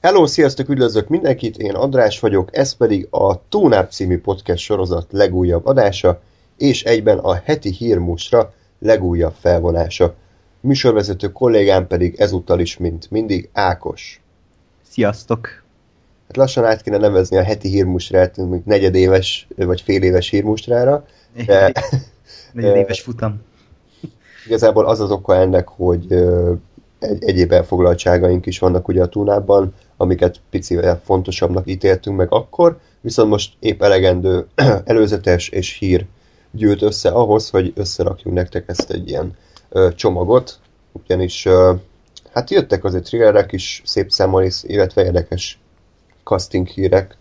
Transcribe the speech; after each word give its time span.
Hello, 0.00 0.26
sziasztok, 0.26 0.68
üdvözlök 0.68 1.08
mindenkit, 1.08 1.56
én 1.56 1.74
András 1.74 2.20
vagyok, 2.20 2.56
ez 2.56 2.72
pedig 2.72 3.06
a 3.10 3.48
Tónáp 3.48 3.90
című 3.90 4.20
podcast 4.20 4.62
sorozat 4.62 5.06
legújabb 5.10 5.66
adása, 5.66 6.20
és 6.56 6.84
egyben 6.84 7.18
a 7.18 7.34
heti 7.34 7.70
hírmusra 7.70 8.52
legújabb 8.78 9.34
felvonása. 9.40 10.14
Műsorvezető 10.60 11.32
kollégám 11.32 11.86
pedig 11.86 12.14
ezúttal 12.20 12.60
is, 12.60 12.76
mint 12.76 13.10
mindig, 13.10 13.48
Ákos. 13.52 14.20
Sziasztok! 14.90 15.62
Hát 16.26 16.36
lassan 16.36 16.64
át 16.64 16.82
kéne 16.82 16.96
nevezni 16.96 17.36
a 17.36 17.42
heti 17.42 17.68
hírmusrát, 17.68 18.36
mint 18.36 18.66
negyedéves 18.66 19.46
vagy 19.56 19.80
fél 19.80 20.02
éves 20.02 20.28
hírmusrára. 20.28 21.06
De, 21.46 21.72
negyedéves 22.52 23.00
futam. 23.00 23.40
Igazából 24.46 24.86
az 24.86 25.00
az 25.00 25.10
oka 25.10 25.36
ennek, 25.36 25.68
hogy 25.68 26.06
egy, 26.98 27.24
egyéb 27.24 27.52
elfoglaltságaink 27.52 28.46
is 28.46 28.58
vannak 28.58 28.88
ugye 28.88 29.02
a 29.02 29.08
túnában, 29.08 29.74
amiket 29.96 30.40
picivel 30.50 31.00
fontosabbnak 31.04 31.68
ítéltünk 31.70 32.16
meg 32.16 32.32
akkor, 32.32 32.78
viszont 33.00 33.30
most 33.30 33.52
épp 33.58 33.82
elegendő 33.82 34.46
előzetes 34.84 35.48
és 35.48 35.76
hír 35.78 36.06
gyűlt 36.50 36.82
össze 36.82 37.08
ahhoz, 37.08 37.50
hogy 37.50 37.72
összerakjunk 37.76 38.36
nektek 38.36 38.64
ezt 38.68 38.90
egy 38.90 39.08
ilyen 39.08 39.36
ö, 39.68 39.88
csomagot, 39.94 40.58
ugyanis 40.92 41.46
ö, 41.46 41.74
hát 42.32 42.50
jöttek 42.50 42.84
azért 42.84 43.04
thrillerek 43.04 43.52
is, 43.52 43.82
szép 43.84 44.10
számmal 44.10 44.50
illetve 44.62 45.04
érdekes 45.04 45.58
casting 46.28 46.66
hírek. 46.66 47.16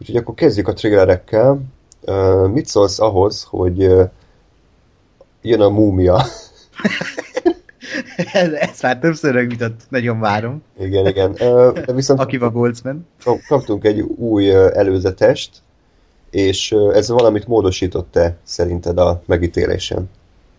Úgyhogy 0.00 0.16
akkor 0.16 0.34
kezdjük 0.34 0.68
a 0.68 0.72
triggerekkel. 0.72 1.60
Uh, 2.00 2.48
mit 2.48 2.66
szólsz 2.66 3.00
ahhoz, 3.00 3.42
hogy 3.42 3.84
uh, 3.84 4.10
jön 5.42 5.60
a 5.60 5.68
múmia? 5.68 6.24
ez, 8.32 8.52
ez 8.52 8.80
már 8.82 8.98
többször 8.98 9.34
rögvített, 9.34 9.80
nagyon 9.88 10.20
várom. 10.20 10.62
Igen, 10.78 11.06
igen. 11.06 11.32
De 11.86 11.92
viszont 11.92 12.20
Akiva 12.20 12.50
Goldsman. 12.50 13.06
Kaptunk 13.48 13.84
egy 13.84 14.00
új 14.00 14.50
előzetest, 14.54 15.50
és 16.30 16.74
ez 16.92 17.08
valamit 17.08 17.46
módosított-e 17.46 18.36
szerinted 18.42 18.98
a 18.98 19.22
megítélésen? 19.26 20.10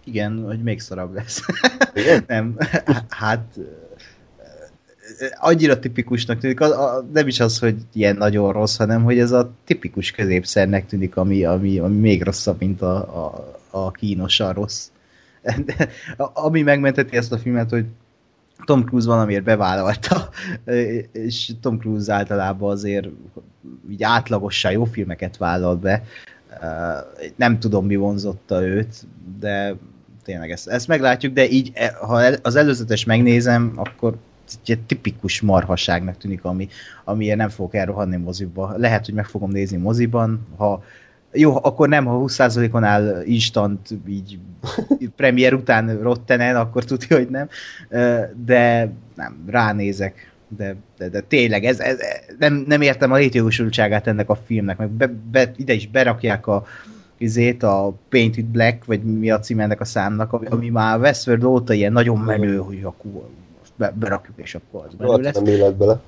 Igen, 0.03 0.43
hogy 0.45 0.63
még 0.63 0.79
szarabb 0.79 1.13
lesz. 1.13 1.41
Igen? 1.93 2.23
Nem, 2.27 2.57
hát 3.09 3.43
annyira 5.39 5.80
tipikusnak 5.80 6.39
tűnik, 6.39 6.59
a, 6.59 6.95
a, 6.95 7.05
nem 7.13 7.27
is 7.27 7.39
az, 7.39 7.59
hogy 7.59 7.75
ilyen 7.93 8.15
nagyon 8.15 8.52
rossz, 8.52 8.77
hanem 8.77 9.03
hogy 9.03 9.19
ez 9.19 9.31
a 9.31 9.52
tipikus 9.65 10.11
középszernek 10.11 10.85
tűnik, 10.85 11.15
ami, 11.15 11.43
ami, 11.43 11.80
ami 11.80 11.95
még 11.95 12.23
rosszabb, 12.23 12.59
mint 12.59 12.81
a, 12.81 12.95
a, 12.95 13.53
a 13.69 13.91
kínosan 13.91 14.53
rossz. 14.53 14.87
Ami 16.17 16.61
megmenteti 16.61 17.17
ezt 17.17 17.31
a 17.31 17.38
filmet, 17.38 17.69
hogy 17.69 17.85
Tom 18.66 18.83
Cruise 18.83 19.07
valamiért 19.07 19.43
bevállalta, 19.43 20.30
és 21.11 21.52
Tom 21.61 21.77
Cruise 21.80 22.13
általában 22.13 22.71
azért 22.71 23.07
így 23.89 24.03
átlagosan 24.03 24.71
jó 24.71 24.83
filmeket 24.83 25.38
vállalt 25.38 25.80
be. 25.80 26.03
Nem 27.35 27.59
tudom, 27.59 27.85
mi 27.85 27.95
vonzotta 27.95 28.61
őt, 28.61 29.08
de 29.39 29.75
tényleg 30.23 30.52
ezt, 30.52 30.67
ezt 30.67 30.88
meglátjuk, 30.88 31.33
de 31.33 31.49
így, 31.49 31.71
ha 32.02 32.13
az 32.41 32.55
előzetes 32.55 33.03
megnézem, 33.03 33.71
akkor 33.75 34.17
egy 34.65 34.80
tipikus 34.80 35.41
marhaságnak 35.41 36.17
tűnik, 36.17 36.43
ami, 36.43 36.67
amiért 37.03 37.38
nem 37.38 37.49
fogok 37.49 37.75
elrohanni 37.75 38.15
moziba. 38.15 38.73
Lehet, 38.77 39.05
hogy 39.05 39.13
meg 39.13 39.25
fogom 39.25 39.52
nézni 39.52 39.77
moziban, 39.77 40.47
ha 40.58 40.83
jó, 41.31 41.56
akkor 41.56 41.89
nem, 41.89 42.06
ha 42.06 42.23
20%-on 42.25 42.83
áll 42.83 43.22
instant, 43.25 43.89
így 44.08 44.39
premier 45.16 45.53
után 45.53 46.02
rottenen, 46.02 46.56
akkor 46.56 46.83
tudja, 46.83 47.17
hogy 47.17 47.30
nem, 47.30 47.47
de 48.45 48.92
nem, 49.16 49.44
ránézek, 49.48 50.31
de, 50.48 50.75
de, 50.98 51.09
de 51.09 51.22
tényleg, 51.22 51.66
ez, 51.66 51.80
ez, 51.80 51.98
nem, 52.39 52.64
nem 52.67 52.81
értem 52.81 53.11
a 53.11 53.16
létjogosultságát 53.16 54.08
ennek 54.08 54.30
a 54.30 54.36
filmnek, 54.36 54.78
meg 54.78 54.89
be, 54.89 55.14
be, 55.31 55.52
ide 55.55 55.73
is 55.73 55.88
berakják 55.88 56.48
a, 56.48 56.66
izét, 57.17 57.64
a 57.64 57.94
Painted 58.09 58.45
Black, 58.45 58.86
vagy 58.86 59.04
mi 59.04 59.30
a 59.30 59.39
cím 59.39 59.60
ennek 59.60 59.82
a 59.82 59.86
számnak, 59.86 60.33
ami, 60.33 60.45
ami 60.45 60.70
már 60.70 60.99
Westworld 60.99 61.43
óta 61.43 61.73
ilyen 61.73 61.92
nagyon 61.92 62.17
menő, 62.17 62.58
hogy 62.58 62.80
akkor 62.83 63.30
be, 63.76 63.93
berakjuk, 63.99 64.37
és 64.37 64.55
akkor 64.55 64.86
az 64.87 64.93
menő 64.98 65.21
lesz. 65.21 65.36
Nem 65.36 65.45
élet 65.45 65.76
bele. 65.76 65.99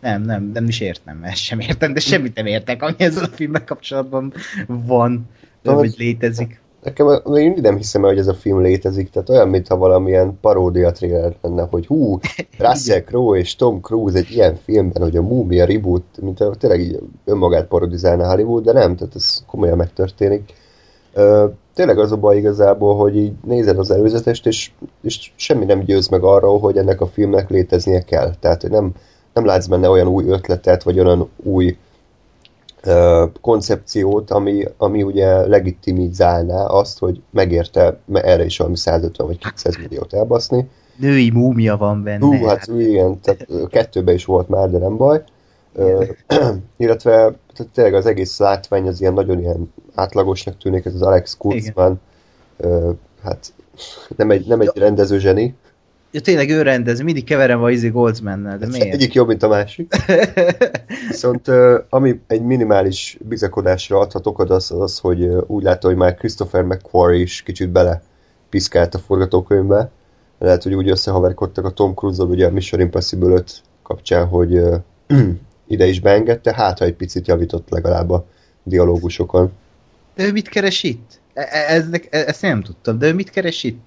Nem, 0.00 0.22
nem, 0.22 0.50
nem 0.54 0.64
is 0.64 0.80
értem, 0.80 1.22
ezt 1.22 1.36
sem 1.36 1.60
értem, 1.60 1.92
de 1.92 2.00
semmit 2.00 2.34
nem 2.34 2.46
értek, 2.46 2.82
ami 2.82 2.94
ezzel 2.98 3.24
a 3.24 3.28
filmmel 3.28 3.64
kapcsolatban 3.64 4.32
van, 4.66 5.28
vagy 5.62 5.94
létezik. 5.98 6.60
Nekem 6.86 7.06
még 7.06 7.44
mindig 7.44 7.62
nem 7.62 7.76
hiszem 7.76 8.02
el, 8.02 8.08
hogy 8.08 8.18
ez 8.18 8.26
a 8.26 8.34
film 8.34 8.62
létezik, 8.62 9.10
tehát 9.10 9.28
olyan, 9.28 9.48
mintha 9.48 9.76
valamilyen 9.76 10.38
paródia 10.40 10.92
trailer 10.92 11.36
lenne, 11.42 11.66
hogy 11.70 11.86
hú, 11.86 12.18
Russell 12.58 13.00
Crowe 13.00 13.38
és 13.38 13.56
Tom 13.56 13.80
Cruise 13.80 14.18
egy 14.18 14.30
ilyen 14.30 14.56
filmben, 14.64 15.02
hogy 15.02 15.16
a 15.16 15.22
Mumia 15.22 15.64
reboot, 15.64 16.04
mint 16.20 16.40
a, 16.40 16.54
tényleg 16.54 16.80
így 16.80 16.98
önmagát 17.24 17.66
parodizálna 17.66 18.28
Hollywood, 18.28 18.64
de 18.64 18.72
nem, 18.72 18.96
tehát 18.96 19.14
ez 19.14 19.44
komolyan 19.46 19.76
megtörténik. 19.76 20.52
Tényleg 21.74 21.98
az 21.98 22.12
a 22.12 22.16
baj 22.16 22.36
igazából, 22.36 22.96
hogy 22.96 23.16
így 23.16 23.32
nézed 23.44 23.78
az 23.78 23.90
előzetest, 23.90 24.46
és, 24.46 24.70
és 25.02 25.32
semmi 25.36 25.64
nem 25.64 25.80
győz 25.80 26.08
meg 26.08 26.22
arról, 26.22 26.58
hogy 26.58 26.76
ennek 26.76 27.00
a 27.00 27.06
filmnek 27.06 27.50
léteznie 27.50 28.02
kell. 28.02 28.34
Tehát, 28.40 28.68
nem, 28.68 28.92
nem 29.36 29.44
látsz 29.44 29.66
benne 29.66 29.88
olyan 29.88 30.06
új 30.06 30.24
ötletet, 30.28 30.82
vagy 30.82 31.00
olyan 31.00 31.28
új 31.36 31.76
uh, 32.86 33.30
koncepciót, 33.40 34.30
ami, 34.30 34.64
ami 34.76 35.02
ugye 35.02 35.46
legitimizálná 35.46 36.64
azt, 36.64 36.98
hogy 36.98 37.22
megérte 37.30 37.98
erre 38.12 38.44
is 38.44 38.58
valami 38.58 38.76
150 38.76 39.26
vagy 39.26 39.38
200 39.38 39.76
milliót 39.76 40.12
elbaszni. 40.12 40.68
Női 40.96 41.30
múmia 41.30 41.76
van 41.76 42.02
benne. 42.02 42.26
Hú, 42.26 42.44
hát 42.44 42.66
igen, 42.66 43.20
tehát 43.20 43.46
kettőben 43.68 44.14
is 44.14 44.24
volt 44.24 44.48
már, 44.48 44.70
de 44.70 44.78
nem 44.78 44.96
baj. 44.96 45.22
Uh, 45.72 46.06
illetve 46.76 47.12
tehát 47.54 47.72
tényleg 47.72 47.94
az 47.94 48.06
egész 48.06 48.38
látvány 48.38 48.86
az 48.86 49.00
ilyen 49.00 49.12
nagyon 49.12 49.38
ilyen 49.38 49.72
átlagosnak 49.94 50.58
tűnik, 50.58 50.84
ez 50.84 50.94
az 50.94 51.02
Alex 51.02 51.36
Kurzman, 51.36 52.00
uh, 52.56 52.90
hát 53.22 53.52
nem 54.16 54.30
egy, 54.30 54.46
nem 54.46 54.60
egy 54.60 54.70
rendező 54.74 55.18
zseni, 55.18 55.54
Ja, 56.10 56.20
tényleg 56.20 56.50
ő 56.50 56.62
rendez, 56.62 57.00
mindig 57.00 57.24
keverem 57.24 57.62
a 57.62 57.70
Izzy 57.70 57.88
Goldsman-nel, 57.88 58.58
de 58.58 58.66
miért? 58.66 58.94
Egyik 58.94 59.12
jobb, 59.12 59.26
mint 59.26 59.42
a 59.42 59.48
másik. 59.48 59.94
Viszont 61.08 61.48
ami 61.88 62.20
egy 62.26 62.42
minimális 62.42 63.18
bizakodásra 63.20 63.98
adhat 63.98 64.26
okod, 64.26 64.50
az, 64.50 64.70
az, 64.70 64.98
hogy 64.98 65.28
úgy 65.46 65.62
látom, 65.62 65.90
hogy 65.90 66.00
már 66.00 66.14
Christopher 66.14 66.62
McQuarrie 66.62 67.20
is 67.20 67.42
kicsit 67.42 67.68
bele 67.68 68.02
piszkált 68.50 68.94
a 68.94 68.98
forgatókönyvbe. 68.98 69.90
Lehet, 70.38 70.62
hogy 70.62 70.74
úgy 70.74 70.90
összehaverkodtak 70.90 71.64
a 71.64 71.70
Tom 71.70 71.94
Cruise-ol, 71.94 72.28
ugye 72.28 72.46
a 72.46 72.50
Mission 72.50 72.80
Impossible 72.80 73.34
5 73.34 73.60
kapcsán, 73.82 74.26
hogy 74.26 74.62
ide 75.66 75.86
is 75.86 76.00
beengedte, 76.00 76.54
hát 76.54 76.78
ha 76.78 76.84
egy 76.84 76.94
picit 76.94 77.26
javított 77.26 77.68
legalább 77.70 78.10
a 78.10 78.26
dialógusokon. 78.62 79.52
De 80.14 80.24
ő 80.24 80.32
mit 80.32 80.48
keres 80.48 80.82
itt? 80.82 81.20
E, 81.34 81.48
e, 81.50 81.74
ez, 81.74 81.86
e, 81.92 82.18
ezt 82.18 82.42
nem 82.42 82.62
tudtam, 82.62 82.98
de 82.98 83.06
ő 83.06 83.14
mit 83.14 83.30
keres 83.30 83.64
itt? 83.64 83.86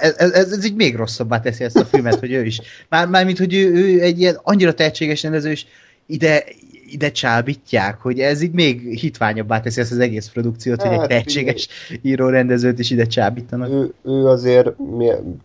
Ez, 0.00 0.14
ez, 0.32 0.52
ez 0.52 0.64
így 0.64 0.74
még 0.74 0.96
rosszabbá 0.96 1.40
teszi 1.40 1.64
ezt 1.64 1.76
a 1.76 1.84
filmet, 1.84 2.18
hogy 2.18 2.32
ő 2.32 2.44
is. 2.44 2.60
Már, 2.88 3.08
mármint, 3.08 3.38
hogy 3.38 3.54
ő, 3.54 3.72
ő 3.72 4.00
egy 4.00 4.20
ilyen 4.20 4.38
annyira 4.42 4.74
tehetséges 4.74 5.22
rendező, 5.22 5.50
és 5.50 5.64
ide, 6.06 6.44
ide 6.90 7.10
csábítják, 7.10 8.00
hogy 8.00 8.20
ez 8.20 8.40
így 8.40 8.52
még 8.52 8.80
hitványabbá 8.80 9.60
teszi 9.60 9.80
ezt 9.80 9.92
az 9.92 9.98
egész 9.98 10.28
produkciót, 10.28 10.82
hát, 10.82 10.86
hogy 10.86 10.94
egy 10.94 11.00
hát, 11.00 11.08
tehetséges 11.08 11.68
író-rendezőt 12.02 12.78
is 12.78 12.90
ide 12.90 13.06
csábítanak. 13.06 13.70
Ő, 13.70 13.92
ő 14.02 14.26
azért, 14.26 14.72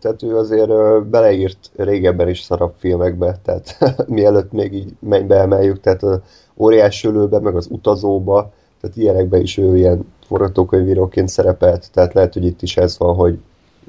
tehát 0.00 0.22
ő 0.22 0.36
azért 0.36 0.70
beleírt 1.06 1.70
régebben 1.76 2.28
is 2.28 2.40
szarabb 2.40 2.74
filmekbe, 2.78 3.38
tehát 3.44 3.76
mielőtt 4.08 4.52
még 4.52 4.72
így 4.72 4.92
mennybe 4.98 5.36
emeljük, 5.36 5.80
tehát 5.80 6.02
az 6.02 6.20
óriás 6.56 7.04
ölőbe, 7.04 7.38
meg 7.40 7.56
az 7.56 7.66
utazóba, 7.70 8.52
tehát 8.80 8.96
ilyenekben 8.96 9.40
is 9.40 9.58
ő 9.58 9.76
ilyen 9.76 10.04
forgatókönyvíróként 10.26 11.28
szerepelt, 11.28 11.90
tehát 11.92 12.14
lehet, 12.14 12.32
hogy 12.32 12.44
itt 12.44 12.62
is 12.62 12.76
ez 12.76 12.98
van, 12.98 13.14
hogy 13.14 13.38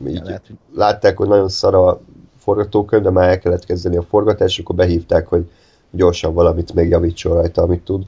így 0.08 0.22
lehet, 0.24 0.48
hogy... 0.48 0.58
látták, 0.76 1.18
hogy 1.18 1.28
nagyon 1.28 1.50
szar 1.50 1.76
a 1.76 2.00
forgatókönyv, 2.38 3.04
de 3.04 3.10
már 3.10 3.30
el 3.30 3.40
kellett 3.40 3.66
kezdeni 3.66 3.98
a 3.98 4.04
forgatás, 4.04 4.60
akkor 4.60 4.76
behívták, 4.76 5.28
hogy 5.28 5.50
gyorsan 5.92 6.34
valamit 6.34 6.74
még 6.74 6.90
javítson 6.90 7.34
rajta, 7.34 7.62
amit 7.62 7.84
tud. 7.84 8.06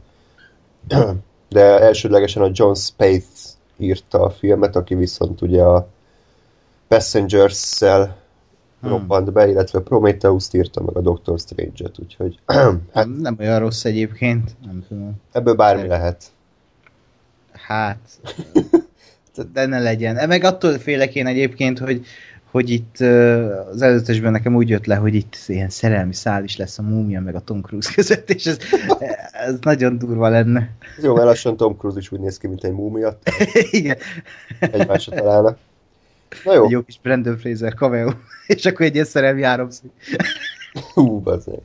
De 1.49 1.79
elsődlegesen 1.79 2.43
a 2.43 2.49
John 2.53 2.73
Spath 2.73 3.25
írta 3.77 4.21
a 4.21 4.29
filmet, 4.29 4.75
aki 4.75 4.95
viszont 4.95 5.41
ugye 5.41 5.63
a 5.63 5.87
Passengers-szel 6.87 8.15
hmm. 8.79 8.89
robbant 8.89 9.31
be, 9.31 9.47
illetve 9.47 9.79
Prometheus-t 9.79 10.53
írta 10.53 10.81
meg 10.81 10.97
a 10.97 11.01
Doctor 11.01 11.39
Strange-et, 11.39 11.99
úgyhogy... 11.99 12.39
hát, 12.93 13.07
nem 13.19 13.35
olyan 13.39 13.59
rossz 13.59 13.85
egyébként, 13.85 14.55
nem 14.65 14.85
tudom. 14.87 15.21
Ebből 15.31 15.55
bármi 15.55 15.87
lehet. 15.87 16.23
Hát... 17.51 17.99
de 19.53 19.65
ne 19.65 19.79
legyen. 19.79 20.17
E, 20.17 20.25
meg 20.25 20.43
attól 20.43 20.77
félek 20.77 21.15
én 21.15 21.27
egyébként, 21.27 21.79
hogy, 21.79 22.05
hogy 22.51 22.69
itt 22.69 22.99
az 23.71 23.81
előzetesben 23.81 24.31
nekem 24.31 24.55
úgy 24.55 24.69
jött 24.69 24.85
le, 24.85 24.95
hogy 24.95 25.15
itt 25.15 25.35
ilyen 25.47 25.69
szerelmi 25.69 26.13
szál 26.13 26.43
is 26.43 26.57
lesz 26.57 26.79
a 26.79 26.81
múmia 26.81 27.21
meg 27.21 27.35
a 27.35 27.39
Tom 27.39 27.61
Cruise 27.61 27.91
között, 27.93 28.29
és 28.29 28.45
ez, 28.45 28.57
ez 29.31 29.55
nagyon 29.61 29.97
durva 29.97 30.29
lenne. 30.29 30.69
Jó, 31.01 31.13
mert 31.13 31.25
lassan 31.25 31.57
Tom 31.57 31.77
Cruise 31.77 31.99
is 31.99 32.11
úgy 32.11 32.19
néz 32.19 32.37
ki, 32.37 32.47
mint 32.47 32.63
egy 32.63 32.71
múmia. 32.71 33.17
Igen. 33.71 33.97
Egymásra 34.59 35.15
találnak. 35.15 35.57
Na 36.43 36.53
jó. 36.53 36.63
Egy 36.63 36.71
jó 36.71 36.81
kis 36.81 36.99
Brandon 37.01 37.37
Fraser 37.37 37.73
cameo, 37.73 38.11
és 38.47 38.65
akkor 38.65 38.85
egy 38.85 38.93
ilyen 38.93 39.05
szerelmi 39.05 39.43
háromszög. 39.43 39.89
Hú, 40.93 41.19
bazdmeg. 41.19 41.61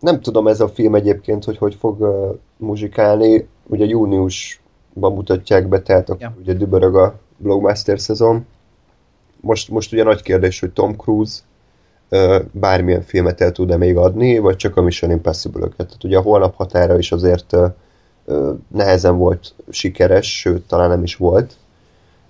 Nem 0.00 0.20
tudom 0.20 0.46
ez 0.46 0.60
a 0.60 0.68
film 0.68 0.94
egyébként, 0.94 1.44
hogy 1.44 1.58
hogy 1.58 1.74
fog 1.74 2.00
uh, 2.00 2.36
muzsikálni. 2.56 3.48
Ugye 3.66 3.84
júniusban 3.84 4.63
mutatják 4.94 5.68
be, 5.68 5.80
tehát 5.80 6.08
Ja. 6.18 6.34
ugye 6.40 6.52
dübörög 6.52 6.96
a 6.96 7.18
blockbuster 7.36 8.00
szezon. 8.00 8.46
Most, 9.40 9.68
most 9.68 9.92
ugye 9.92 10.02
nagy 10.04 10.22
kérdés, 10.22 10.60
hogy 10.60 10.70
Tom 10.70 10.96
Cruise 10.96 11.40
bármilyen 12.52 13.02
filmet 13.02 13.40
el 13.40 13.52
tud-e 13.52 13.76
még 13.76 13.96
adni, 13.96 14.38
vagy 14.38 14.56
csak 14.56 14.76
a 14.76 14.82
Mission 14.82 15.10
Impossible-öket. 15.10 15.86
Tehát 15.86 16.04
ugye 16.04 16.18
a 16.18 16.22
holnap 16.22 16.54
határa 16.54 16.98
is 16.98 17.12
azért 17.12 17.56
nehezen 18.68 19.16
volt 19.16 19.54
sikeres, 19.70 20.38
sőt, 20.38 20.66
talán 20.66 20.88
nem 20.88 21.02
is 21.02 21.16
volt. 21.16 21.56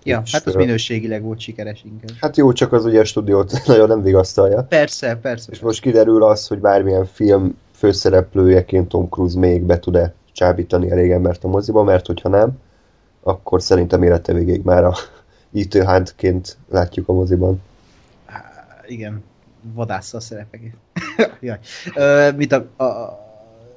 Ja, 0.02 0.22
És, 0.24 0.32
hát 0.32 0.46
az 0.46 0.54
minőségileg 0.54 1.22
volt 1.22 1.40
sikeres 1.40 1.84
inkább. 1.84 2.16
Hát 2.20 2.36
jó, 2.36 2.52
csak 2.52 2.72
az 2.72 2.84
ugye 2.84 3.00
a 3.00 3.04
stúdiót 3.04 3.60
nagyon 3.66 3.88
nem 3.88 4.02
vigasztalja. 4.02 4.62
Persze, 4.62 5.16
persze. 5.22 5.52
És 5.52 5.60
most 5.60 5.80
kiderül 5.80 6.22
az, 6.22 6.46
hogy 6.46 6.58
bármilyen 6.58 7.04
film 7.04 7.56
főszereplőjeként 7.72 8.88
Tom 8.88 9.08
Cruise 9.08 9.38
még 9.38 9.62
be 9.62 9.78
tud-e 9.78 10.14
csábítani 10.34 10.90
elég 10.90 11.10
embert 11.10 11.44
a 11.44 11.48
moziba, 11.48 11.82
mert 11.82 12.06
hogyha 12.06 12.28
nem, 12.28 12.58
akkor 13.22 13.62
szerintem 13.62 14.02
élete 14.02 14.32
végéig 14.32 14.62
már 14.62 14.84
a 14.84 14.94
Ethan 15.54 15.86
Huntként 15.86 16.56
látjuk 16.70 17.08
a 17.08 17.12
moziban. 17.12 17.62
Igen, 18.86 19.22
vadásza 19.74 20.16
a 20.16 20.20
szerepeket. 20.20 20.74
Jaj. 21.40 21.58
Ö, 21.94 22.30
mit, 22.36 22.52
a, 22.52 22.84
a, 22.84 23.18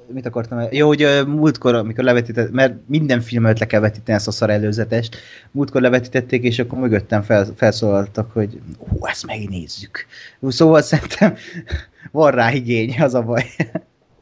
mit 0.06 0.26
akartam? 0.26 0.66
Jó, 0.70 0.86
hogy 0.86 1.06
múltkor, 1.26 1.74
amikor 1.74 2.04
levetített, 2.04 2.50
mert 2.50 2.74
minden 2.86 3.20
filmet 3.20 3.58
le 3.58 3.66
kell 3.66 3.80
vetíteni 3.80 4.16
ezt 4.16 4.28
a 4.28 4.30
szar 4.30 4.50
előzetest, 4.50 5.16
múltkor 5.50 5.80
levetítették, 5.80 6.42
és 6.42 6.58
akkor 6.58 6.78
mögöttem 6.78 7.22
fel, 7.22 7.46
felszólaltak, 7.56 8.32
hogy 8.32 8.60
hú, 8.78 9.06
ezt 9.06 9.26
megnézzük. 9.26 10.06
Szóval 10.48 10.82
szerintem 10.82 11.34
van 12.12 12.30
rá 12.30 12.52
igény, 12.52 13.00
az 13.00 13.14
a 13.14 13.22
baj. 13.22 13.44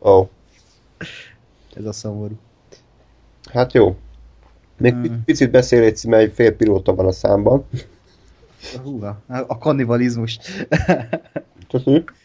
Ó, 0.00 0.10
oh, 0.10 0.28
Ez 1.78 1.84
a 1.84 1.92
szomorú. 1.92 2.38
hát 3.52 3.72
jó. 3.72 3.96
Még 4.78 4.92
Hmm. 4.92 5.24
picit 5.24 5.50
beszélj, 5.50 5.92
mert 6.06 6.22
egy 6.22 6.32
fél 6.34 6.56
pilóta 6.56 6.94
van 6.94 7.06
a 7.06 7.12
számban. 7.12 7.64
Húha, 8.82 9.22
a 9.28 9.58
kannibalizmus. 9.58 10.38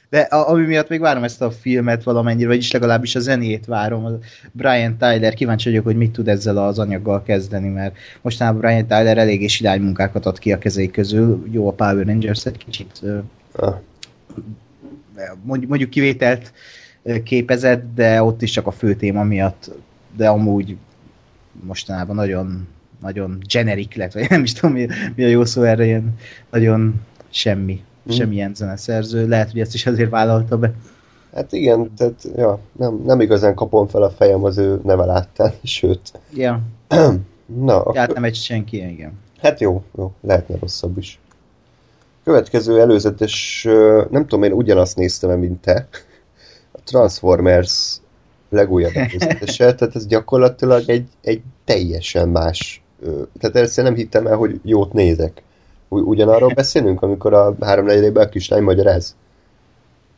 De 0.10 0.20
a, 0.20 0.50
ami 0.50 0.66
miatt 0.66 0.90
még 0.90 1.00
várom 1.00 1.24
ezt 1.24 1.42
a 1.42 1.52
filmet 1.52 2.04
valamennyire, 2.04 2.48
vagyis 2.48 2.72
legalábbis 2.72 3.16
a 3.16 3.20
zenét 3.20 3.66
várom. 3.66 4.06
A 4.06 4.12
Brian 4.52 4.98
Tyler, 4.98 5.34
kíváncsi 5.34 5.70
vagyok, 5.70 5.84
hogy 5.84 5.96
mit 5.96 6.12
tud 6.12 6.28
ezzel 6.28 6.58
az 6.58 6.80
anyaggal 6.80 7.24
kezdeni, 7.24 7.70
mert 7.70 7.96
mostanában 8.22 8.60
Brian 8.60 8.88
Tyler 8.88 9.18
eléggé 9.18 9.48
silány 9.48 9.82
munkákat 9.82 10.26
ad 10.26 10.40
ki 10.40 10.52
a 10.52 10.58
kezei 10.58 10.92
közül. 10.92 11.48
Jó, 11.52 11.68
a 11.68 11.72
Power 11.72 12.06
Rangers 12.06 12.46
egy 12.46 12.58
kicsit 12.58 13.02
Ah, 13.56 13.76
mondjuk, 15.44 15.90
kivételt 15.90 16.54
képezett, 17.24 17.84
de 17.96 18.24
ott 18.24 18.42
is 18.42 18.52
csak 18.52 18.68
a 18.68 18.72
fő 18.72 18.96
téma 18.96 19.24
miatt, 19.24 19.72
de 20.16 20.28
amúgy 20.30 20.78
mostanában 21.64 22.16
nagyon 22.16 22.68
nagyon 23.02 23.38
generic 23.48 23.96
lett, 23.96 24.14
vagy 24.14 24.26
nem 24.30 24.44
is 24.44 24.54
tudom 24.54 24.76
mi, 24.76 24.88
mi 25.16 25.24
a 25.24 25.28
jó 25.28 25.46
szó 25.46 25.62
erre, 25.62 25.86
ilyen 25.86 26.16
nagyon 26.50 27.02
semmi, 27.30 27.84
Mm. 28.10 28.12
semmilyen 28.14 28.54
zeneszerző. 28.54 29.28
Lehet, 29.28 29.52
hogy 29.52 29.60
ezt 29.60 29.74
is 29.74 29.86
azért 29.86 30.10
vállalta 30.10 30.58
be. 30.58 30.74
hát 31.34 31.52
igen, 31.52 31.94
tehát 31.98 32.28
ja, 32.36 32.60
nem, 32.78 33.02
nem 33.06 33.22
igazán 33.22 33.56
kapom 33.56 33.88
fel 33.88 34.02
a 34.04 34.10
fejem 34.10 34.44
az 34.44 34.58
ő 34.58 34.80
neve 34.84 35.06
láttán, 35.06 35.52
sőt. 35.64 36.12
Ja, 36.34 36.62
Na, 37.46 37.80
akkor... 37.80 37.96
hát 37.96 38.14
nem 38.14 38.24
egy 38.24 38.36
senki, 38.36 38.78
igen. 38.78 39.20
Hát 39.42 39.60
jó, 39.60 39.84
jó, 39.98 40.14
lehetne 40.22 40.56
rosszabb 40.60 40.98
is. 40.98 41.20
Következő 42.24 42.80
előzetes, 42.80 43.68
nem 44.10 44.22
tudom, 44.22 44.44
én 44.44 44.52
ugyanazt 44.52 44.98
néztem, 44.98 45.40
mint 45.40 45.62
te. 45.62 45.88
Transformers 46.84 47.98
legújabb 48.50 48.96
előzetese, 49.10 49.76
tehát 49.76 49.96
ez 49.96 50.08
gyakorlatilag 50.08 50.90
egy, 50.90 51.08
egy 51.22 51.42
teljesen 51.66 52.30
más. 52.30 52.84
Tehát 53.40 53.56
ezt 53.56 53.82
nem 53.82 53.96
hittem 53.96 54.28
el, 54.28 54.36
hogy 54.36 54.60
jót 54.64 54.94
nézek. 54.94 55.42
Ugyanarról 55.90 56.54
beszélünk, 56.54 57.02
amikor 57.02 57.34
a 57.34 57.56
háromnegyedében 57.60 58.26
a 58.26 58.30
kislány 58.30 58.64
magyaráz. 58.64 59.16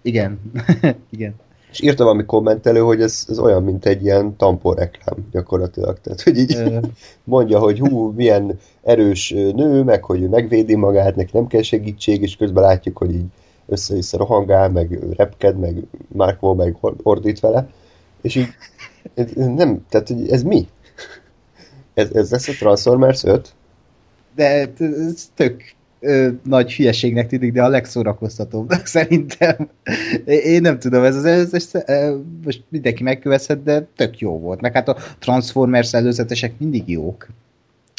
Igen, 0.01 0.39
igen. 1.10 1.36
És 1.71 1.81
írta 1.81 2.04
valami 2.04 2.25
kommentelő, 2.25 2.80
hogy 2.80 3.01
ez, 3.01 3.25
ez 3.30 3.39
olyan, 3.39 3.63
mint 3.63 3.86
egy 3.86 4.04
ilyen 4.04 4.36
tampon 4.36 4.75
reklám 4.75 5.27
gyakorlatilag. 5.31 6.00
Tehát, 6.01 6.21
hogy 6.21 6.38
így 6.38 6.63
mondja, 7.24 7.60
hogy 7.60 7.80
hú, 7.80 8.12
milyen 8.15 8.60
erős 8.83 9.30
nő, 9.30 9.83
meg 9.83 10.04
hogy 10.04 10.21
ő 10.21 10.27
megvédi 10.27 10.75
magát, 10.75 11.15
neki 11.15 11.31
nem 11.33 11.48
kell 11.48 11.62
segítség, 11.62 12.21
és 12.21 12.36
közben 12.36 12.63
látjuk, 12.63 12.98
hogy 12.98 13.13
így 13.13 13.25
össze-vissza 13.68 14.18
rohangál, 14.18 14.69
meg 14.69 15.00
repked, 15.15 15.60
meg 15.60 15.75
Mark 16.07 16.38
or- 16.42 17.00
ordít 17.04 17.39
vele, 17.39 17.68
és 18.21 18.36
így 18.36 18.48
ez, 19.13 19.27
ez 19.36 19.45
nem, 19.45 19.86
tehát 19.89 20.07
hogy 20.07 20.30
ez 20.30 20.44
mi? 20.44 20.68
Ez, 21.94 22.10
ez 22.13 22.31
lesz 22.31 22.48
a 22.48 22.51
Transformers 22.51 23.24
5? 23.24 23.54
De 24.36 24.69
ez 24.80 25.30
tök 25.36 25.75
ö, 26.00 26.30
nagy 26.44 26.74
hülyeségnek 26.74 27.27
tűnik, 27.27 27.51
de 27.51 27.63
a 27.63 27.68
legszórakoztatóbbnak 27.68 28.86
szerintem. 28.98 29.69
Én 30.25 30.62
nem 30.62 30.80
tudom, 30.80 31.04
ez 31.04 31.15
az 31.15 31.25
előzetes, 31.25 31.83
ö, 31.86 32.18
most 32.44 32.63
mindenki 32.69 33.04
megkövezhet, 33.04 33.63
de 33.63 33.88
tök 33.95 34.19
jó 34.19 34.39
volt. 34.39 34.62
Meg 34.62 34.74
hát 34.74 34.88
a 34.88 34.98
Transformers 35.19 35.94
előzetesek 35.94 36.54
mindig 36.60 36.89
jók. 36.89 37.27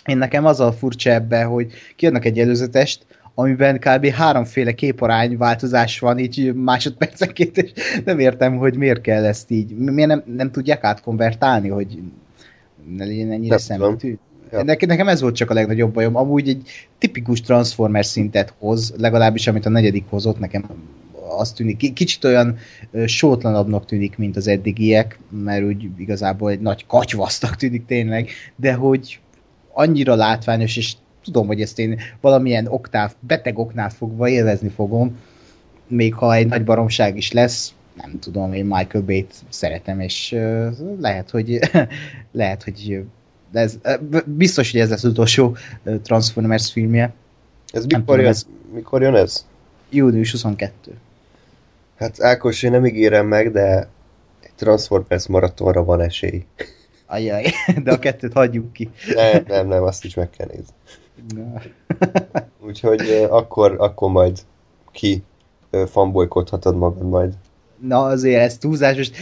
Én 0.07 0.19
nekem 0.19 0.45
az 0.45 0.61
a 0.61 0.73
furcsa 0.73 1.11
ebbe, 1.11 1.43
hogy 1.43 1.73
kiadnak 1.97 2.25
egy 2.25 2.39
előzetest, 2.39 3.07
amiben 3.35 3.79
kb. 3.79 4.07
háromféle 4.07 4.73
képarány 4.73 5.37
változás 5.37 5.99
van 5.99 6.19
így 6.19 6.55
másodpercenként, 6.55 7.57
és 7.57 7.73
nem 8.05 8.19
értem, 8.19 8.57
hogy 8.57 8.77
miért 8.77 9.01
kell 9.01 9.25
ezt 9.25 9.51
így, 9.51 9.77
miért 9.77 10.09
nem, 10.09 10.23
nem 10.27 10.51
tudják 10.51 10.85
átkonvertálni, 10.85 11.69
hogy 11.69 11.99
ne 12.97 13.05
legyen 13.05 13.31
ennyire 13.31 13.49
Nem 13.49 13.59
szemetű. 13.59 14.17
Ja. 14.53 14.63
Nekem, 14.63 14.89
nekem 14.89 15.09
ez 15.09 15.21
volt 15.21 15.35
csak 15.35 15.51
a 15.51 15.55
legnagyobb 15.55 15.93
bajom. 15.93 16.17
Amúgy 16.17 16.49
egy 16.49 16.71
tipikus 16.99 17.41
Transformers 17.41 18.07
szintet 18.07 18.55
hoz, 18.59 18.95
legalábbis 18.97 19.47
amit 19.47 19.67
a 19.67 19.71
negyedik 19.71 20.05
hozott, 20.09 20.39
nekem 20.39 20.65
az 21.39 21.53
tűnik, 21.53 21.77
ki- 21.77 21.93
kicsit 21.93 22.25
olyan 22.25 22.57
sótlanabbnak 23.07 23.87
tűnik, 23.87 24.17
mint 24.17 24.37
az 24.37 24.47
eddigiek, 24.47 25.19
mert 25.31 25.65
úgy 25.65 25.89
igazából 25.99 26.51
egy 26.51 26.61
nagy 26.61 26.87
katyvasztak 26.87 27.57
tűnik 27.57 27.87
tényleg, 27.87 28.29
de 28.57 28.75
hogy 28.75 29.21
annyira 29.73 30.15
látványos, 30.15 30.77
és 30.77 30.95
tudom, 31.25 31.47
hogy 31.47 31.61
ezt 31.61 31.79
én 31.79 32.00
valamilyen 32.21 32.67
oktáv, 32.67 33.12
beteg 33.21 33.59
oknál 33.59 33.91
fogva 33.91 34.29
élvezni 34.29 34.69
fogom, 34.69 35.19
még 35.87 36.15
ha 36.15 36.35
egy 36.35 36.47
nagy 36.47 36.65
baromság 36.65 37.17
is 37.17 37.32
lesz, 37.32 37.75
nem 37.94 38.19
tudom, 38.19 38.53
én 38.53 38.65
Michael 38.65 39.05
Bay-t 39.05 39.35
szeretem, 39.49 40.00
és 40.00 40.37
lehet, 41.01 41.31
hogy 41.31 41.58
lehet, 42.32 42.63
hogy 42.63 43.05
de 43.51 43.60
ez, 43.60 43.79
biztos, 44.25 44.70
hogy 44.70 44.81
ez 44.81 44.89
lesz 44.89 45.05
az 45.05 45.10
utolsó 45.10 45.56
Transformers 46.03 46.72
filmje. 46.72 47.13
Ez 47.72 47.84
mikor 47.84 48.01
tudom, 48.05 48.20
jön, 48.20 48.29
ez- 48.29 48.46
mikor 48.72 49.03
jön 49.03 49.15
ez? 49.15 49.46
Június 49.91 50.31
22. 50.31 50.99
Hát 51.99 52.22
Ákos, 52.22 52.63
én 52.63 52.70
nem 52.70 52.87
ígérem 52.87 53.27
meg, 53.27 53.53
de 53.53 53.89
egy 54.43 54.53
Transformers 54.56 55.27
maratonra 55.27 55.84
van 55.84 56.01
esély. 56.01 56.44
Ajaj, 57.06 57.44
de 57.84 57.93
a 57.93 57.99
kettőt 57.99 58.32
hagyjuk 58.32 58.72
ki. 58.72 58.91
Nem, 59.15 59.44
nem, 59.46 59.69
nem, 59.69 59.82
azt 59.82 60.05
is 60.05 60.15
meg 60.15 60.31
kell 60.31 60.46
nézni. 60.46 60.75
Úgyhogy 62.67 63.27
akkor, 63.31 63.77
akkor 63.79 64.11
majd 64.11 64.39
ki 64.93 65.23
fanbolykodhatod 65.87 66.77
magad 66.77 67.09
majd. 67.09 67.35
Na 67.81 68.05
azért 68.05 68.41
ez 68.41 68.59
túlzás, 68.59 68.97
most 68.97 69.17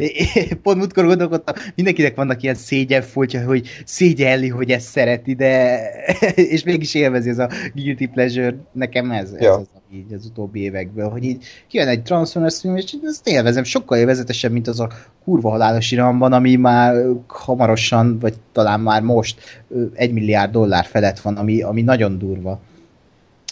pont 0.62 0.78
múltkor 0.78 1.06
gondolkodtam, 1.06 1.54
mindenkinek 1.74 2.14
vannak 2.14 2.42
ilyen 2.42 2.54
szégyenfoltja, 2.54 3.44
hogy 3.44 3.68
szégyelli, 3.84 4.48
hogy 4.48 4.70
ezt 4.70 4.86
szereti, 4.88 5.34
de 5.34 5.80
és 6.54 6.64
mégis 6.64 6.94
élvezi 6.94 7.28
ez 7.28 7.38
a 7.38 7.48
guilty 7.74 8.06
pleasure, 8.06 8.56
nekem 8.72 9.10
ez, 9.10 9.30
ez 9.32 9.42
Ja. 9.42 9.52
az, 9.52 9.66
ami 9.74 9.98
így 9.98 10.12
az 10.12 10.26
utóbbi 10.26 10.60
évekből, 10.60 11.08
hogy 11.08 11.24
így 11.24 11.44
kijön 11.68 11.88
egy 11.88 12.02
Transformers 12.02 12.60
film, 12.60 12.76
és 12.76 12.94
ezt 13.04 13.28
élvezem, 13.28 13.64
sokkal 13.64 13.98
élvezetesebb, 13.98 14.52
mint 14.52 14.68
az 14.68 14.80
a 14.80 14.90
kurva 15.24 15.50
halálos 15.50 15.90
iramban, 15.90 16.32
ami 16.32 16.56
már 16.56 17.04
hamarosan, 17.26 18.18
vagy 18.18 18.34
talán 18.52 18.80
már 18.80 19.02
most 19.02 19.62
egy 19.94 20.12
milliárd 20.12 20.52
dollár 20.52 20.84
felett 20.84 21.20
van, 21.20 21.36
ami, 21.36 21.62
ami 21.62 21.82
nagyon 21.82 22.18
durva. 22.18 22.60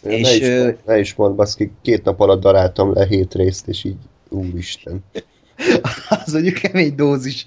Ne 0.03 0.19
És, 0.19 0.37
is, 0.37 0.49
ö, 0.49 0.63
mond, 0.63 0.79
ne 0.87 0.99
is 0.99 1.15
mond, 1.15 1.35
baszki, 1.35 1.73
két 1.83 2.05
nap 2.05 2.21
alatt 2.21 2.41
daráltam 2.41 2.95
le 2.95 3.07
hét 3.07 3.35
részt, 3.35 3.69
és 3.69 3.85
így, 3.85 3.97
úristen. 4.29 5.05
Az 6.09 6.33
mondjuk 6.33 6.55
kemény 6.55 6.95
dózis. 6.95 7.47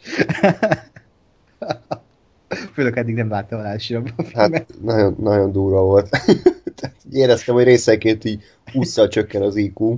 Főleg 2.73 2.97
eddig 2.97 3.15
nem 3.15 3.29
láttam 3.29 3.59
a 3.59 3.63
a. 3.63 4.03
Hát 4.33 4.65
nagyon, 4.81 5.15
nagyon 5.19 5.51
durva 5.51 5.81
volt. 5.81 6.09
Tehát 6.75 6.95
éreztem, 7.11 7.55
hogy 7.55 7.63
részenként 7.63 8.25
így 8.25 8.43
20 8.71 9.07
csökken 9.07 9.41
az 9.41 9.55
IQ. 9.55 9.97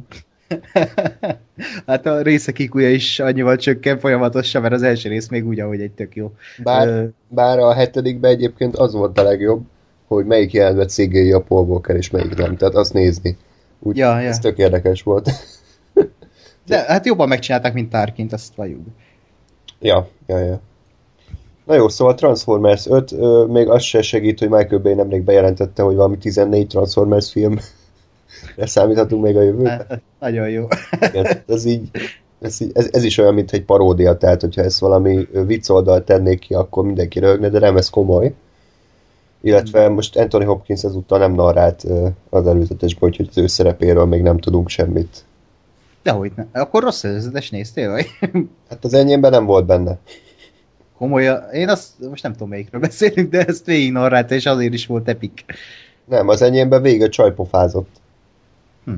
hát 1.88 2.06
a 2.06 2.22
részek 2.22 2.60
ikúja 2.60 2.90
is 2.90 3.20
annyival 3.20 3.56
csökken 3.56 4.00
folyamatosan, 4.00 4.62
mert 4.62 4.74
az 4.74 4.84
első 4.84 5.10
rész 5.10 5.28
még 5.28 5.48
úgy, 5.48 5.60
ahogy 5.60 5.82
egy 5.82 5.92
tök 5.92 6.16
jó. 6.16 6.32
Bár, 6.64 7.08
bár 7.28 7.60
a 7.60 7.74
hetedikben 7.74 8.32
egyébként 8.32 8.76
az 8.76 8.94
volt 8.94 9.20
a 9.20 9.24
legjobb, 9.24 9.62
hogy 10.08 10.26
melyik 10.26 10.54
jelenetben 10.54 10.88
cégéi 10.88 11.32
a 11.32 11.42
Paul 11.42 11.68
Walker, 11.68 11.96
és 11.96 12.10
melyik 12.10 12.36
nem. 12.36 12.58
Tehát 12.58 12.76
azt 12.76 12.94
nézni. 12.94 13.38
Úgy, 13.80 13.98
Ja, 13.98 14.20
ja. 14.20 14.28
Ez 14.28 14.40
tök 14.40 14.58
érdekes 14.58 15.04
volt. 15.04 15.30
De 16.66 16.84
hát 16.88 17.06
jobban 17.06 17.28
megcsinálták, 17.28 17.74
mint 17.74 17.90
Tarkint, 17.90 18.34
azt 18.34 18.56
valljuk. 18.56 18.82
Ja, 19.80 20.08
ja, 20.28 20.38
ja. 20.38 20.60
Na 21.66 21.76
jó, 21.76 21.88
szóval 21.88 22.16
Transformers 22.16 22.88
5, 22.88 23.12
ö, 23.12 23.46
még 23.48 23.70
az 23.70 23.84
se 23.84 24.02
segít, 24.02 24.40
hogy 24.40 24.50
Michael 24.50 24.82
Bay 24.82 24.94
nemrég 24.94 25.24
bejelentette, 25.24 25.84
hogy 25.84 25.96
valami 25.96 26.18
14 26.18 26.68
Transformers 26.68 27.32
film 27.32 27.60
számíthatunk 28.58 29.24
még 29.24 29.38
a 29.38 29.42
jövőben. 29.42 29.86
Hát, 29.88 30.02
nagyon 30.20 30.50
jó. 30.50 30.68
Igen, 31.00 31.44
ez 31.48 31.66
így, 31.66 31.90
ez, 32.42 32.62
így, 32.62 32.72
ez, 32.74 32.90
ez 32.92 33.04
is 33.04 33.18
olyan, 33.18 33.34
mint 33.34 33.52
egy 33.52 33.64
paródia, 33.64 34.18
tehát 34.18 34.42
hogyha 34.42 34.62
ezt 34.62 34.80
valami 34.80 35.28
vicc 35.46 35.70
oldal 35.70 36.04
tennék 36.04 36.40
ki, 36.40 36.54
akkor 36.54 36.86
mindenki 36.86 37.20
rögne, 37.20 37.50
de 37.50 37.60
nem 37.60 37.78
ez 37.78 37.90
komoly. 37.90 38.34
Illetve 39.42 39.90
most 39.90 40.18
Anthony 40.18 40.46
Hopkins 40.46 40.84
ezúttal 40.84 41.20
nem 41.20 41.34
narrált 41.34 41.86
az 42.30 42.48
előzetesben, 42.48 43.10
úgyhogy 43.10 43.28
az 43.30 43.38
ő 43.38 43.48
szerepéről 43.48 44.06
még 44.06 44.22
nem 44.22 44.38
tudunk 44.38 44.70
semmit. 44.70 45.26
Dehogy 46.06 46.32
nem. 46.36 46.50
Akkor 46.54 46.84
rossz 46.84 47.04
előzetes 47.04 47.50
néztél, 47.50 47.92
vagy? 47.92 48.08
Hát 48.70 48.84
az 48.84 48.94
enyémben 48.94 49.32
nem 49.32 49.46
volt 49.46 49.66
benne. 49.66 49.98
Komolyan. 50.98 51.52
Én 51.52 51.70
azt 51.70 51.90
most 52.10 52.24
nem 52.24 52.32
tudom 52.32 52.50
melyikről 52.50 52.82
beszélünk, 52.82 53.32
de 53.32 53.46
ezt 53.46 53.66
végig 53.66 53.92
narrálta, 53.92 54.36
és 54.36 54.46
azért 54.46 54.74
is 54.74 54.86
volt 54.86 55.08
epik. 55.08 55.46
Nem, 56.06 56.28
az 56.28 56.42
enyémben 56.42 56.82
vége 56.82 57.10
csajpofázott. 57.10 57.90
Hm. 58.86 58.94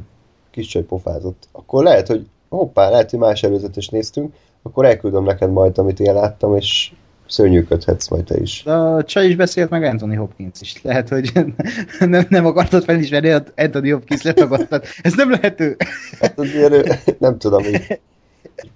Kis 0.52 0.68
csajpofázott. 0.68 1.48
Akkor 1.52 1.84
lehet, 1.84 2.08
hogy 2.08 2.28
hoppá, 2.50 2.90
lehet, 2.90 3.10
hogy 3.10 3.20
más 3.20 3.44
előzetes 3.44 3.88
néztünk, 3.88 4.34
akkor 4.62 4.86
elküldöm 4.86 5.24
neked 5.24 5.52
majd, 5.52 5.78
amit 5.78 6.00
én 6.00 6.14
láttam, 6.14 6.56
és 6.56 6.92
szörnyűködhetsz 7.28 8.08
majd 8.08 8.24
te 8.24 8.40
is. 8.40 8.66
A 8.66 9.04
csaj 9.04 9.26
is 9.26 9.36
beszélt, 9.36 9.70
meg 9.70 9.84
Anthony 9.84 10.18
Hopkins 10.18 10.62
is. 10.62 10.82
Lehet, 10.82 11.10
hogy 11.10 11.32
nem, 12.00 12.26
nem 12.30 12.46
akartad 12.46 12.84
felismerni, 12.84 13.30
hogy 13.30 13.44
Anthony 13.56 13.92
Hopkins 13.92 14.22
letagadtad. 14.22 14.84
Ez 15.02 15.14
nem 15.16 15.32
lehető. 15.32 15.76
Hát 16.20 16.40
azért 16.40 17.20
nem 17.20 17.38
tudom, 17.38 17.64
hogy 17.64 18.00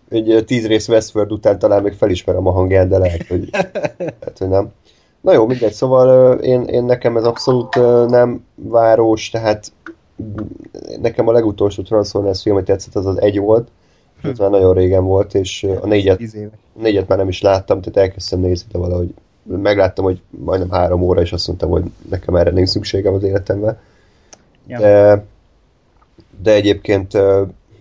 egy 0.10 0.44
tíz 0.46 0.68
rész 0.68 0.88
Westworld 0.88 1.32
után 1.32 1.60
talán 1.60 1.82
még 1.82 1.94
felismerem 1.94 2.48
a 2.48 2.52
hangját, 2.52 2.88
de 2.88 2.98
lehet, 2.98 3.28
hogy, 3.28 3.50
lehet, 3.98 4.36
hogy 4.38 4.48
nem. 4.48 4.72
Na 5.22 5.34
jó, 5.34 5.48
mindegy, 5.48 5.74
szóval 5.74 6.38
én, 6.40 6.64
én 6.64 6.84
nekem 6.84 7.18
ez 7.18 7.24
abszolút 7.24 7.76
nem 8.10 8.46
város, 8.56 9.30
tehát 9.30 9.72
nekem 11.02 11.28
a 11.28 11.32
legutolsó 11.32 11.84
Transformers 11.84 12.42
filmet 12.42 12.66
tetszett, 12.66 12.96
az 12.96 13.06
az 13.06 13.22
egy 13.22 13.40
volt. 13.40 13.68
Ez 14.24 14.38
már 14.38 14.50
nagyon 14.50 14.74
régen 14.74 15.04
volt, 15.04 15.34
és 15.34 15.68
a 15.82 15.88
négyet, 15.88 16.22
négyet 16.74 17.08
már 17.08 17.18
nem 17.18 17.28
is 17.28 17.42
láttam, 17.42 17.82
tehát 17.82 17.98
elkezdtem 17.98 18.40
nézni, 18.40 18.68
de 18.72 18.78
valahogy 18.78 19.14
megláttam, 19.44 20.06
hogy 20.06 20.22
majdnem 20.30 20.70
három 20.70 21.02
óra, 21.02 21.22
és 21.22 21.32
azt 21.32 21.48
mondtam, 21.48 21.70
hogy 21.70 21.84
nekem 22.10 22.36
erre 22.36 22.52
nincs 22.52 22.70
szükségem 22.70 23.14
az 23.14 23.24
életemben. 23.24 23.80
De, 24.66 25.26
de 26.42 26.54
egyébként 26.54 27.18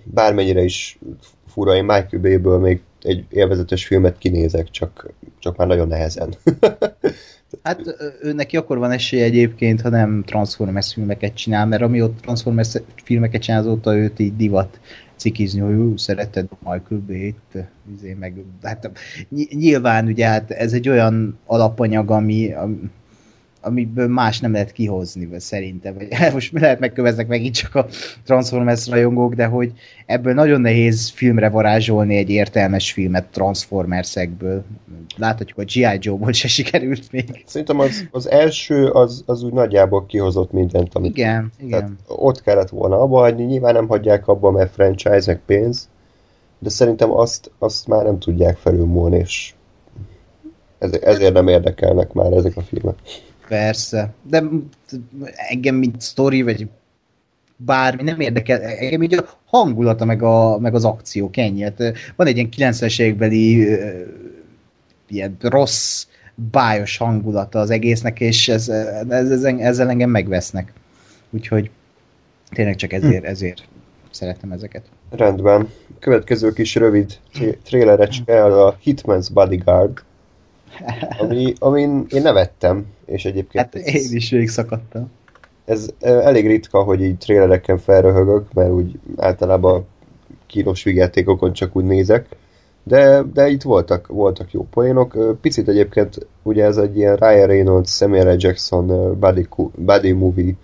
bármennyire 0.04 0.62
is 0.62 0.98
fura, 1.46 1.74
én 1.74 1.84
Michael 1.84 2.22
Bay-ből 2.22 2.58
még 2.58 2.80
egy 3.02 3.24
élvezetes 3.30 3.86
filmet 3.86 4.18
kinézek, 4.18 4.70
csak, 4.70 5.12
csak 5.38 5.56
már 5.56 5.66
nagyon 5.66 5.88
nehezen. 5.88 6.34
hát 7.62 7.96
ő 8.20 8.32
neki 8.32 8.56
akkor 8.56 8.78
van 8.78 8.90
esélye 8.90 9.24
egyébként, 9.24 9.80
ha 9.80 9.88
nem 9.88 10.22
Transformers 10.26 10.92
filmeket 10.92 11.34
csinál, 11.34 11.66
mert 11.66 11.82
ami 11.82 12.02
ott 12.02 12.20
Transformers 12.20 12.72
filmeket 13.04 13.42
csinál, 13.42 13.60
azóta 13.60 13.96
őt 13.96 14.18
így 14.18 14.36
divat 14.36 14.80
cikizni, 15.20 15.60
hogy 15.60 15.74
ú, 15.74 15.96
szereted 15.96 16.48
Michael 16.58 17.00
Bay-t, 17.06 17.68
izé, 17.96 18.16
meg, 18.20 18.44
hát 18.62 18.90
nyilván 19.50 20.06
ugye 20.06 20.26
hát 20.26 20.50
ez 20.50 20.72
egy 20.72 20.88
olyan 20.88 21.38
alapanyag, 21.46 22.10
ami 22.10 22.52
amiből 23.60 24.08
más 24.08 24.40
nem 24.40 24.52
lehet 24.52 24.72
kihozni, 24.72 25.26
vagy 25.26 25.40
szerintem. 25.40 25.96
Most 26.32 26.52
lehet 26.52 26.78
megköveznek 26.78 27.28
megint 27.28 27.54
csak 27.54 27.74
a 27.74 27.86
Transformers 28.24 28.88
rajongók, 28.88 29.34
de 29.34 29.46
hogy 29.46 29.72
ebből 30.06 30.34
nagyon 30.34 30.60
nehéz 30.60 31.08
filmre 31.08 31.48
varázsolni 31.48 32.16
egy 32.16 32.30
értelmes 32.30 32.92
filmet 32.92 33.26
Transformersekből. 33.30 34.64
Láthatjuk, 35.16 35.58
a 35.58 35.64
G.I. 35.64 35.98
Joe-ból 36.00 36.32
se 36.32 36.48
sikerült 36.48 37.12
még. 37.12 37.42
Szerintem 37.46 37.78
az, 37.78 38.08
az 38.10 38.30
első, 38.30 38.86
az, 38.86 39.22
az 39.26 39.42
úgy 39.42 39.52
nagyjából 39.52 40.06
kihozott 40.06 40.52
mindent, 40.52 40.94
amit... 40.94 41.16
Igen, 41.16 41.52
igen. 41.58 41.98
ott 42.06 42.42
kellett 42.42 42.68
volna 42.68 43.00
abba 43.00 43.18
hagyni, 43.18 43.44
nyilván 43.44 43.74
nem 43.74 43.88
hagyják 43.88 44.28
abba, 44.28 44.50
mert 44.50 44.72
franchise, 44.72 45.22
meg 45.26 45.40
pénz, 45.46 45.88
de 46.58 46.68
szerintem 46.68 47.10
azt, 47.10 47.50
azt 47.58 47.86
már 47.86 48.04
nem 48.04 48.18
tudják 48.18 48.56
felülmúlni, 48.56 49.18
és 49.18 49.54
ezért 50.78 51.32
nem 51.32 51.48
érdekelnek 51.48 52.12
már 52.12 52.32
ezek 52.32 52.56
a 52.56 52.60
filmek. 52.60 52.98
Persze, 53.50 54.12
de 54.22 54.42
engem 55.34 55.74
mint 55.74 56.00
sztori, 56.00 56.42
vagy 56.42 56.68
bármi, 57.56 58.02
nem 58.02 58.20
érdekel, 58.20 58.60
engem 58.60 59.02
így 59.02 59.14
a 59.14 59.28
hangulata, 59.44 60.04
meg, 60.04 60.22
a, 60.22 60.58
meg 60.58 60.74
az 60.74 60.84
akció 60.84 61.30
ennyi. 61.32 61.62
Hát, 61.62 61.82
van 62.16 62.26
egy 62.26 62.36
ilyen 62.36 62.72
90-es 62.72 63.00
évekbeli 63.00 63.66
ilyen 65.08 65.36
rossz, 65.40 66.06
bájos 66.34 66.96
hangulata 66.96 67.58
az 67.58 67.70
egésznek, 67.70 68.20
és 68.20 68.48
ez, 68.48 68.68
ez, 68.68 69.30
ez, 69.30 69.44
ezzel 69.44 69.88
engem 69.88 70.10
megvesznek. 70.10 70.72
Úgyhogy 71.30 71.70
tényleg 72.50 72.76
csak 72.76 72.92
ezért, 72.92 73.24
ezért 73.24 73.68
szeretem 74.10 74.52
ezeket. 74.52 74.82
Rendben. 75.10 75.68
Következő 75.98 76.52
kis 76.52 76.74
rövid 76.74 77.18
trélerecske 77.64 78.44
a 78.44 78.78
Hitman's 78.84 79.28
Bodyguard, 79.32 80.02
ami, 81.18 81.52
amin 81.58 82.06
én 82.10 82.22
nevettem, 82.22 82.86
és 83.06 83.24
egyébként... 83.24 83.64
Hát 83.64 83.74
én 83.74 84.08
is 84.10 84.30
végig 84.30 84.48
szakadtam. 84.48 85.10
Ez 85.64 85.88
elég 86.00 86.46
ritka, 86.46 86.82
hogy 86.82 87.02
így 87.02 87.18
trélereken 87.18 87.78
felröhögök, 87.78 88.52
mert 88.52 88.70
úgy 88.70 88.98
általában 89.16 89.86
kínos 90.46 90.82
vigyátékokon 90.82 91.52
csak 91.52 91.76
úgy 91.76 91.84
nézek, 91.84 92.36
de, 92.82 93.22
de 93.32 93.48
itt 93.48 93.62
voltak, 93.62 94.06
voltak 94.06 94.52
jó 94.52 94.66
poénok. 94.70 95.38
Picit 95.40 95.68
egyébként 95.68 96.26
ugye 96.42 96.64
ez 96.64 96.76
egy 96.76 96.96
ilyen 96.96 97.16
Ryan 97.16 97.46
Reynolds, 97.46 97.90
Samuel 97.90 98.34
L. 98.34 98.36
Jackson 98.38 98.86
buddy, 99.18 99.48
buddy 99.74 100.12
movie, 100.12 100.54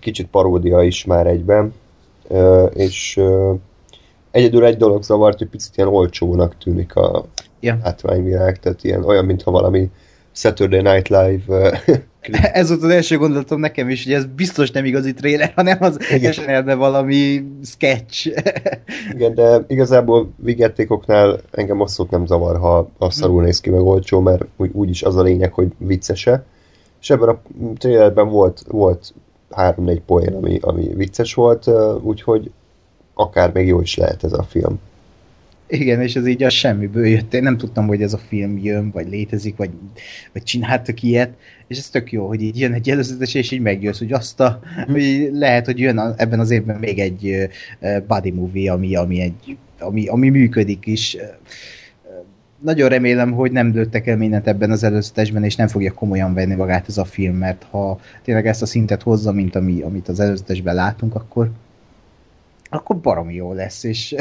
kicsit 0.00 0.26
paródia 0.26 0.82
is 0.82 1.04
már 1.04 1.26
egyben, 1.26 1.74
és 2.74 3.20
egyedül 4.30 4.64
egy 4.64 4.76
dolog 4.76 5.02
zavart, 5.02 5.38
hogy 5.38 5.48
picit 5.48 5.76
ilyen 5.76 5.88
olcsónak 5.88 6.58
tűnik 6.58 6.96
a, 6.96 7.24
ja. 7.64 7.78
látványvilág, 7.82 8.58
tehát 8.58 8.84
ilyen 8.84 9.04
olyan, 9.04 9.24
mintha 9.24 9.50
valami 9.50 9.90
Saturday 10.32 10.82
Night 10.82 11.08
Live 11.08 11.80
Ez 12.52 12.68
volt 12.68 12.82
az 12.82 12.90
első 12.90 13.16
gondolatom 13.16 13.60
nekem 13.60 13.88
is, 13.88 14.04
hogy 14.04 14.12
ez 14.12 14.24
biztos 14.24 14.70
nem 14.70 14.84
igazi 14.84 15.12
trailer, 15.12 15.52
hanem 15.56 15.78
az 15.80 15.98
snl 16.32 16.76
valami 16.76 17.44
sketch. 17.62 18.26
Igen, 19.14 19.34
de 19.34 19.64
igazából 19.66 20.32
vigyátékoknál 20.36 21.40
engem 21.50 21.80
abszolút 21.80 22.10
nem 22.10 22.26
zavar, 22.26 22.58
ha 22.58 22.90
a 22.98 23.10
szarul 23.10 23.42
néz 23.42 23.60
ki 23.60 23.70
meg 23.70 23.80
olcsó, 23.80 24.20
mert 24.20 24.44
úgy, 24.56 24.70
úgyis 24.72 25.02
az 25.02 25.16
a 25.16 25.22
lényeg, 25.22 25.52
hogy 25.52 25.68
viccese. 25.78 26.44
És 27.00 27.10
ebben 27.10 27.28
a 27.28 27.40
trailerben 27.78 28.28
volt, 28.28 28.62
volt 28.68 29.14
három-négy 29.50 30.00
poén, 30.00 30.34
ami, 30.34 30.58
ami 30.60 30.94
vicces 30.94 31.34
volt, 31.34 31.70
úgyhogy 32.02 32.50
akár 33.14 33.52
még 33.52 33.66
jó 33.66 33.80
is 33.80 33.96
lehet 33.96 34.24
ez 34.24 34.32
a 34.32 34.42
film. 34.42 34.80
Igen, 35.66 36.00
és 36.00 36.16
ez 36.16 36.26
így 36.26 36.42
a 36.42 36.50
semmiből 36.50 37.06
jött. 37.06 37.34
Én 37.34 37.42
nem 37.42 37.56
tudtam, 37.56 37.86
hogy 37.86 38.02
ez 38.02 38.12
a 38.12 38.18
film 38.18 38.58
jön, 38.58 38.90
vagy 38.90 39.08
létezik, 39.08 39.56
vagy, 39.56 39.70
vagy 40.32 40.42
csináltak 40.42 41.02
ilyet, 41.02 41.32
és 41.66 41.78
ez 41.78 41.88
tök 41.88 42.12
jó, 42.12 42.26
hogy 42.26 42.42
így 42.42 42.60
jön 42.60 42.72
egy 42.72 42.90
előzetes, 42.90 43.34
és 43.34 43.50
így 43.50 43.60
megjössz, 43.60 43.98
hogy 43.98 44.12
azt 44.12 44.40
a, 44.40 44.60
hm. 44.86 44.92
hogy 44.92 45.28
lehet, 45.32 45.66
hogy 45.66 45.78
jön 45.78 45.98
a, 45.98 46.14
ebben 46.16 46.40
az 46.40 46.50
évben 46.50 46.78
még 46.78 46.98
egy 46.98 47.48
body 48.06 48.30
movie, 48.30 48.72
ami, 48.72 48.94
ami, 48.96 49.20
egy, 49.20 49.56
ami, 49.78 50.06
ami 50.06 50.28
működik 50.28 50.86
is. 50.86 51.16
Nagyon 52.60 52.88
remélem, 52.88 53.32
hogy 53.32 53.52
nem 53.52 53.72
lőttek 53.72 54.06
el 54.06 54.16
mindent 54.16 54.46
ebben 54.46 54.70
az 54.70 54.82
előzetesben, 54.82 55.44
és 55.44 55.56
nem 55.56 55.68
fogja 55.68 55.92
komolyan 55.92 56.34
venni 56.34 56.54
magát 56.54 56.88
ez 56.88 56.98
a 56.98 57.04
film, 57.04 57.36
mert 57.36 57.66
ha 57.70 58.00
tényleg 58.22 58.46
ezt 58.46 58.62
a 58.62 58.66
szintet 58.66 59.02
hozza, 59.02 59.32
mint 59.32 59.56
ami, 59.56 59.82
amit 59.82 60.08
az 60.08 60.20
előzetesben 60.20 60.74
látunk, 60.74 61.14
akkor, 61.14 61.50
akkor 62.74 62.96
baromi 62.96 63.34
jó 63.34 63.52
lesz, 63.52 63.84
és 63.84 64.14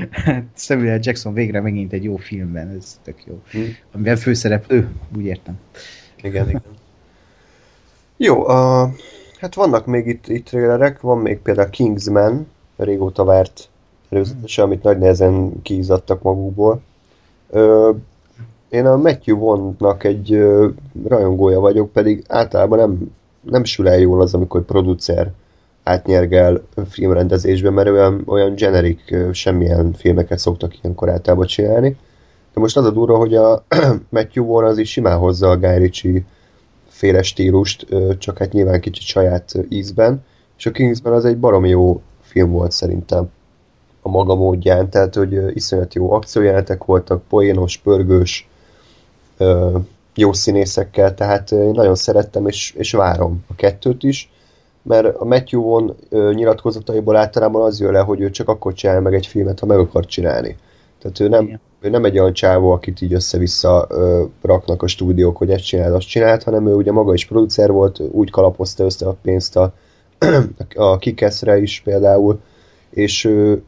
Samuel 0.54 0.98
Jackson 1.02 1.32
végre 1.32 1.60
megint 1.60 1.92
egy 1.92 2.04
jó 2.04 2.16
filmben, 2.16 2.68
ez 2.68 3.00
tök 3.02 3.24
jó. 3.26 3.40
Hmm. 3.50 3.76
Amivel 3.92 4.16
főszereplő, 4.16 4.88
úgy 5.16 5.24
értem. 5.24 5.58
Igen, 6.22 6.48
igen. 6.48 6.62
Jó, 8.16 8.36
uh, 8.36 8.90
hát 9.40 9.54
vannak 9.54 9.86
még 9.86 10.06
itt, 10.06 10.28
itt 10.28 10.44
trailerek, 10.44 11.00
van 11.00 11.18
még 11.18 11.38
például 11.38 11.70
Kingsman, 11.70 12.46
régóta 12.76 13.24
várt 13.24 13.68
előzetesen, 14.10 14.64
amit 14.64 14.82
nagy 14.82 14.98
nehezen 14.98 15.62
kiizadtak 15.62 16.22
magukból. 16.22 16.80
Uh, 17.48 17.96
én 18.68 18.86
a 18.86 18.96
Matthew 18.96 19.36
Wondnak 19.36 20.04
egy 20.04 20.34
uh, 20.34 20.72
rajongója 21.06 21.60
vagyok, 21.60 21.92
pedig 21.92 22.24
általában 22.28 22.78
nem, 22.78 23.12
nem 23.40 23.64
sül 23.64 23.88
el 23.88 23.98
jól 23.98 24.20
az, 24.20 24.34
amikor 24.34 24.64
producer 24.64 25.32
átnyergel 25.88 26.62
filmrendezésben, 26.88 27.72
mert 27.72 27.88
olyan, 27.88 28.22
olyan 28.26 28.54
generic, 28.54 29.00
semmilyen 29.32 29.92
filmeket 29.92 30.38
szoktak 30.38 30.78
ilyenkor 30.82 31.08
általában 31.08 31.46
csinálni. 31.46 31.96
De 32.54 32.60
most 32.60 32.76
az 32.76 32.84
a 32.84 32.90
durva, 32.90 33.16
hogy 33.16 33.34
a 33.34 33.64
Matthew 34.10 34.46
Vaughn 34.46 34.64
az 34.64 34.78
is 34.78 34.90
simán 34.90 35.18
hozza 35.18 35.50
a 35.50 35.58
Guy 35.58 35.78
Ritchie 35.78 36.24
féle 36.88 37.22
stílust, 37.22 37.86
csak 38.18 38.38
hát 38.38 38.52
nyilván 38.52 38.80
kicsit 38.80 39.02
saját 39.02 39.52
ízben, 39.68 40.24
és 40.58 40.66
a 40.66 40.70
Kingsman 40.70 41.12
az 41.12 41.24
egy 41.24 41.38
baromi 41.38 41.68
jó 41.68 42.00
film 42.20 42.50
volt 42.50 42.72
szerintem. 42.72 43.30
a 44.02 44.08
maga 44.08 44.34
módján, 44.34 44.90
tehát 44.90 45.14
hogy 45.14 45.56
iszonyat 45.56 45.94
jó 45.94 46.12
akciójelenetek 46.12 46.84
voltak, 46.84 47.22
poénos, 47.28 47.76
pörgős, 47.76 48.48
jó 50.14 50.32
színészekkel, 50.32 51.14
tehát 51.14 51.50
én 51.50 51.70
nagyon 51.70 51.94
szerettem, 51.94 52.46
és, 52.46 52.74
és 52.76 52.92
várom 52.92 53.44
a 53.48 53.54
kettőt 53.54 54.02
is, 54.02 54.30
mert 54.82 55.16
a 55.16 55.24
Matthew 55.24 55.62
Vaughn 55.62 55.90
nyilatkozataiból 56.34 57.16
általában 57.16 57.62
az 57.62 57.80
jön 57.80 57.92
le, 57.92 57.98
hogy 57.98 58.20
ő 58.20 58.30
csak 58.30 58.48
akkor 58.48 58.72
csinál 58.72 59.00
meg 59.00 59.14
egy 59.14 59.26
filmet, 59.26 59.60
ha 59.60 59.66
meg 59.66 59.78
akar 59.78 60.06
csinálni. 60.06 60.56
Tehát 60.98 61.20
ő 61.20 61.28
nem, 61.28 61.60
ő 61.80 61.88
nem 61.88 62.04
egy 62.04 62.18
olyan 62.18 62.32
csávó, 62.32 62.70
akit 62.70 63.00
így 63.00 63.12
össze-vissza 63.12 63.86
ö, 63.90 64.24
raknak 64.42 64.82
a 64.82 64.86
stúdiók, 64.86 65.36
hogy 65.36 65.50
ezt 65.50 65.64
csináld, 65.64 65.94
azt 65.94 66.08
csinált, 66.08 66.42
hanem 66.42 66.66
ő 66.66 66.74
ugye 66.74 66.92
maga 66.92 67.14
is 67.14 67.26
producer 67.26 67.70
volt, 67.70 68.00
úgy 68.00 68.30
kalapozta 68.30 68.84
össze 68.84 69.06
a 69.06 69.16
pénzt 69.22 69.56
a, 69.56 69.72
a 70.74 70.98
Kikeszre 70.98 71.58
is 71.58 71.80
például, 71.84 72.40
és 72.90 73.24
ő, 73.24 73.62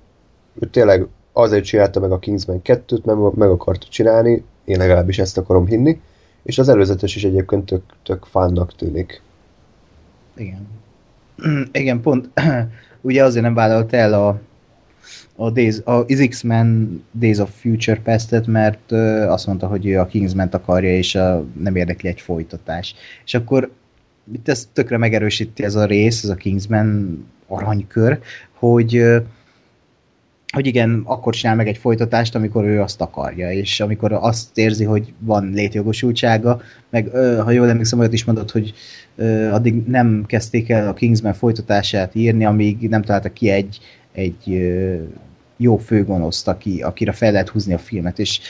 ő 0.60 0.66
tényleg 0.70 1.06
azért 1.32 1.64
csinálta 1.64 2.00
meg 2.00 2.12
a 2.12 2.18
Kingsman 2.18 2.60
2-t, 2.64 3.02
mert 3.04 3.34
meg 3.34 3.50
akarta 3.50 3.86
csinálni, 3.90 4.44
én 4.64 4.78
legalábbis 4.78 5.18
ezt 5.18 5.38
akarom 5.38 5.66
hinni, 5.66 6.00
és 6.42 6.58
az 6.58 6.68
előzetes 6.68 7.16
is 7.16 7.24
egyébként 7.24 7.66
tök, 7.66 7.82
tök 8.02 8.24
fánnak 8.24 8.74
tűnik. 8.74 9.22
Igen. 10.36 10.68
Igen, 11.72 12.00
pont 12.00 12.30
ugye 13.00 13.24
azért 13.24 13.44
nem 13.44 13.54
vállalt 13.54 13.92
el 13.92 14.14
a, 14.14 14.40
a, 15.36 15.50
Days, 15.50 15.80
a 15.84 16.04
X-Men 16.04 17.00
Days 17.12 17.38
of 17.38 17.50
Future 17.60 18.00
Past-et, 18.04 18.46
mert 18.46 18.92
uh, 18.92 19.32
azt 19.32 19.46
mondta, 19.46 19.66
hogy 19.66 19.86
ő 19.86 19.98
a 19.98 20.06
Kingsman-t 20.06 20.54
akarja, 20.54 20.96
és 20.96 21.14
a, 21.14 21.44
nem 21.60 21.76
érdekli 21.76 22.08
egy 22.08 22.20
folytatás. 22.20 22.94
És 23.24 23.34
akkor 23.34 23.70
itt 24.32 24.48
ezt 24.48 24.68
tökre 24.72 24.96
megerősíti 24.96 25.64
ez 25.64 25.74
a 25.74 25.84
rész, 25.84 26.22
ez 26.22 26.30
a 26.30 26.34
Kingsman 26.34 27.18
aranykör, 27.46 28.20
hogy 28.52 28.98
uh, 28.98 29.16
hogy 30.52 30.66
igen, 30.66 31.02
akkor 31.04 31.34
csinál 31.34 31.56
meg 31.56 31.68
egy 31.68 31.78
folytatást, 31.78 32.34
amikor 32.34 32.64
ő 32.64 32.80
azt 32.80 33.00
akarja, 33.00 33.52
és 33.52 33.80
amikor 33.80 34.12
azt 34.12 34.58
érzi, 34.58 34.84
hogy 34.84 35.12
van 35.18 35.50
létjogosultsága, 35.54 36.60
meg 36.90 37.08
ha 37.44 37.50
jól 37.50 37.68
emlékszem, 37.68 37.98
olyat 37.98 38.12
is 38.12 38.24
mondott, 38.24 38.50
hogy 38.50 38.74
addig 39.50 39.86
nem 39.86 40.24
kezdték 40.26 40.68
el 40.68 40.88
a 40.88 40.94
Kingsman 40.94 41.32
folytatását 41.32 42.14
írni, 42.14 42.44
amíg 42.44 42.88
nem 42.88 43.02
találtak 43.02 43.32
ki 43.32 43.50
egy, 43.50 43.78
egy 44.12 44.72
jó 45.56 45.76
főgonoszt, 45.76 46.48
aki, 46.48 46.82
akire 46.82 47.12
fel 47.12 47.32
lehet 47.32 47.48
húzni 47.48 47.74
a 47.74 47.78
filmet, 47.78 48.18
és 48.18 48.40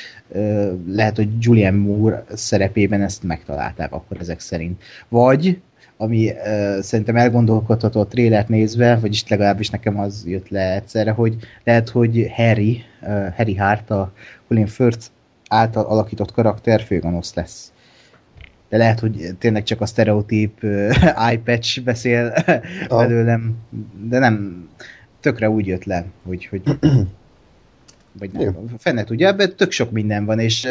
lehet, 0.87 1.17
hogy 1.17 1.29
Julian 1.39 1.75
Moore 1.75 2.25
szerepében 2.33 3.03
ezt 3.03 3.23
megtalálták 3.23 3.93
akkor 3.93 4.17
ezek 4.21 4.41
szerint. 4.41 4.83
Vagy 5.09 5.61
ami 6.01 6.31
uh, 6.31 6.81
szerintem 6.81 7.17
elgondolkodható 7.17 8.01
a 8.01 8.07
trélert 8.07 8.49
nézve, 8.49 8.97
vagyis 8.97 9.29
legalábbis 9.29 9.71
nekem 9.71 9.99
az 9.99 10.25
jött 10.27 10.49
le 10.49 10.75
egyszerre, 10.75 11.11
hogy 11.11 11.37
lehet, 11.65 11.89
hogy 11.89 12.31
Harry, 12.35 12.83
uh, 13.03 13.35
Harry 13.37 13.57
Hart, 13.57 13.91
a 13.91 14.13
Colin 14.49 14.67
Firth 14.67 15.07
által 15.49 15.85
alakított 15.85 16.33
karakter 16.33 16.81
főgonosz 16.81 17.35
lesz. 17.35 17.73
De 18.69 18.77
lehet, 18.77 19.01
hogy 19.01 19.35
tényleg 19.39 19.63
csak 19.63 19.81
a 19.81 19.87
sztereotíp 19.87 20.63
uh, 20.63 20.95
iPatch 21.33 21.83
beszél 21.83 22.35
oh. 22.89 22.99
belőlem, 22.99 23.57
de 24.09 24.19
nem, 24.19 24.69
tökre 25.21 25.51
úgy 25.51 25.67
jött 25.67 25.85
le, 25.85 26.05
hogy, 26.27 26.47
hogy 26.47 26.63
vagy 28.21 28.33
nem, 28.33 28.55
fennet 28.79 29.07
tudja, 29.07 29.29
ebben 29.29 29.57
tök 29.57 29.71
sok 29.71 29.91
minden 29.91 30.25
van, 30.25 30.39
és 30.39 30.69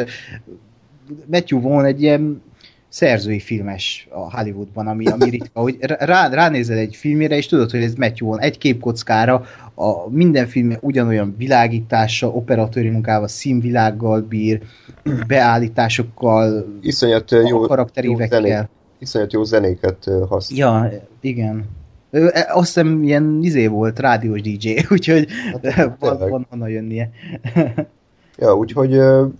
Matthew 1.25 1.61
Vaughn 1.61 1.85
egy 1.85 2.01
ilyen 2.01 2.41
szerzői 2.89 3.39
filmes 3.39 4.07
a 4.11 4.37
Hollywoodban, 4.37 4.87
ami, 4.87 5.05
ami 5.05 5.29
ritka, 5.39 5.61
hogy 5.61 5.77
rá, 5.81 6.27
ránézel 6.27 6.77
egy 6.77 6.95
filmére, 6.95 7.37
és 7.37 7.45
tudod, 7.45 7.71
hogy 7.71 7.83
ez 7.83 7.93
Matthew 7.93 8.27
Vaughn 8.27 8.43
egy 8.43 8.57
képkockára, 8.57 9.43
a 9.75 10.09
minden 10.09 10.47
film 10.47 10.77
ugyanolyan 10.81 11.35
világítása, 11.37 12.27
operatőri 12.27 12.89
munkával, 12.89 13.27
színvilággal 13.27 14.21
bír, 14.21 14.61
beállításokkal, 15.27 16.65
iszonyat 16.81 17.31
jó, 17.47 17.59
karakterévekkel. 17.59 18.39
Jó 18.39 18.47
zenék, 18.47 18.67
iszonyat 18.99 19.33
jó 19.33 19.43
zenéket 19.43 20.09
használ. 20.29 20.59
Ja, 20.59 21.07
igen. 21.21 21.65
Ő, 22.11 22.29
e, 22.33 22.47
azt 22.53 22.65
hiszem 22.65 23.03
ilyen 23.03 23.39
izé 23.41 23.67
volt, 23.67 23.99
rádiós 23.99 24.41
DJ, 24.41 24.75
úgyhogy 24.89 25.27
hát, 25.63 25.95
van, 25.99 26.17
van 26.17 26.47
honnan 26.49 26.69
jönnie. 26.69 27.09
Ja, 28.39 28.55
úgyhogy 28.55 28.93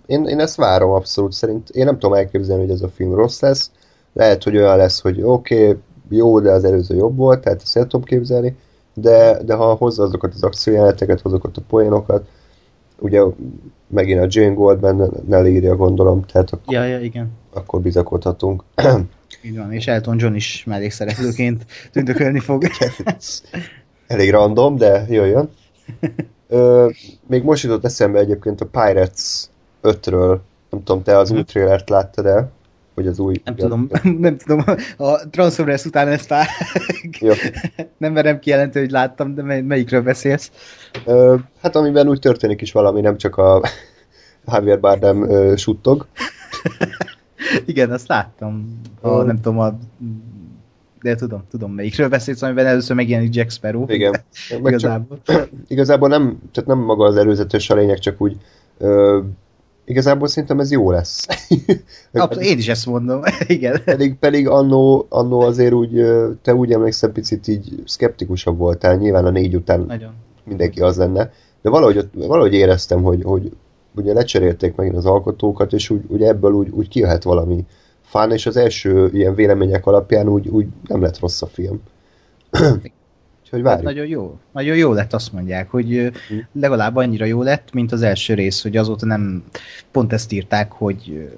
én, 0.06 0.24
én 0.24 0.40
ezt 0.40 0.56
várom 0.56 0.90
abszolút 0.90 1.32
szerint. 1.32 1.68
Én 1.68 1.84
nem 1.84 1.98
tudom 1.98 2.14
elképzelni, 2.14 2.62
hogy 2.62 2.72
ez 2.72 2.82
a 2.82 2.88
film 2.88 3.14
rossz 3.14 3.40
lesz. 3.40 3.70
Lehet, 4.12 4.42
hogy 4.42 4.56
olyan 4.56 4.76
lesz, 4.76 5.00
hogy 5.00 5.22
oké, 5.22 5.68
okay, 5.68 5.80
jó, 6.08 6.40
de 6.40 6.50
az 6.50 6.64
előző 6.64 6.96
jobb 6.96 7.16
volt, 7.16 7.40
tehát 7.40 7.62
ezt 7.62 7.76
el 7.76 7.86
tudom 7.86 8.04
képzelni, 8.04 8.56
de, 8.94 9.42
de 9.44 9.54
ha 9.54 9.74
hozza 9.74 10.02
azokat 10.02 10.34
az 10.34 10.42
akciójeleneteket, 10.42 11.20
azokat 11.22 11.56
a 11.56 11.62
poénokat, 11.68 12.28
ugye 12.98 13.22
megint 13.86 14.20
a 14.20 14.26
Jane 14.28 14.54
Goldman 14.54 15.10
ne 15.28 15.48
írja, 15.48 15.76
gondolom, 15.76 16.24
tehát 16.24 16.50
akkor, 16.50 16.74
ja, 16.74 16.84
ja, 16.84 17.00
igen. 17.00 17.30
akkor 17.52 17.80
bizakodhatunk. 17.80 18.64
Így 19.42 19.56
van, 19.56 19.72
és 19.72 19.86
Elton 19.86 20.18
John 20.18 20.34
is 20.34 20.64
mellékszereplőként 20.66 21.66
tündökölni 21.92 22.38
fog. 22.38 22.64
Elég 24.06 24.30
random, 24.30 24.76
de 24.76 25.06
jöjjön. 25.08 25.50
Ö, 26.50 26.88
még 27.26 27.42
most 27.42 27.62
jutott 27.62 27.84
eszembe 27.84 28.18
egyébként 28.18 28.60
a 28.60 28.66
Pirates 28.66 29.46
5-ről. 29.82 30.38
Nem 30.70 30.82
tudom, 30.84 31.02
te 31.02 31.18
az 31.18 31.30
új 31.30 31.42
trailert 31.42 31.88
láttad 31.88 32.26
el? 32.26 32.50
Vagy 32.94 33.06
az 33.06 33.18
új... 33.18 33.34
Nem 33.44 33.54
tudom, 33.54 33.88
nem 34.18 34.36
tudom. 34.36 34.64
A 34.96 35.28
Transformers 35.30 35.84
után 35.84 36.08
ezt 36.08 36.32
áll. 36.32 36.44
nem 37.98 38.12
merem 38.12 38.38
kijelenteni, 38.38 38.84
hogy 38.84 38.94
láttam, 38.94 39.34
de 39.34 39.42
melyikről 39.62 40.02
beszélsz? 40.02 40.50
Ö, 41.04 41.36
hát 41.62 41.76
amiben 41.76 42.08
úgy 42.08 42.18
történik 42.18 42.60
is 42.60 42.72
valami, 42.72 43.00
nem 43.00 43.16
csak 43.16 43.36
a 43.36 43.62
Javier 44.46 44.80
Bardem 44.80 45.30
ö, 45.30 45.56
suttog. 45.56 46.06
Igen, 47.64 47.90
azt 47.90 48.08
láttam. 48.08 48.80
A, 49.00 49.22
nem 49.22 49.40
tudom, 49.40 49.58
a 49.58 49.78
de 51.02 51.14
tudom, 51.14 51.42
tudom 51.50 51.72
melyikről 51.72 52.08
beszélsz, 52.08 52.42
amiben 52.42 52.66
először 52.66 52.96
megjelenik 52.96 53.34
Jack 53.34 53.50
Sparrow. 53.50 53.84
Igen. 53.88 54.14
igazából. 54.64 55.18
Csak, 55.22 55.48
igazából 55.68 56.08
nem, 56.08 56.38
tehát 56.52 56.68
nem 56.68 56.78
maga 56.78 57.04
az 57.04 57.16
előzetes 57.16 57.70
a 57.70 57.74
lényeg, 57.74 57.98
csak 57.98 58.20
úgy 58.20 58.36
ö, 58.78 59.20
igazából 59.84 60.28
szerintem 60.28 60.60
ez 60.60 60.70
jó 60.70 60.90
lesz. 60.90 61.26
Abszolút, 62.12 62.48
én 62.48 62.58
is 62.58 62.68
ezt 62.68 62.86
mondom, 62.86 63.22
igen. 63.46 63.80
Pedig, 63.84 64.14
pedig 64.14 64.48
annó, 64.48 65.06
annó 65.08 65.40
azért 65.40 65.72
úgy, 65.72 66.04
te 66.42 66.54
úgy 66.54 66.72
emlékszem, 66.72 67.12
picit 67.12 67.48
így 67.48 67.82
szkeptikusabb 67.84 68.58
voltál, 68.58 68.96
nyilván 68.96 69.24
a 69.24 69.30
négy 69.30 69.54
után 69.54 69.80
Nagyon. 69.80 70.12
mindenki 70.44 70.80
az 70.80 70.96
lenne, 70.96 71.32
de 71.62 71.70
valahogy, 71.70 72.08
valahogy 72.14 72.54
éreztem, 72.54 73.02
hogy, 73.02 73.22
hogy 73.22 73.52
ugye 73.94 74.12
lecserélték 74.12 74.74
megint 74.74 74.96
az 74.96 75.06
alkotókat, 75.06 75.72
és 75.72 75.90
úgy, 75.90 76.02
úgy 76.08 76.22
ebből 76.22 76.52
úgy, 76.52 76.68
úgy 76.70 76.88
kijöhet 76.88 77.22
valami 77.22 77.64
fán, 78.10 78.32
és 78.32 78.46
az 78.46 78.56
első 78.56 79.10
ilyen 79.12 79.34
vélemények 79.34 79.86
alapján 79.86 80.28
úgy, 80.28 80.48
úgy 80.48 80.66
nem 80.86 81.02
lett 81.02 81.18
rossz 81.18 81.42
a 81.42 81.46
film. 81.46 81.80
Úgyhogy 83.42 83.62
hát 83.64 83.82
nagyon 83.82 84.06
jó. 84.06 84.38
Nagyon 84.52 84.76
jó 84.76 84.92
lett, 84.92 85.12
azt 85.12 85.32
mondják, 85.32 85.70
hogy 85.70 86.10
hm. 86.28 86.60
legalább 86.60 86.96
annyira 86.96 87.24
jó 87.24 87.42
lett, 87.42 87.72
mint 87.72 87.92
az 87.92 88.02
első 88.02 88.34
rész, 88.34 88.62
hogy 88.62 88.76
azóta 88.76 89.06
nem 89.06 89.44
pont 89.90 90.12
ezt 90.12 90.32
írták, 90.32 90.72
hogy 90.72 91.30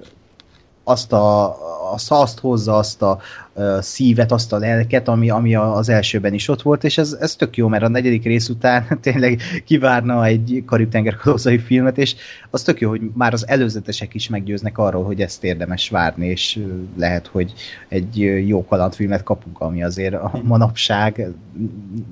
azt 0.83 1.13
a, 1.13 1.55
azt, 1.93 2.11
azt 2.11 2.39
hozza, 2.39 2.77
azt 2.77 3.01
a, 3.01 3.19
a 3.53 3.81
szívet, 3.81 4.31
azt 4.31 4.53
a 4.53 4.57
lelket, 4.57 5.07
ami, 5.07 5.29
ami 5.29 5.55
az 5.55 5.89
elsőben 5.89 6.33
is 6.33 6.47
ott 6.47 6.61
volt, 6.61 6.83
és 6.83 6.97
ez, 6.97 7.17
ez 7.19 7.35
tök 7.35 7.57
jó, 7.57 7.67
mert 7.67 7.83
a 7.83 7.87
negyedik 7.87 8.23
rész 8.23 8.49
után 8.49 8.87
tényleg 9.01 9.39
kivárna 9.65 10.25
egy 10.25 10.63
Karib-tenger 10.65 11.17
filmet, 11.65 11.97
és 11.97 12.15
az 12.49 12.61
tök 12.61 12.79
jó, 12.79 12.89
hogy 12.89 13.01
már 13.13 13.33
az 13.33 13.47
előzetesek 13.47 14.13
is 14.13 14.29
meggyőznek 14.29 14.77
arról, 14.77 15.03
hogy 15.03 15.21
ezt 15.21 15.43
érdemes 15.43 15.89
várni, 15.89 16.27
és 16.27 16.59
lehet, 16.97 17.27
hogy 17.27 17.53
egy 17.87 18.17
jó 18.47 18.65
kalandfilmet 18.65 19.23
kapunk, 19.23 19.59
ami 19.59 19.83
azért 19.83 20.13
a 20.13 20.39
manapság 20.43 21.27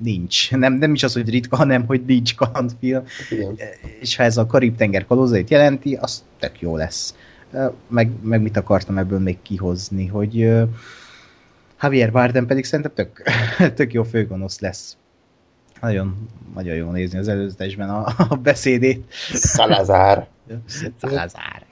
nincs. 0.02 0.50
Nem, 0.50 0.72
nem 0.74 0.94
is 0.94 1.02
az, 1.02 1.12
hogy 1.12 1.28
ritka, 1.28 1.56
hanem 1.56 1.86
hogy 1.86 2.02
nincs 2.06 2.34
kalandfilm. 2.34 3.02
Igen. 3.30 3.56
És 4.00 4.16
ha 4.16 4.22
ez 4.22 4.36
a 4.36 4.46
Karib-tenger 4.46 5.06
kalózait 5.06 5.50
jelenti, 5.50 5.94
az 6.00 6.24
tök 6.38 6.60
jó 6.60 6.76
lesz 6.76 7.14
meg, 7.88 8.10
meg 8.22 8.42
mit 8.42 8.56
akartam 8.56 8.98
ebből 8.98 9.18
még 9.18 9.42
kihozni, 9.42 10.06
hogy 10.06 10.52
Javier 11.82 12.12
Bardem 12.12 12.46
pedig 12.46 12.64
szerintem 12.64 12.92
tök, 12.94 13.22
tök 13.78 13.92
jó 13.92 14.02
főgonosz 14.02 14.60
lesz. 14.60 14.96
Nagyon, 15.80 16.28
nagyon 16.54 16.74
jó 16.74 16.90
nézni 16.90 17.18
az 17.18 17.28
előzetesben 17.28 17.90
a, 17.90 18.06
a 18.28 18.34
beszédét. 18.42 19.12
Salazar. 19.32 20.26
Salazar. 21.00 21.64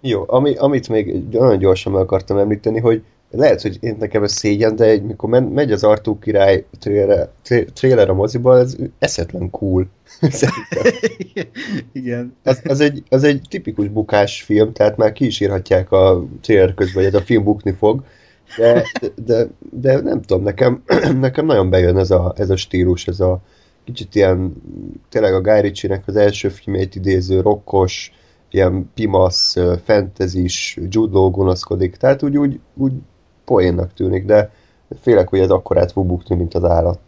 jó, 0.00 0.24
ami, 0.26 0.56
amit 0.56 0.88
még 0.88 1.28
nagyon 1.30 1.58
gyorsan 1.58 1.92
meg 1.92 2.02
akartam 2.02 2.38
említeni, 2.38 2.80
hogy 2.80 3.04
lehet, 3.30 3.62
hogy 3.62 3.76
én 3.80 3.96
nekem 3.98 4.22
ez 4.22 4.32
szégyen, 4.32 4.76
de 4.76 4.84
egy, 4.84 5.02
mikor 5.02 5.28
men, 5.28 5.42
megy 5.42 5.72
az 5.72 5.84
Artú 5.84 6.18
király 6.18 6.64
trailer, 6.78 7.28
trailer 7.72 8.10
a 8.10 8.14
moziba, 8.14 8.58
ez 8.58 8.76
eszetlen 8.98 9.50
cool. 9.50 9.86
Igen. 11.92 12.36
Az, 12.44 12.60
az, 12.64 12.80
egy, 12.80 13.02
az 13.08 13.24
egy 13.24 13.40
tipikus 13.48 13.88
bukás 13.88 14.42
film, 14.42 14.72
tehát 14.72 14.96
már 14.96 15.12
ki 15.12 15.26
is 15.26 15.40
írhatják 15.40 15.92
a 15.92 16.24
trailer 16.40 16.74
közben, 16.74 17.04
hogy 17.04 17.14
ez 17.14 17.20
a 17.20 17.24
film 17.24 17.44
bukni 17.44 17.72
fog, 17.72 18.02
de, 18.56 18.84
de, 19.24 19.46
de 19.70 20.00
nem 20.00 20.22
tudom, 20.22 20.42
nekem, 20.42 20.82
nekem 21.20 21.46
nagyon 21.46 21.70
bejön 21.70 21.98
ez 21.98 22.10
a, 22.10 22.34
ez 22.36 22.50
a 22.50 22.56
stílus, 22.56 23.06
ez 23.06 23.20
a 23.20 23.40
kicsit 23.84 24.14
ilyen, 24.14 24.62
tényleg 25.08 25.34
a 25.34 25.40
Guy 25.40 25.60
Ritchie-nek 25.60 26.02
az 26.06 26.16
első 26.16 26.48
filmét 26.48 26.94
idéző, 26.94 27.40
rokkos, 27.40 28.12
ilyen 28.50 28.90
pimasz, 28.94 29.56
fentezis, 29.84 30.78
judó 30.90 31.30
gonoszkodik, 31.30 31.96
tehát 31.96 32.22
úgy, 32.22 32.36
úgy, 32.36 32.60
úgy 32.74 32.92
poénnak 33.48 33.94
tűnik, 33.94 34.24
de 34.24 34.50
félek, 35.00 35.28
hogy 35.28 35.38
ez 35.38 35.50
akkorát 35.50 35.92
fog 35.92 36.06
bukni, 36.06 36.36
mint 36.36 36.54
az 36.54 36.64
állat. 36.64 36.98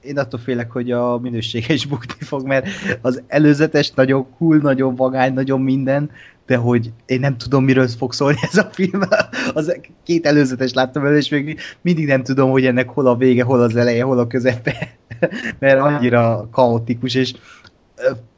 Én 0.00 0.18
attól 0.18 0.40
félek, 0.40 0.70
hogy 0.70 0.90
a 0.90 1.18
minősége 1.18 1.74
is 1.74 1.86
bukni 1.86 2.24
fog, 2.24 2.46
mert 2.46 2.66
az 3.00 3.22
előzetes 3.26 3.90
nagyon 3.90 4.26
cool, 4.38 4.56
nagyon 4.56 4.94
vagány, 4.94 5.32
nagyon 5.32 5.60
minden, 5.60 6.10
de 6.46 6.56
hogy 6.56 6.92
én 7.06 7.20
nem 7.20 7.36
tudom, 7.36 7.64
miről 7.64 7.88
fog 7.88 8.12
szólni 8.12 8.38
ez 8.42 8.56
a 8.56 8.68
film. 8.72 9.00
Az 9.54 9.78
két 10.02 10.26
előzetes 10.26 10.72
láttam 10.72 11.06
elő, 11.06 11.16
és 11.16 11.28
még 11.28 11.60
mindig 11.80 12.06
nem 12.06 12.22
tudom, 12.22 12.50
hogy 12.50 12.66
ennek 12.66 12.88
hol 12.88 13.06
a 13.06 13.16
vége, 13.16 13.42
hol 13.42 13.60
az 13.60 13.76
eleje, 13.76 14.04
hol 14.04 14.18
a 14.18 14.26
közepe, 14.26 14.96
mert 15.58 15.80
annyira 15.80 16.48
kaotikus, 16.50 17.14
és 17.14 17.34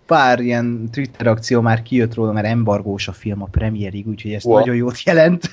pár 0.06 0.40
ilyen 0.40 0.88
Twitter 0.92 1.26
akció 1.26 1.60
már 1.60 1.82
kijött 1.82 2.14
róla, 2.14 2.32
mert 2.32 2.46
embargós 2.46 3.08
a 3.08 3.12
film 3.12 3.42
a 3.42 3.46
premierig, 3.46 4.08
úgyhogy 4.08 4.32
ez 4.32 4.44
wow. 4.44 4.58
nagyon 4.58 4.74
jót 4.74 5.02
jelent. 5.02 5.50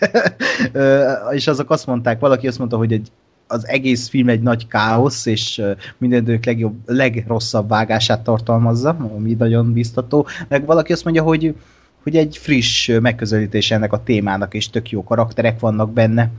és 1.38 1.48
azok 1.48 1.70
azt 1.70 1.86
mondták, 1.86 2.20
valaki 2.20 2.48
azt 2.48 2.58
mondta, 2.58 2.78
hogy 2.78 2.94
egy 2.94 3.12
az 3.48 3.68
egész 3.68 4.10
film 4.10 4.30
egy 4.30 4.42
nagy 4.42 4.68
káosz, 4.68 5.26
és 5.26 5.62
minden 5.98 6.40
legjobb, 6.44 6.76
legrosszabb 6.86 7.70
vágását 7.70 8.24
tartalmazza, 8.24 8.90
ami 9.16 9.34
nagyon 9.34 9.74
biztató. 9.74 10.28
Meg 10.48 10.66
valaki 10.66 10.92
azt 10.94 11.04
mondja, 11.04 11.24
hogy, 11.24 11.56
hogy 12.04 12.18
egy 12.18 12.38
friss 12.38 12.92
megközelítés 13.02 13.72
ennek 13.72 13.94
a 13.94 14.04
témának, 14.04 14.54
és 14.54 14.70
tök 14.70 14.90
jó 14.90 15.04
karakterek 15.04 15.60
vannak 15.60 15.94
benne. 15.94 16.32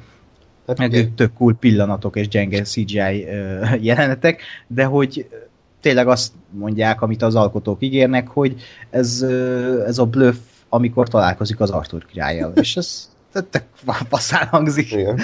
Hát, 0.67 0.79
meg 0.79 1.13
tök 1.15 1.33
cool 1.33 1.55
pillanatok 1.55 2.17
és 2.17 2.29
gyenge 2.29 2.63
CGI 2.63 3.27
jelenetek, 3.89 4.43
de 4.67 4.85
hogy 4.85 5.27
tényleg 5.85 6.09
azt 6.09 6.33
mondják, 6.51 7.03
amit 7.03 7.23
az 7.23 7.35
alkotók 7.35 7.83
ígérnek, 7.83 8.29
hogy 8.29 8.63
ez, 8.91 9.23
ez 9.87 9.99
a 9.99 10.07
bluff, 10.07 10.37
amikor 10.69 11.09
találkozik 11.09 11.61
az 11.61 11.71
Arthur 11.71 12.07
királyjal, 12.07 12.53
és 12.55 12.77
ez 12.77 13.11
tök 13.33 13.65
passzán 14.09 14.47
hangzik. 14.47 14.93
Igen. 14.93 15.21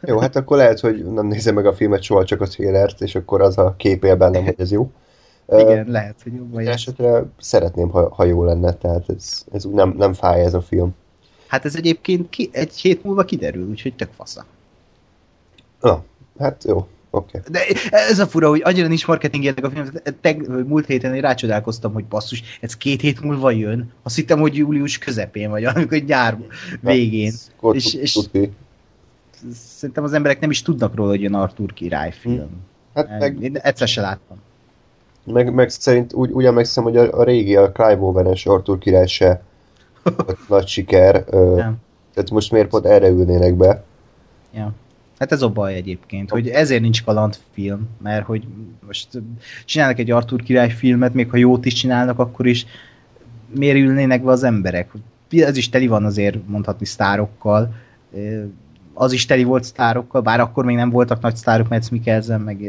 Jó, 0.00 0.18
hát 0.18 0.36
akkor 0.36 0.56
lehet, 0.56 0.80
hogy 0.80 1.04
nem 1.12 1.26
nézem 1.26 1.54
meg 1.54 1.66
a 1.66 1.72
filmet 1.72 2.02
soha, 2.02 2.24
csak 2.24 2.40
a 2.40 2.46
trailert, 2.46 3.00
és 3.00 3.14
akkor 3.14 3.40
az 3.40 3.58
a 3.58 3.74
kép 3.76 4.04
él 4.04 4.16
bennem, 4.16 4.44
hogy 4.44 4.54
ez 4.58 4.72
jó. 4.72 4.90
Igen, 5.48 5.86
uh, 5.86 5.92
lehet, 5.92 6.16
hogy 6.22 6.34
jó 6.34 6.48
vagy. 6.50 6.66
Esetre 6.66 7.24
szeretném, 7.38 7.90
ha, 7.90 8.14
ha 8.14 8.24
jó 8.24 8.44
lenne, 8.44 8.72
tehát 8.72 9.08
ez, 9.08 9.44
ez 9.52 9.64
nem, 9.64 9.94
nem 9.98 10.12
fáj 10.12 10.40
ez 10.40 10.54
a 10.54 10.60
film. 10.60 10.94
Hát 11.46 11.64
ez 11.64 11.76
egyébként 11.76 12.30
ki, 12.30 12.50
egy 12.52 12.76
hét 12.76 13.04
múlva 13.04 13.24
kiderül, 13.24 13.68
úgyhogy 13.68 13.94
tök 13.94 14.10
fasza. 14.16 14.44
Na, 15.80 16.04
hát 16.38 16.64
jó. 16.64 16.86
Okay. 17.14 17.40
De 17.50 17.60
ez 17.90 18.18
a 18.18 18.26
fura, 18.26 18.48
hogy 18.48 18.60
annyira 18.64 18.86
nincs 18.86 19.06
marketingjelleg 19.06 19.64
a 19.64 19.70
film. 19.70 19.86
Teg, 20.20 20.66
múlt 20.66 20.86
héten 20.86 21.14
én 21.14 21.20
rácsodálkoztam, 21.20 21.92
hogy 21.92 22.04
basszus, 22.04 22.42
ez 22.60 22.76
két 22.76 23.00
hét 23.00 23.20
múlva 23.20 23.50
jön. 23.50 23.92
Azt 24.02 24.16
hittem, 24.16 24.38
hogy 24.38 24.56
július 24.56 24.98
közepén 24.98 25.50
vagy, 25.50 25.64
amikor 25.64 25.98
nyár 25.98 26.38
végén. 26.80 27.32
Hát, 27.62 27.74
és, 27.74 27.94
és 27.94 28.18
szerintem 29.54 30.04
az 30.04 30.12
emberek 30.12 30.40
nem 30.40 30.50
is 30.50 30.62
tudnak 30.62 30.94
róla, 30.94 31.10
hogy 31.10 31.20
jön 31.20 31.34
Arthur 31.34 31.72
király 31.72 32.12
film. 32.12 32.36
Hm. 32.36 32.44
Hát 32.94 33.18
meg, 33.18 33.42
én 33.42 33.56
egyszer 33.56 33.88
se 33.88 34.00
láttam. 34.00 34.36
Meg, 35.24 35.54
meg 35.54 35.70
szerint 35.70 36.12
úgy, 36.12 36.30
úgy 36.30 36.44
emlékszem, 36.44 36.84
hogy 36.84 36.96
a, 36.96 37.18
a 37.18 37.22
régi, 37.22 37.56
a 37.56 37.72
Clive 37.72 38.00
Owen-es 38.00 38.46
Arthur 38.46 38.78
király 38.78 39.06
se 39.06 39.42
nagy 40.48 40.66
siker. 40.66 41.24
Nem. 41.30 41.76
Tehát 42.14 42.30
most 42.30 42.52
miért 42.52 42.68
pont 42.68 42.86
erre 42.86 43.08
ülnének 43.08 43.54
be? 43.54 43.84
Ja. 44.52 44.72
Hát 45.22 45.32
ez 45.32 45.42
a 45.42 45.48
baj 45.48 45.74
egyébként, 45.74 46.30
hogy 46.30 46.48
ezért 46.48 46.80
nincs 46.80 47.04
kalandfilm, 47.04 47.88
mert 48.02 48.24
hogy 48.24 48.46
most 48.86 49.08
csinálnak 49.64 49.98
egy 49.98 50.10
Arthur 50.10 50.42
király 50.42 50.70
filmet, 50.70 51.14
még 51.14 51.30
ha 51.30 51.36
jót 51.36 51.64
is 51.64 51.72
csinálnak, 51.72 52.18
akkor 52.18 52.46
is 52.46 52.66
miért 53.54 53.76
ülnének 53.76 54.22
be 54.22 54.30
az 54.30 54.42
emberek? 54.42 54.90
Ez 55.30 55.56
is 55.56 55.68
teli 55.68 55.86
van 55.86 56.04
azért 56.04 56.36
mondhatni 56.46 56.86
sztárokkal, 56.86 57.74
az 58.92 59.12
is 59.12 59.26
teli 59.26 59.44
volt 59.44 59.64
sztárokkal, 59.64 60.20
bár 60.20 60.40
akkor 60.40 60.64
még 60.64 60.76
nem 60.76 60.90
voltak 60.90 61.20
nagy 61.20 61.36
sztárok, 61.36 61.68
mert 61.68 61.90
Mikkelsen 61.90 62.40
meg 62.40 62.60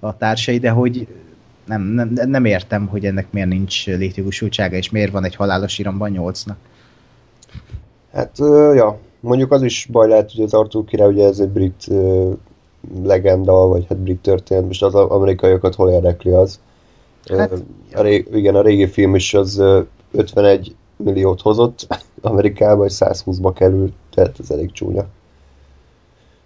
a 0.00 0.16
társai, 0.16 0.58
de 0.58 0.70
hogy 0.70 1.06
nem, 1.64 1.82
nem, 1.82 2.10
nem 2.12 2.44
értem, 2.44 2.86
hogy 2.86 3.04
ennek 3.04 3.26
miért 3.30 3.48
nincs 3.48 3.86
létjogosultsága, 3.86 4.76
és 4.76 4.90
miért 4.90 5.12
van 5.12 5.24
egy 5.24 5.36
halálos 5.36 5.78
iramban 5.78 6.10
nyolcnak. 6.10 6.56
Hát, 8.12 8.38
ja, 8.74 8.98
Mondjuk 9.20 9.52
az 9.52 9.62
is 9.62 9.88
baj 9.92 10.08
lehet, 10.08 10.32
hogy 10.32 10.44
az 10.44 10.54
Arthur 10.54 10.84
király, 10.84 11.08
ugye 11.08 11.26
ez 11.26 11.38
egy 11.38 11.48
brit 11.48 11.84
uh, 11.88 12.32
legenda, 13.02 13.52
vagy 13.52 13.86
hát 13.88 13.98
brit 13.98 14.22
történet, 14.22 14.66
most 14.66 14.82
az 14.82 14.94
amerikaiakat 14.94 15.74
hol 15.74 15.90
érdekli 15.90 16.30
az. 16.30 16.60
Hát, 17.36 17.52
uh, 17.52 17.58
a 17.94 18.02
ré, 18.02 18.24
igen, 18.32 18.54
a 18.54 18.62
régi 18.62 18.86
film 18.86 19.14
is 19.14 19.34
az 19.34 19.58
uh, 19.58 19.86
51 20.12 20.74
milliót 20.96 21.40
hozott 21.40 21.86
Amerikába, 22.20 22.84
és 22.84 22.92
120-ba 22.96 23.52
került, 23.54 23.92
tehát 24.14 24.40
ez 24.40 24.50
elég 24.50 24.72
csúnya. 24.72 25.06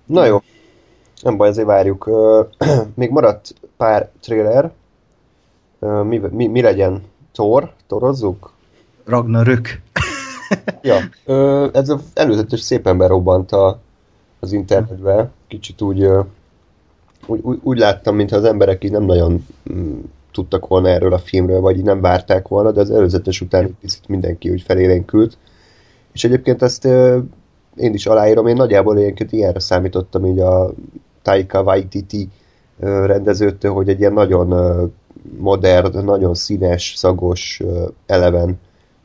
Na 0.06 0.24
jó, 0.24 0.42
nem 1.22 1.36
baj, 1.36 1.48
azért 1.48 1.66
várjuk. 1.66 2.06
Uh, 2.06 2.46
még 2.94 3.10
maradt 3.10 3.54
pár 3.76 4.10
trailer. 4.20 4.72
Uh, 5.78 6.04
mi, 6.04 6.20
mi, 6.30 6.46
mi 6.46 6.60
legyen? 6.60 7.02
Thor? 7.32 7.72
Torozzuk? 7.86 8.52
Ragnarök 9.04 9.80
ja, 10.82 10.96
ö, 11.24 11.68
ez 11.72 11.88
az 11.88 12.00
előzetes 12.14 12.60
szépen 12.60 12.98
berobbant 12.98 13.52
a, 13.52 13.78
az 14.40 14.52
internetbe. 14.52 15.30
Kicsit 15.48 15.80
úgy, 15.80 16.06
úgy, 17.26 17.40
úgy, 17.42 17.58
úgy 17.62 17.78
láttam, 17.78 18.16
mintha 18.16 18.36
az 18.36 18.44
emberek 18.44 18.84
így 18.84 18.90
nem 18.90 19.02
nagyon 19.02 19.46
mm, 19.72 19.98
tudtak 20.32 20.66
volna 20.66 20.88
erről 20.88 21.12
a 21.12 21.18
filmről, 21.18 21.60
vagy 21.60 21.76
így 21.76 21.84
nem 21.84 22.00
várták 22.00 22.48
volna, 22.48 22.70
de 22.72 22.80
az 22.80 22.90
előzetes 22.90 23.40
után 23.40 23.76
picit 23.80 24.08
mindenki 24.08 24.50
úgy 24.50 24.62
felélénkült. 24.62 25.38
És 26.12 26.24
egyébként 26.24 26.62
ezt 26.62 26.84
én 27.76 27.94
is 27.94 28.06
aláírom, 28.06 28.46
én 28.46 28.56
nagyjából 28.56 28.98
ilyenként 28.98 29.32
ilyenre 29.32 29.60
számítottam 29.60 30.26
így 30.26 30.38
a 30.38 30.70
Taika 31.22 31.62
Waititi 31.62 32.28
rendezőtől, 32.80 33.72
hogy 33.72 33.88
egy 33.88 34.00
ilyen 34.00 34.12
nagyon 34.12 34.54
modern, 35.38 36.04
nagyon 36.04 36.34
színes, 36.34 36.92
szagos, 36.96 37.62
eleven 38.06 38.58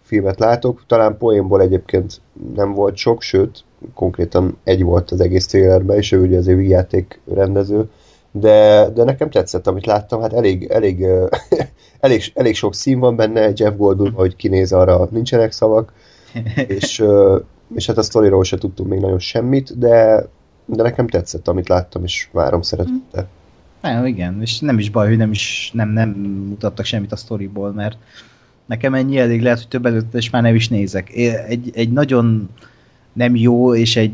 filmet 0.05 0.39
látok. 0.39 0.83
Talán 0.87 1.17
poénból 1.17 1.61
egyébként 1.61 2.21
nem 2.55 2.73
volt 2.73 2.95
sok, 2.95 3.21
sőt, 3.21 3.63
konkrétan 3.93 4.57
egy 4.63 4.83
volt 4.83 5.11
az 5.11 5.19
egész 5.19 5.45
trailerben, 5.45 5.97
és 5.97 6.11
ő 6.11 6.21
ugye 6.21 6.37
az 6.37 6.47
játék 6.47 7.21
rendező. 7.33 7.89
De, 8.31 8.89
de 8.89 9.03
nekem 9.03 9.29
tetszett, 9.29 9.67
amit 9.67 9.85
láttam, 9.85 10.21
hát 10.21 10.33
elég, 10.33 10.63
elég, 10.63 11.05
elég, 11.99 12.21
elég 12.33 12.55
sok 12.55 12.73
szín 12.73 12.99
van 12.99 13.15
benne, 13.15 13.51
Jeff 13.55 13.75
Goldblum, 13.75 14.13
hogy 14.13 14.35
kinéz 14.35 14.73
arra, 14.73 15.07
nincsenek 15.11 15.51
szavak, 15.51 15.93
és, 16.67 17.03
és 17.75 17.85
hát 17.85 17.97
a 17.97 18.03
sztoriról 18.03 18.43
se 18.43 18.57
tudtunk 18.57 18.89
még 18.89 18.99
nagyon 18.99 19.19
semmit, 19.19 19.77
de, 19.77 20.27
de 20.65 20.83
nekem 20.83 21.07
tetszett, 21.07 21.47
amit 21.47 21.67
láttam, 21.67 22.03
és 22.03 22.29
várom 22.31 22.61
szeretettel. 22.61 23.27
Nem, 23.81 24.05
igen, 24.05 24.41
és 24.41 24.59
nem 24.59 24.79
is 24.79 24.89
baj, 24.89 25.07
hogy 25.07 25.17
nem 25.17 25.31
is 25.31 25.71
nem, 25.73 25.89
nem 25.89 26.09
mutattak 26.49 26.85
semmit 26.85 27.11
a 27.11 27.15
sztoriból, 27.15 27.71
mert 27.71 27.97
Nekem 28.65 28.93
ennyi 28.93 29.17
elég 29.17 29.41
lehet, 29.41 29.57
hogy 29.57 29.67
több 29.67 29.85
előtt, 29.85 30.13
és 30.13 30.29
már 30.29 30.41
nem 30.41 30.55
is 30.55 30.67
nézek. 30.67 31.09
Egy, 31.47 31.71
egy 31.73 31.91
nagyon 31.91 32.49
nem 33.13 33.35
jó, 33.35 33.75
és 33.75 33.95
egy 33.95 34.13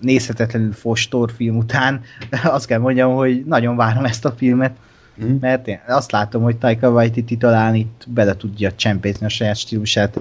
nézhetetlenül 0.00 0.72
fostor 0.72 1.32
film 1.36 1.56
után 1.56 2.00
azt 2.44 2.66
kell 2.66 2.78
mondjam, 2.78 3.14
hogy 3.14 3.44
nagyon 3.44 3.76
várom 3.76 4.04
ezt 4.04 4.24
a 4.24 4.32
filmet, 4.32 4.76
mm. 5.24 5.36
mert 5.40 5.68
én 5.68 5.80
azt 5.86 6.12
látom, 6.12 6.42
hogy 6.42 6.56
Taika 6.56 6.90
Waititi 6.90 7.36
talán 7.36 7.74
itt 7.74 8.04
bele 8.08 8.36
tudja 8.36 8.72
csempészni 8.72 9.26
a 9.26 9.28
saját 9.28 9.56
stílusát 9.56 10.20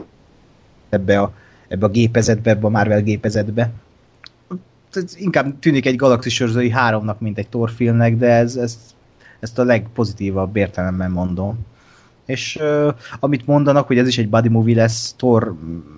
ebbe 0.90 1.20
a, 1.20 1.34
ebbe 1.68 1.86
a 1.86 1.90
gépezetbe, 1.90 2.50
ebbe 2.50 2.66
a 2.66 2.70
Marvel 2.70 3.02
gépezetbe. 3.02 3.72
Ez 4.94 5.16
inkább 5.18 5.60
tűnik 5.60 5.86
egy 5.86 5.96
Galaxis 5.96 6.40
Őrzői 6.40 6.70
háromnak, 6.70 7.20
mint 7.20 7.38
egy 7.38 7.48
Thor 7.48 7.70
filmnek, 7.70 8.18
de 8.18 8.28
ez, 8.32 8.56
ez, 8.56 8.78
ezt 9.40 9.60
a 9.60 9.64
legpozitívabb 9.64 10.56
értelemben 10.56 11.12
mondom 11.12 11.66
és 12.26 12.60
uh, 12.62 12.94
amit 13.20 13.48
mondanak, 13.48 13.88
hogy 13.88 13.98
ez 13.98 14.08
is 14.08 14.18
egy 14.18 14.30
buddy 14.30 14.50
movie 14.50 14.76
lesz 14.76 15.14
Thor 15.18 15.56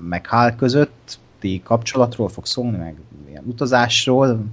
meg 0.10 0.28
Hulk 0.28 0.56
közötti 0.56 1.62
kapcsolatról 1.64 2.30
fog 2.30 2.46
szólni, 2.46 2.78
meg 2.78 2.96
ilyen 3.30 3.44
utazásról, 3.48 4.46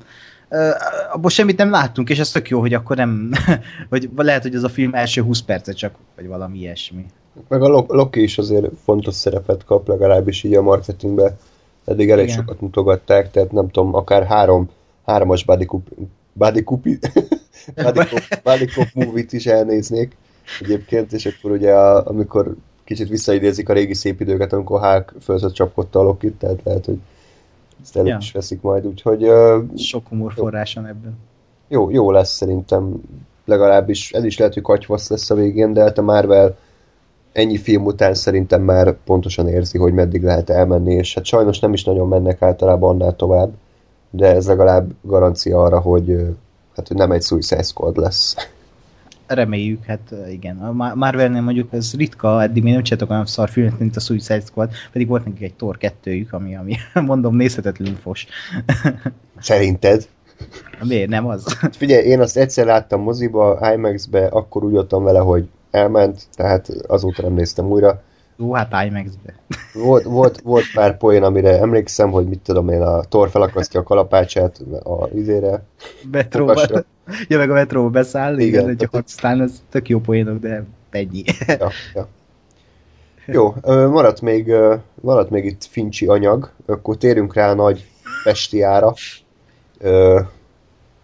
uh, 0.50 0.68
abból 1.12 1.30
semmit 1.30 1.56
nem 1.56 1.70
láttunk, 1.70 2.11
és 2.11 2.18
ez 2.18 2.30
tök 2.30 2.48
jó, 2.48 2.61
hogy 2.61 2.74
akkor 2.74 2.96
nem, 2.96 3.30
vagy 3.90 4.11
lehet, 4.16 4.42
hogy 4.42 4.54
ez 4.54 4.62
a 4.62 4.68
film 4.68 4.94
első 4.94 5.22
20 5.22 5.40
perce 5.40 5.72
csak, 5.72 5.94
vagy 6.16 6.26
valami 6.26 6.59
ilyesmi. 6.59 7.06
Meg 7.48 7.62
a 7.62 7.85
Loki 7.88 8.22
is 8.22 8.38
azért 8.38 8.70
fontos 8.85 9.14
szerepet 9.14 9.64
kap, 9.64 9.88
legalábbis 9.88 10.42
így 10.42 10.54
a 10.54 10.62
marketingben. 10.62 11.37
Eddig 11.85 12.11
elég 12.11 12.24
Igen. 12.24 12.37
sokat 12.37 12.61
mutogatták, 12.61 13.30
tehát 13.30 13.52
nem 13.52 13.70
tudom, 13.70 13.94
akár 13.94 14.26
három, 14.26 14.70
hármas 15.06 15.44
Buddy 15.44 15.64
Cup, 15.64 15.88
Buddy 16.33 16.62
Cup, 16.62 16.83
Buddy 17.85 18.04
Cop, 18.09 18.42
Buddy 18.42 18.66
Cop 18.66 18.87
movie-t 18.94 19.33
is 19.33 19.46
elnéznék 19.46 20.16
egyébként, 20.60 21.12
és 21.12 21.26
akkor 21.26 21.50
ugye 21.50 21.72
a, 21.74 22.06
amikor 22.06 22.54
kicsit 22.84 23.08
visszaidézik 23.08 23.68
a 23.68 23.72
régi 23.72 23.94
szép 23.94 24.20
időket, 24.20 24.52
amikor 24.52 24.80
Hulk 24.80 25.14
fölszött 25.20 25.52
csapkodta 25.52 25.98
a 25.98 26.02
Lokit, 26.02 26.34
tehát 26.34 26.60
lehet, 26.64 26.84
hogy 26.84 26.98
ezt 27.82 27.96
elő 27.96 28.08
ja. 28.08 28.16
is 28.20 28.32
veszik 28.32 28.60
majd, 28.60 28.86
úgyhogy... 28.86 29.28
Uh, 29.28 29.76
Sok 29.76 30.06
humor 30.08 30.32
forráson 30.32 30.86
ebben. 30.86 31.18
Jó, 31.68 31.90
jó 31.90 32.10
lesz 32.10 32.30
szerintem. 32.32 33.00
legalábbis 33.44 34.12
ez 34.12 34.24
is 34.24 34.38
lehet, 34.38 34.54
hogy 34.54 34.62
katyvasz 34.62 35.08
lesz 35.08 35.30
a 35.30 35.34
végén, 35.34 35.72
de 35.72 35.80
hát 35.80 35.98
a 35.98 36.02
Marvel 36.02 36.56
ennyi 37.32 37.56
film 37.56 37.84
után 37.84 38.14
szerintem 38.14 38.62
már 38.62 38.96
pontosan 39.04 39.48
érzi, 39.48 39.78
hogy 39.78 39.92
meddig 39.92 40.22
lehet 40.22 40.50
elmenni, 40.50 40.94
és 40.94 41.14
hát 41.14 41.24
sajnos 41.24 41.58
nem 41.58 41.72
is 41.72 41.84
nagyon 41.84 42.08
mennek 42.08 42.42
általában 42.42 42.94
annál 42.94 43.16
tovább, 43.16 43.52
de 44.10 44.26
ez 44.26 44.46
legalább 44.46 44.90
garancia 45.02 45.62
arra, 45.62 45.80
hogy, 45.80 46.16
hát, 46.76 46.88
hogy 46.88 46.96
nem 46.96 47.12
egy 47.12 47.22
Suicide 47.22 47.62
Squad 47.62 47.96
lesz. 47.96 48.36
Reméljük, 49.34 49.84
hát 49.84 50.14
igen. 50.30 50.56
A 50.56 50.94
Marvelnél 50.94 51.40
mondjuk 51.40 51.72
ez 51.72 51.94
ritka, 51.96 52.42
eddig 52.42 52.62
még 52.62 52.72
nem 52.72 52.82
csináltak 52.82 53.10
olyan 53.10 53.26
szar 53.26 53.48
filmet, 53.48 53.78
mint 53.78 53.96
a 53.96 54.00
Suicide 54.00 54.40
Squad, 54.40 54.70
pedig 54.92 55.08
volt 55.08 55.24
nekik 55.24 55.42
egy 55.42 55.54
Thor 55.54 55.78
2 55.78 56.26
ami, 56.30 56.56
ami 56.56 56.74
mondom, 57.06 57.36
nézhetetlenül 57.36 57.96
fos. 57.96 58.26
Szerinted? 59.38 60.08
Miért 60.82 61.08
nem 61.08 61.26
az? 61.26 61.58
Figyelj, 61.70 62.06
én 62.06 62.20
azt 62.20 62.36
egyszer 62.36 62.66
láttam 62.66 63.00
moziba, 63.00 63.72
IMAX-be, 63.74 64.26
akkor 64.26 64.64
úgy 64.64 64.86
vele, 64.88 65.18
hogy 65.18 65.48
elment, 65.70 66.26
tehát 66.32 66.68
azóta 66.86 67.22
nem 67.22 67.32
néztem 67.32 67.66
újra. 67.66 68.02
Ó, 68.38 68.52
hát 68.54 68.84
IMAX-be. 68.86 69.34
Volt, 69.74 70.04
volt, 70.04 70.40
volt 70.40 70.64
pár 70.74 70.96
poén, 70.96 71.22
amire 71.22 71.58
emlékszem, 71.58 72.10
hogy 72.10 72.26
mit 72.26 72.40
tudom 72.40 72.68
én, 72.68 72.82
a 72.82 73.00
Thor 73.00 73.30
felakasztja 73.30 73.80
a 73.80 73.82
kalapácsát 73.82 74.60
a 74.84 75.08
izére. 75.14 75.62
Metróba. 76.10 76.84
Ja, 77.28 77.38
meg 77.38 77.50
a 77.50 77.54
metróba 77.54 77.88
beszáll, 77.88 78.38
igen, 78.38 78.70
igen 78.70 78.88
hogy 78.90 79.02
aztán 79.06 79.40
ez 79.40 79.62
tök 79.70 79.88
jó 79.88 80.00
poénok, 80.00 80.38
de 80.38 80.64
ennyi. 80.90 81.22
Ja, 81.46 81.70
ja. 81.94 82.08
Jó, 83.26 83.54
maradt 83.64 84.20
még, 84.20 84.52
maradt 84.94 85.30
még 85.30 85.44
itt 85.44 85.64
Fincsi 85.64 86.06
anyag, 86.06 86.50
akkor 86.66 86.96
térjünk 86.96 87.34
rá 87.34 87.50
a 87.50 87.54
nagy 87.54 87.86
Pestiára. 88.24 88.94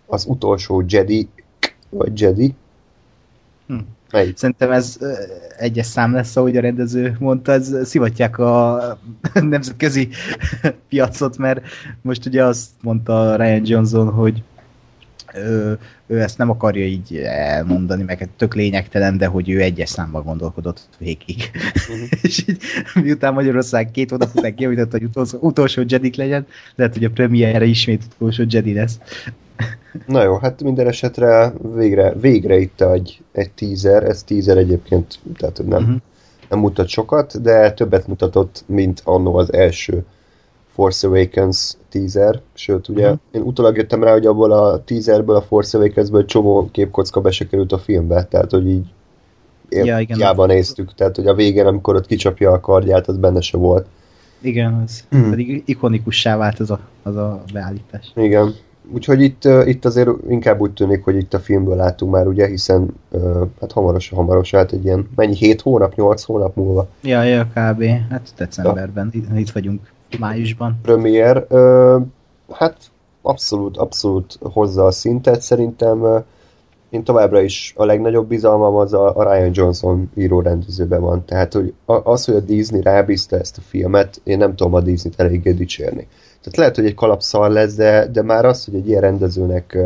Az 0.06 0.24
utolsó 0.26 0.84
Jedi, 0.86 1.28
vagy 1.88 2.20
Jedi, 2.20 2.54
hm. 3.66 3.78
Melyik? 4.12 4.36
Szerintem 4.36 4.70
ez 4.70 4.98
egyes 5.58 5.86
szám 5.86 6.14
lesz, 6.14 6.36
ahogy 6.36 6.56
a 6.56 6.60
rendező 6.60 7.16
mondta, 7.18 7.52
ez 7.52 7.74
szivatják 7.84 8.38
a 8.38 8.98
nemzetközi 9.34 10.08
piacot, 10.88 11.38
mert 11.38 11.60
most 12.02 12.26
ugye 12.26 12.44
azt 12.44 12.68
mondta 12.82 13.36
Ryan 13.36 13.62
Johnson, 13.64 14.10
hogy 14.10 14.42
ő, 15.36 15.78
ő 16.06 16.20
ezt 16.20 16.38
nem 16.38 16.50
akarja 16.50 16.84
így 16.84 17.16
elmondani, 17.24 18.02
meg 18.02 18.18
hát 18.18 18.28
tök 18.36 18.54
lényegtelen, 18.54 19.18
de 19.18 19.26
hogy 19.26 19.50
ő 19.50 19.60
egyes 19.60 19.88
számban 19.88 20.22
gondolkodott 20.22 20.80
végig. 20.98 21.50
Uh-huh. 21.88 22.08
és 22.22 22.44
így, 22.48 22.58
miután 22.94 23.34
Magyarország 23.34 23.90
két 23.90 24.10
hónap 24.10 24.30
után 24.34 24.54
kiavított, 24.54 24.90
hogy 24.90 25.04
utolsó, 25.04 25.38
utolsó 25.40 25.82
Jedik 25.86 26.16
legyen, 26.16 26.46
lehet, 26.74 26.94
hogy 26.94 27.04
a 27.04 27.10
premierre 27.10 27.64
ismét 27.64 28.04
utolsó 28.14 28.44
Jedi 28.48 28.72
lesz. 28.74 28.98
Na 30.06 30.22
jó, 30.22 30.36
hát 30.36 30.62
minden 30.62 30.86
esetre 30.86 31.52
végre, 31.74 32.12
végre 32.12 32.58
itt 32.58 32.80
egy, 32.80 33.20
egy 33.32 33.50
teaser, 33.50 34.02
ez 34.02 34.22
teaser 34.22 34.56
egyébként, 34.56 35.18
tehát 35.38 35.62
nem, 35.66 35.82
uh-huh. 35.82 35.96
nem 36.48 36.58
mutat 36.58 36.88
sokat, 36.88 37.42
de 37.42 37.72
többet 37.72 38.06
mutatott, 38.06 38.64
mint 38.66 39.00
annó 39.04 39.36
az 39.36 39.52
első 39.52 40.04
Force 40.74 41.06
Awakens 41.06 41.74
teaser, 41.96 42.40
sőt 42.54 42.88
ugye 42.88 43.04
uh-huh. 43.04 43.18
én 43.30 43.42
utólag 43.42 43.76
jöttem 43.76 44.02
rá, 44.02 44.12
hogy 44.12 44.26
abból 44.26 44.52
a 44.52 44.84
teaserből, 44.84 45.36
a 45.36 45.42
Force 45.42 45.78
Awakensből 45.78 46.24
csomó 46.24 46.68
képkocka 46.72 47.20
be 47.20 47.30
se 47.30 47.46
került 47.46 47.72
a 47.72 47.78
filmbe, 47.78 48.24
tehát 48.24 48.50
hogy 48.50 48.68
így 48.68 48.86
ja, 49.70 49.98
igen. 49.98 50.18
Jában 50.18 50.48
néztük, 50.48 50.94
tehát 50.94 51.16
hogy 51.16 51.26
a 51.26 51.34
végén, 51.34 51.66
amikor 51.66 51.94
ott 51.94 52.06
kicsapja 52.06 52.52
a 52.52 52.60
kardját, 52.60 53.08
az 53.08 53.16
benne 53.16 53.40
se 53.40 53.56
volt. 53.56 53.86
Igen, 54.40 54.82
az 54.84 55.04
hmm. 55.10 55.30
pedig 55.30 55.62
ikonikussá 55.66 56.36
vált 56.36 56.60
az 56.60 56.70
a, 56.70 56.80
az 57.02 57.16
a 57.16 57.42
beállítás. 57.52 58.12
Igen, 58.14 58.54
úgyhogy 58.92 59.22
itt, 59.22 59.44
itt 59.64 59.84
azért 59.84 60.10
inkább 60.28 60.60
úgy 60.60 60.72
tűnik, 60.72 61.04
hogy 61.04 61.16
itt 61.16 61.34
a 61.34 61.38
filmből 61.38 61.76
látunk 61.76 62.12
már, 62.12 62.26
ugye, 62.26 62.46
hiszen 62.46 62.88
hát 63.60 63.72
hamarosan, 63.72 64.18
hamarosan, 64.18 64.60
hát 64.60 64.72
egy 64.72 64.84
ilyen, 64.84 65.08
mennyi, 65.14 65.34
7 65.34 65.60
hónap, 65.60 65.94
8 65.94 66.22
hónap 66.22 66.56
múlva? 66.56 66.88
Ja, 67.02 67.22
ja, 67.22 67.44
kb. 67.44 67.84
Hát 68.10 68.32
decemberben, 68.36 69.10
ja. 69.12 69.38
itt 69.38 69.50
vagyunk 69.50 69.94
májusban. 70.18 70.78
Premier, 70.82 71.46
hát 72.52 72.76
abszolút, 73.22 73.76
abszolút 73.76 74.38
hozza 74.40 74.84
a 74.84 74.90
szintet, 74.90 75.40
szerintem 75.40 76.24
én 76.90 77.04
továbbra 77.04 77.40
is 77.40 77.74
a 77.76 77.84
legnagyobb 77.84 78.28
bizalmam 78.28 78.74
az 78.74 78.92
a, 78.92 79.14
Ryan 79.16 79.50
Johnson 79.52 80.10
író 80.14 80.40
rendezőben 80.40 81.00
van. 81.00 81.24
Tehát, 81.24 81.52
hogy 81.52 81.74
az, 81.84 82.24
hogy 82.24 82.34
a 82.34 82.40
Disney 82.40 82.82
rábízta 82.82 83.38
ezt 83.38 83.58
a 83.58 83.60
filmet, 83.60 84.20
én 84.24 84.38
nem 84.38 84.56
tudom 84.56 84.74
a 84.74 84.80
Disney-t 84.80 85.20
eléggé 85.20 85.52
dicsérni. 85.52 86.06
Tehát 86.40 86.56
lehet, 86.56 86.76
hogy 86.76 86.86
egy 86.86 86.94
kalapszal 86.94 87.50
lesz, 87.50 87.74
de, 87.74 88.06
de 88.06 88.22
már 88.22 88.44
az, 88.44 88.64
hogy 88.64 88.74
egy 88.74 88.88
ilyen 88.88 89.00
rendezőnek 89.00 89.78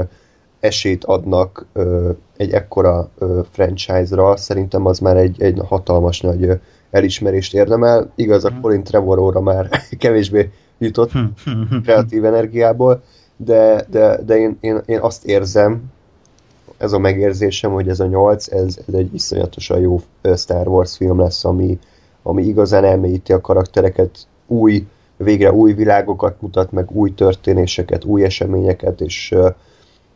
esélyt 0.60 1.04
adnak 1.04 1.66
egy 2.36 2.52
ekkora 2.52 3.10
franchise-ra, 3.50 4.36
szerintem 4.36 4.86
az 4.86 4.98
már 4.98 5.16
egy, 5.16 5.42
egy 5.42 5.60
hatalmas 5.66 6.20
nagy 6.20 6.60
elismerést 6.90 7.54
érdemel. 7.54 8.12
Igaz, 8.14 8.44
a 8.44 8.50
mhm. 8.50 8.60
Colin 8.60 8.82
Trevorra 8.82 9.40
már 9.40 9.68
kevésbé 9.98 10.50
jutott 10.78 11.10
kreatív 11.84 12.24
energiából, 12.24 13.02
de, 13.36 13.84
de, 13.90 14.20
de 14.24 14.36
én, 14.36 14.56
én, 14.60 14.80
én 14.86 14.98
azt 15.00 15.24
érzem, 15.24 15.82
ez 16.78 16.92
a 16.92 16.98
megérzésem, 16.98 17.72
hogy 17.72 17.88
ez 17.88 18.00
a 18.00 18.06
nyolc, 18.06 18.48
ez, 18.52 18.78
ez 18.88 18.94
egy 18.94 19.14
iszonyatosan 19.14 19.80
jó 19.80 20.00
Star 20.36 20.68
Wars 20.68 20.96
film 20.96 21.18
lesz, 21.18 21.44
ami, 21.44 21.78
ami 22.22 22.42
igazán 22.42 22.84
elmélyíti 22.84 23.32
a 23.32 23.40
karaktereket, 23.40 24.26
új, 24.46 24.86
végre 25.16 25.52
új 25.52 25.72
világokat 25.72 26.40
mutat, 26.40 26.72
meg 26.72 26.90
új 26.90 27.14
történéseket, 27.14 28.04
új 28.04 28.24
eseményeket, 28.24 29.00
és, 29.00 29.34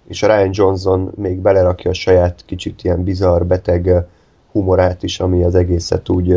és 0.09 0.23
a 0.23 0.27
Ryan 0.27 0.51
Johnson 0.53 1.13
még 1.17 1.39
belerakja 1.39 1.91
a 1.91 1.95
saját 1.95 2.43
kicsit 2.47 2.85
ilyen 2.85 3.05
bizarr, 3.05 3.43
beteg 3.43 4.07
humorát 4.55 5.03
is, 5.03 5.21
ami 5.21 5.43
az 5.43 5.55
egészet 5.55 6.09
úgy 6.09 6.37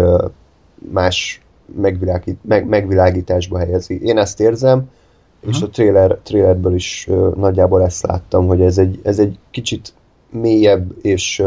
más 0.92 1.42
megvilágít, 1.76 2.38
meg, 2.42 2.68
megvilágításba 2.68 3.58
helyezi. 3.58 4.00
Én 4.04 4.18
ezt 4.18 4.40
érzem, 4.40 4.78
uh-huh. 4.78 5.56
és 5.56 5.62
a 5.62 5.70
trailer, 5.70 6.18
trailerből 6.24 6.76
is 6.76 7.10
nagyjából 7.36 7.84
ezt 7.84 8.08
láttam, 8.08 8.48
hogy 8.48 8.62
ez 8.62 8.78
egy, 8.78 9.00
ez 9.04 9.20
egy 9.20 9.40
kicsit 9.52 9.94
mélyebb 10.30 10.94
és 11.02 11.44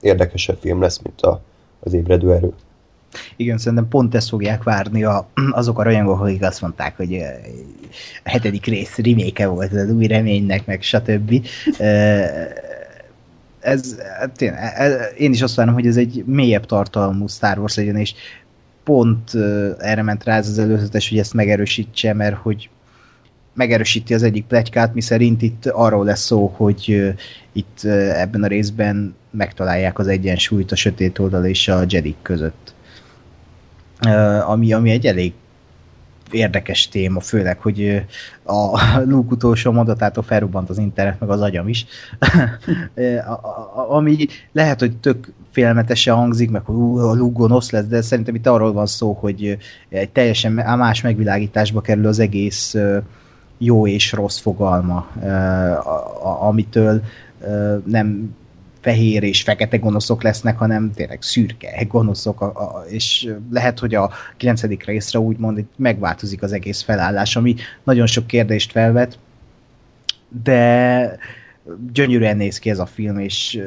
érdekesebb 0.00 0.58
film 0.60 0.80
lesz, 0.80 1.00
mint 1.02 1.20
a, 1.20 1.40
az 1.80 1.92
ébredő 1.92 2.32
erő. 2.32 2.52
Igen, 3.36 3.58
szerintem 3.58 3.88
pont 3.88 4.14
ezt 4.14 4.28
fogják 4.28 4.62
várni 4.62 5.04
a, 5.04 5.26
azok 5.50 5.78
a 5.78 5.82
rajongók, 5.82 6.20
akik 6.20 6.42
azt 6.42 6.60
mondták, 6.60 6.96
hogy 6.96 7.14
a 8.24 8.28
hetedik 8.30 8.66
rész 8.66 8.96
remake 8.96 9.46
volt 9.46 9.72
az 9.72 9.90
új 9.90 10.06
reménynek, 10.06 10.66
meg 10.66 10.82
stb. 10.82 11.46
Ez, 13.60 13.96
hát 14.18 14.42
én, 15.16 15.32
is 15.32 15.42
azt 15.42 15.54
várom, 15.54 15.74
hogy 15.74 15.86
ez 15.86 15.96
egy 15.96 16.24
mélyebb 16.26 16.66
tartalmú 16.66 17.26
Star 17.26 17.58
Wars 17.58 17.76
legyen, 17.76 17.96
és 17.96 18.14
pont 18.84 19.34
erre 19.78 20.02
ment 20.02 20.24
rá 20.24 20.36
ez 20.36 20.48
az 20.48 20.58
előzetes, 20.58 21.08
hogy 21.08 21.18
ezt 21.18 21.34
megerősítse, 21.34 22.12
mert 22.12 22.36
hogy 22.36 22.68
megerősíti 23.54 24.14
az 24.14 24.22
egyik 24.22 24.44
plegykát, 24.44 24.94
mi 24.94 25.00
szerint 25.00 25.42
itt 25.42 25.66
arról 25.66 26.04
lesz 26.04 26.24
szó, 26.24 26.52
hogy 26.56 27.12
itt 27.52 27.84
ebben 28.14 28.42
a 28.42 28.46
részben 28.46 29.14
megtalálják 29.30 29.98
az 29.98 30.06
egyensúlyt 30.06 30.72
a 30.72 30.76
sötét 30.76 31.18
oldal 31.18 31.44
és 31.44 31.68
a 31.68 31.84
Jedik 31.88 32.16
között. 32.22 32.74
Ami, 34.46 34.72
ami 34.72 34.90
egy 34.90 35.06
elég 35.06 35.32
érdekes 36.30 36.88
téma, 36.88 37.20
főleg, 37.20 37.58
hogy 37.58 38.04
a 38.44 38.80
Luke 39.10 39.34
utolsó 39.34 39.72
mondatától 39.72 40.22
felrubbant 40.22 40.70
az 40.70 40.78
internet, 40.78 41.20
meg 41.20 41.30
az 41.30 41.40
agyam 41.40 41.68
is. 41.68 41.86
Ami 43.88 44.26
lehet, 44.52 44.80
hogy 44.80 44.96
tök 44.96 45.32
félelmetesen 45.50 46.14
hangzik, 46.14 46.50
meg 46.50 46.62
hogy 46.64 47.00
a 47.00 47.14
Luke 47.14 47.38
gonosz 47.38 47.70
lesz, 47.70 47.84
de 47.86 48.00
szerintem 48.00 48.34
itt 48.34 48.46
arról 48.46 48.72
van 48.72 48.86
szó, 48.86 49.12
hogy 49.12 49.58
egy 49.88 50.10
teljesen 50.10 50.52
más 50.52 51.00
megvilágításba 51.00 51.80
kerül 51.80 52.06
az 52.06 52.18
egész 52.18 52.76
jó 53.58 53.86
és 53.86 54.12
rossz 54.12 54.38
fogalma, 54.38 55.06
amitől 56.40 57.02
nem 57.84 58.34
fehér 58.80 59.22
és 59.22 59.42
fekete 59.42 59.76
gonoszok 59.76 60.22
lesznek, 60.22 60.58
hanem 60.58 60.92
tényleg 60.92 61.22
szürke 61.22 61.84
gonoszok, 61.88 62.40
a, 62.40 62.46
a, 62.46 62.84
és 62.88 63.34
lehet, 63.50 63.78
hogy 63.78 63.94
a 63.94 64.10
9. 64.36 64.62
részre 64.62 65.18
úgymond 65.18 65.58
itt 65.58 65.72
megváltozik 65.76 66.42
az 66.42 66.52
egész 66.52 66.82
felállás, 66.82 67.36
ami 67.36 67.54
nagyon 67.84 68.06
sok 68.06 68.26
kérdést 68.26 68.70
felvet, 68.70 69.18
de 70.44 71.18
gyönyörűen 71.92 72.36
néz 72.36 72.58
ki 72.58 72.70
ez 72.70 72.78
a 72.78 72.86
film, 72.86 73.18
és 73.18 73.62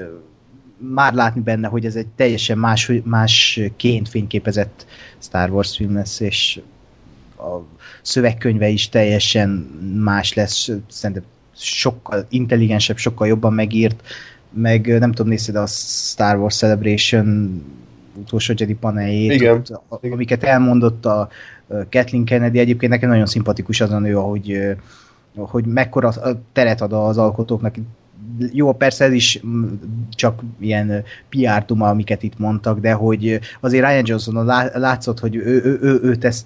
már 0.78 1.13
látni 1.13 1.41
benne, 1.41 1.67
hogy 1.67 1.86
ez 1.86 1.95
egy 1.95 2.08
teljesen 2.08 2.58
más, 2.58 2.91
másként 3.04 4.10
fényképezett 4.10 4.86
Star 5.19 5.49
Wars 5.49 5.76
film 5.76 5.93
lesz, 5.93 6.19
és 6.19 6.62
a 7.38 7.58
szövegkönyve 8.02 8.67
is 8.67 8.89
teljesen 8.89 9.49
más 10.04 10.34
lesz, 10.34 10.69
szerintem 10.88 11.26
sokkal 11.56 12.26
intelligensebb, 12.30 12.97
sokkal 12.97 13.28
jobban 13.28 13.54
megírt, 13.54 14.04
meg 14.53 14.99
nem 14.99 15.11
tudom, 15.11 15.31
nézted 15.31 15.55
a 15.55 15.65
Star 15.67 16.37
Wars 16.37 16.55
Celebration 16.55 17.61
utolsó 18.15 18.53
Jedi 18.57 18.73
paneljét, 18.73 19.31
Igen. 19.31 19.63
Ott, 19.89 20.03
amiket 20.11 20.43
elmondott 20.43 21.05
a 21.05 21.29
Kathleen 21.67 22.25
Kennedy, 22.25 22.59
egyébként 22.59 22.91
nekem 22.91 23.09
nagyon 23.09 23.25
szimpatikus 23.25 23.81
az 23.81 23.91
a 23.91 23.99
nő, 23.99 24.17
ahogy, 24.17 24.75
hogy 25.35 25.65
mekkora 25.65 26.13
teret 26.53 26.81
ad 26.81 26.93
az 26.93 27.17
alkotóknak, 27.17 27.75
jó, 28.51 28.73
persze 28.73 29.05
ez 29.05 29.13
is 29.13 29.41
csak 30.09 30.41
ilyen 30.59 31.03
PR 31.29 31.65
duma, 31.65 31.89
amiket 31.89 32.23
itt 32.23 32.39
mondtak, 32.39 32.79
de 32.79 32.91
hogy 32.93 33.39
azért 33.61 33.85
Ryan 33.85 34.03
Johnson 34.05 34.45
látszott, 34.73 35.19
hogy 35.19 35.35
ő, 35.35 35.61
ő, 35.63 35.79
ő, 35.81 35.99
őt 36.03 36.25
ezt 36.25 36.45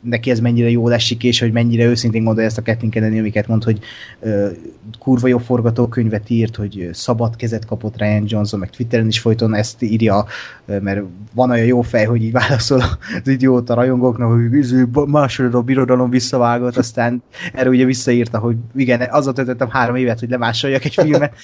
neki 0.00 0.30
ez 0.30 0.40
mennyire 0.40 0.70
jól 0.70 0.92
esik, 0.92 1.24
és 1.24 1.40
hogy 1.40 1.52
mennyire 1.52 1.84
őszintén 1.84 2.24
gondolja 2.24 2.48
ezt 2.48 2.58
a 2.58 2.62
Kathleen 2.62 2.90
Kennedy, 2.90 3.18
amiket 3.18 3.46
mond, 3.46 3.64
hogy 3.64 3.78
uh, 4.20 4.50
kurva 4.98 5.28
jó 5.28 5.38
forgatókönyvet 5.38 6.30
írt, 6.30 6.56
hogy 6.56 6.88
szabad 6.92 7.36
kezet 7.36 7.64
kapott 7.64 7.96
Ryan 7.96 8.24
Johnson, 8.26 8.60
meg 8.60 8.70
Twitteren 8.70 9.06
is 9.06 9.20
folyton 9.20 9.54
ezt 9.54 9.82
írja, 9.82 10.26
mert 10.64 11.02
van 11.34 11.50
olyan 11.50 11.66
jó 11.66 11.80
fej, 11.80 12.04
hogy 12.04 12.22
így 12.22 12.32
válaszol 12.32 12.82
az 13.22 13.28
idióta 13.28 13.74
rajongóknak, 13.74 14.30
hogy 14.30 14.52
izé, 14.52 14.84
második 15.06 15.64
birodalom 15.64 16.10
visszavágott, 16.10 16.76
aztán 16.76 17.22
erre 17.52 17.68
ugye 17.68 17.84
visszaírta, 17.84 18.38
hogy 18.38 18.56
igen, 18.74 19.00
azzal 19.00 19.32
töltöttem 19.32 19.70
három 19.70 19.96
évet, 19.96 20.20
hogy 20.20 20.30
lemásoljak 20.30 20.84
egy 20.84 20.94
filmet. 20.94 21.34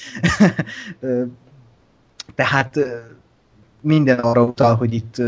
Tehát 2.35 2.79
minden 3.81 4.19
arra 4.19 4.43
utal, 4.43 4.75
hogy 4.75 4.95
itt 4.95 5.23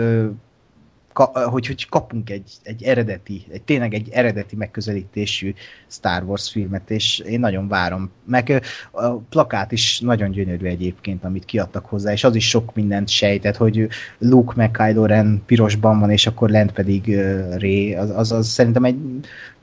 hogy, 1.24 1.66
hogy 1.66 1.88
kapunk 1.88 2.30
egy, 2.30 2.50
egy 2.62 2.82
eredeti, 2.82 3.44
egy, 3.50 3.62
tényleg 3.62 3.94
egy 3.94 4.08
eredeti 4.12 4.56
megközelítésű 4.56 5.54
Star 5.86 6.22
Wars 6.22 6.50
filmet, 6.50 6.90
és 6.90 7.18
én 7.18 7.40
nagyon 7.40 7.68
várom. 7.68 8.10
Meg 8.24 8.62
a 8.90 9.08
plakát 9.08 9.72
is 9.72 10.00
nagyon 10.00 10.30
gyönyörű 10.30 10.66
egyébként, 10.66 11.24
amit 11.24 11.44
kiadtak 11.44 11.86
hozzá, 11.86 12.12
és 12.12 12.24
az 12.24 12.34
is 12.34 12.48
sok 12.48 12.74
mindent 12.74 13.08
sejtett, 13.08 13.56
hogy 13.56 13.88
Luke 14.18 14.52
meg 14.56 14.70
Kylo 14.70 15.06
Ren 15.06 15.42
pirosban 15.46 16.00
van, 16.00 16.10
és 16.10 16.26
akkor 16.26 16.50
lent 16.50 16.72
pedig 16.72 17.14
Rey, 17.58 17.94
az, 17.94 18.10
az, 18.10 18.32
az 18.32 18.48
szerintem 18.48 18.84
egy 18.84 18.96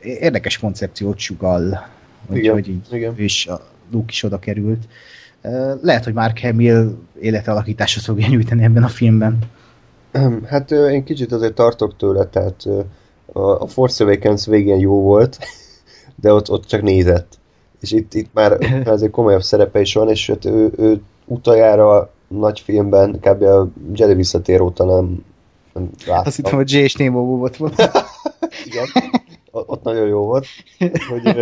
érdekes 0.01 0.57
koncepciót 0.57 1.19
sugal, 1.19 1.87
hogy, 2.27 2.47
hogy 2.47 2.69
így 2.69 2.87
igen. 2.91 3.13
is, 3.17 3.47
a 3.47 3.61
Luke 3.91 4.09
is 4.09 4.23
oda 4.23 4.39
került. 4.39 4.87
Lehet, 5.81 6.03
hogy 6.03 6.13
Mark 6.13 6.39
Hamill 6.39 6.97
életalakításot 7.21 8.03
fogja 8.03 8.27
nyújtani 8.27 8.63
ebben 8.63 8.83
a 8.83 8.87
filmben. 8.87 9.37
Hát 10.51 10.71
én 10.71 11.03
kicsit 11.03 11.31
azért 11.31 11.53
tartok 11.53 11.97
tőle, 11.97 12.25
tehát 12.25 12.67
a 13.33 13.67
Force 13.67 14.03
Awakens 14.03 14.45
végén 14.45 14.79
jó 14.79 15.01
volt, 15.01 15.37
de 16.21 16.33
ott, 16.33 16.49
ott 16.49 16.65
csak 16.65 16.81
nézett. 16.81 17.37
És 17.79 17.91
itt, 17.91 18.13
itt 18.13 18.33
már 18.33 18.57
azért 18.85 19.11
komolyabb 19.11 19.43
szerepe 19.43 19.81
is 19.81 19.93
van, 19.93 20.09
és 20.09 20.31
ő, 20.43 20.71
ő 20.77 21.01
utoljára 21.25 22.09
nagy 22.27 22.59
filmben, 22.59 23.19
kb. 23.19 23.41
a 23.41 23.67
Jedi 23.93 24.13
visszatér 24.13 24.61
óta 24.61 24.85
nem, 24.85 25.25
nem 25.73 25.89
láttam. 26.05 26.25
Azt 26.25 26.35
hittem, 26.35 26.55
hogy 26.55 26.71
J. 26.71 26.77
és 26.77 26.93
Nemo 26.93 27.21
volt 27.21 27.57
volna. 27.57 27.75
Igen, 28.65 28.85
ott 29.51 29.83
nagyon 29.83 30.07
jó 30.07 30.25
volt. 30.25 30.45
Hogy 31.09 31.37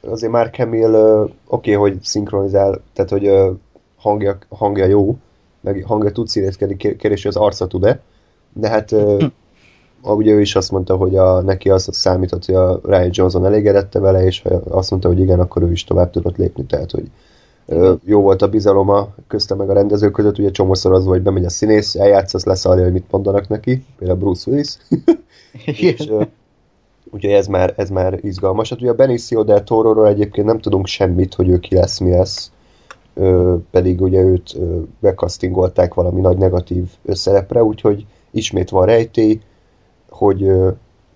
azért 0.00 0.32
már 0.32 0.50
Hamill 0.56 0.94
oké, 0.94 1.30
okay, 1.46 1.74
hogy 1.74 2.02
szinkronizál, 2.02 2.80
tehát 2.92 3.10
hogy 3.10 3.56
hangja, 3.96 4.38
hangja 4.48 4.84
jó, 4.84 5.16
meg 5.62 5.84
hangja 5.86 6.10
tud 6.10 6.28
színészkedni, 6.28 6.76
kérdés, 6.76 7.22
hogy 7.22 7.32
az 7.36 7.42
arca 7.42 7.66
tud-e, 7.66 8.00
de 8.52 8.68
hát 8.68 8.90
hm. 8.90 9.24
ugye 10.02 10.32
ő 10.32 10.40
is 10.40 10.56
azt 10.56 10.70
mondta, 10.70 10.96
hogy 10.96 11.16
a, 11.16 11.42
neki 11.42 11.70
az 11.70 11.88
számított, 11.90 12.44
hogy 12.44 12.54
a 12.54 12.80
Ryan 12.84 13.10
Johnson 13.12 13.46
elégedette 13.46 13.98
vele, 13.98 14.24
és 14.24 14.44
azt 14.68 14.90
mondta, 14.90 15.08
hogy 15.08 15.20
igen, 15.20 15.40
akkor 15.40 15.62
ő 15.62 15.70
is 15.70 15.84
tovább 15.84 16.10
tudott 16.10 16.36
lépni, 16.36 16.64
tehát 16.64 16.90
hogy 16.90 17.10
jó 18.04 18.20
volt 18.20 18.42
a 18.42 18.48
bizaloma 18.48 19.14
közte 19.26 19.54
meg 19.54 19.70
a 19.70 19.72
rendező 19.72 20.10
között, 20.10 20.38
ugye 20.38 20.50
csomószor 20.50 20.92
az, 20.92 21.04
hogy 21.04 21.22
bemegy 21.22 21.44
a 21.44 21.50
színész, 21.50 21.94
eljátszasz, 21.94 22.44
leszarja, 22.44 22.84
hogy 22.84 22.92
mit 22.92 23.10
mondanak 23.10 23.48
neki, 23.48 23.84
például 23.98 24.18
Bruce 24.18 24.50
Willis. 24.50 24.76
és, 25.64 26.10
ugye 27.10 27.36
ez 27.36 27.46
már, 27.46 27.74
ez 27.76 27.90
már 27.90 28.18
izgalmas. 28.22 28.70
Hát 28.70 28.80
ugye 28.80 28.90
a 28.90 28.94
Benicio 28.94 29.44
del 29.44 29.64
Toro-ról 29.64 30.08
egyébként 30.08 30.46
nem 30.46 30.60
tudunk 30.60 30.86
semmit, 30.86 31.34
hogy 31.34 31.48
ő 31.48 31.58
ki 31.58 31.74
lesz, 31.74 31.98
mi 31.98 32.10
lesz 32.10 32.50
pedig 33.70 34.00
ugye 34.00 34.20
őt 34.20 34.56
bekasztingolták 35.00 35.94
valami 35.94 36.20
nagy 36.20 36.36
negatív 36.36 36.90
szerepre, 37.06 37.64
úgyhogy 37.64 38.06
ismét 38.30 38.70
van 38.70 38.86
rejtély, 38.86 39.40
hogy 40.08 40.52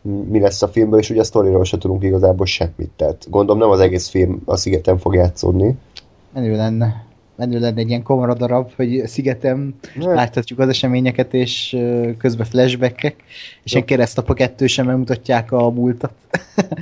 mi 0.03 0.41
lesz 0.41 0.63
a 0.63 0.69
filmből, 0.69 0.99
és 0.99 1.11
ugye 1.11 1.21
a 1.21 1.25
sztoriról 1.25 1.65
se 1.65 1.79
tudunk 1.79 2.03
igazából 2.03 2.47
semmit. 2.47 2.91
Tehát 2.97 3.27
gondolom 3.31 3.61
nem 3.61 3.71
az 3.71 3.81
egész 3.81 4.09
film 4.09 4.43
a 4.45 4.57
szigeten 4.57 4.99
fog 4.99 5.15
játszódni. 5.15 5.79
Menő 6.33 6.57
lenne. 6.57 7.06
Menő 7.37 7.59
lenne 7.59 7.81
egy 7.81 7.89
ilyen 7.89 8.05
darab, 8.39 8.71
hogy 8.77 9.03
szigetem 9.07 9.75
ne. 9.95 10.15
láthatjuk 10.15 10.59
az 10.59 10.69
eseményeket, 10.69 11.35
és 11.35 11.77
közben 12.19 12.47
flashbackek, 12.47 13.15
és 13.65 13.73
ja. 13.73 13.79
ilyen 13.79 13.85
keresztapa 13.85 14.35
kettősen 14.35 14.87
megmutatják 14.87 15.53
a 15.53 15.71
múltat. 15.71 16.13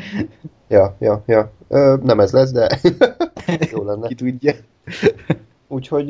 ja, 0.69 0.97
ja, 0.99 1.23
ja. 1.27 1.51
Ö, 1.69 1.97
nem 2.03 2.21
ez 2.21 2.33
lesz, 2.33 2.53
de 2.53 2.79
jó 3.73 3.83
lenne. 3.83 4.07
Ki 4.07 4.15
tudja. 4.15 4.53
Úgyhogy 5.69 6.09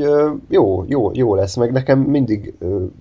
jó, 0.48 0.85
jó, 0.87 1.11
jó 1.14 1.35
lesz, 1.35 1.57
meg 1.57 1.72
nekem 1.72 1.98
mindig 1.98 2.54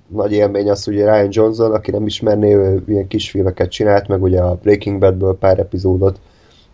nagy 0.08 0.32
élmény 0.32 0.70
az, 0.70 0.84
hogy 0.84 0.96
Ryan 0.96 1.28
Johnson, 1.30 1.72
aki 1.72 1.92
nem 1.92 2.06
ismerné, 2.06 2.54
ő 2.54 2.84
ilyen 2.88 3.08
kis 3.08 3.30
filmeket 3.30 3.70
csinált, 3.70 4.08
meg 4.08 4.24
ugye 4.24 4.42
a 4.42 4.56
Breaking 4.62 5.00
Badből 5.00 5.38
pár 5.38 5.60
epizódot, 5.60 6.20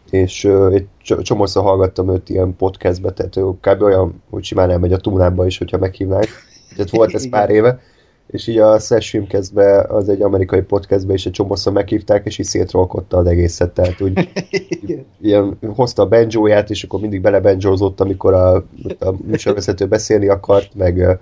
és 0.10 0.46
egy 0.72 0.88
csomószor 1.22 1.64
hallgattam 1.64 2.10
őt 2.14 2.30
ilyen 2.30 2.56
podcastbe, 2.56 3.12
tehát 3.12 3.38
ő 3.38 3.42
kb. 3.62 3.82
olyan, 3.82 4.22
hogy 4.30 4.44
simán 4.44 4.70
elmegy 4.70 4.94
a 4.94 4.98
túnába 4.98 5.46
is, 5.46 5.58
hogyha 5.58 5.78
meghívnák. 5.78 6.28
Tehát 6.76 6.90
volt 6.90 7.14
ez 7.14 7.30
pár 7.30 7.50
éve, 7.50 7.80
és 8.28 8.48
így 8.48 8.58
a 8.58 8.80
Slash 8.80 9.10
Filmkezbe, 9.10 9.82
az 9.82 10.10
egy 10.10 10.22
amerikai 10.22 10.62
podcastbe 10.62 11.14
is 11.14 11.26
egy 11.26 11.32
csomószor 11.32 11.74
meghívták, 11.74 12.26
és 12.26 12.38
így 12.38 12.46
szétrolkodta 12.46 13.18
az 13.18 13.26
egészet, 13.26 13.74
tehát 13.74 14.02
úgy 14.02 14.30
ilyen, 15.22 15.58
hozta 15.76 16.02
a 16.02 16.08
banjóját, 16.08 16.70
és 16.70 16.84
akkor 16.84 17.00
mindig 17.00 17.22
belebanjózott, 17.22 18.00
amikor 18.00 18.34
a, 18.34 18.56
a 19.00 19.14
műsorvezető 19.26 19.88
beszélni 19.88 20.28
akart, 20.28 20.76
meg 20.76 21.20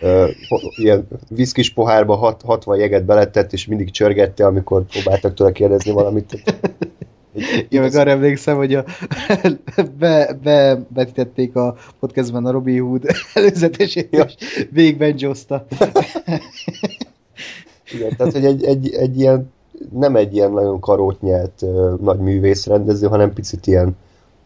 uh, 0.00 0.30
ilyen 0.76 1.08
viszkis 1.28 1.72
pohárba 1.72 2.14
hat, 2.14 2.42
60 2.42 2.78
jeget 2.78 3.04
beletett, 3.04 3.52
és 3.52 3.66
mindig 3.66 3.90
csörgette, 3.90 4.46
amikor 4.46 4.84
próbáltak 4.84 5.34
tőle 5.34 5.52
kérdezni 5.52 5.92
valamit. 5.92 6.32
Én 7.68 7.80
meg 7.80 7.94
arra 7.94 8.10
emlékszem, 8.10 8.56
hogy 8.56 8.74
a, 8.74 8.84
be, 9.98 10.38
bevetítették 10.42 11.56
a 11.56 11.76
podcastben 12.00 12.46
a 12.46 12.50
Robin 12.50 12.80
Hood 12.80 13.04
előzetesét, 13.34 14.08
ja. 14.10 14.24
és 14.24 14.68
végben 14.72 15.14
joszta. 15.16 15.66
Igen, 17.94 18.16
tehát 18.16 18.32
hogy 18.32 18.44
egy, 18.44 18.64
egy, 18.64 18.92
egy 18.92 19.18
ilyen, 19.18 19.52
nem 19.92 20.16
egy 20.16 20.34
ilyen 20.34 20.52
nagyon 20.52 20.80
karót 20.80 21.22
nyelt 21.22 21.62
uh, 21.62 22.00
nagy 22.00 22.18
művész 22.18 22.66
rendező, 22.66 23.06
hanem 23.06 23.32
picit 23.32 23.66
ilyen, 23.66 23.96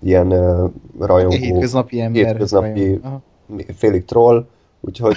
ilyen 0.02 0.32
uh, 0.32 0.70
rajongó. 0.98 1.36
Hétköznapi 1.36 2.00
ember. 2.00 2.26
Hétköznapi, 2.26 3.00
félig 3.76 4.04
troll, 4.04 4.46
úgyhogy 4.80 5.16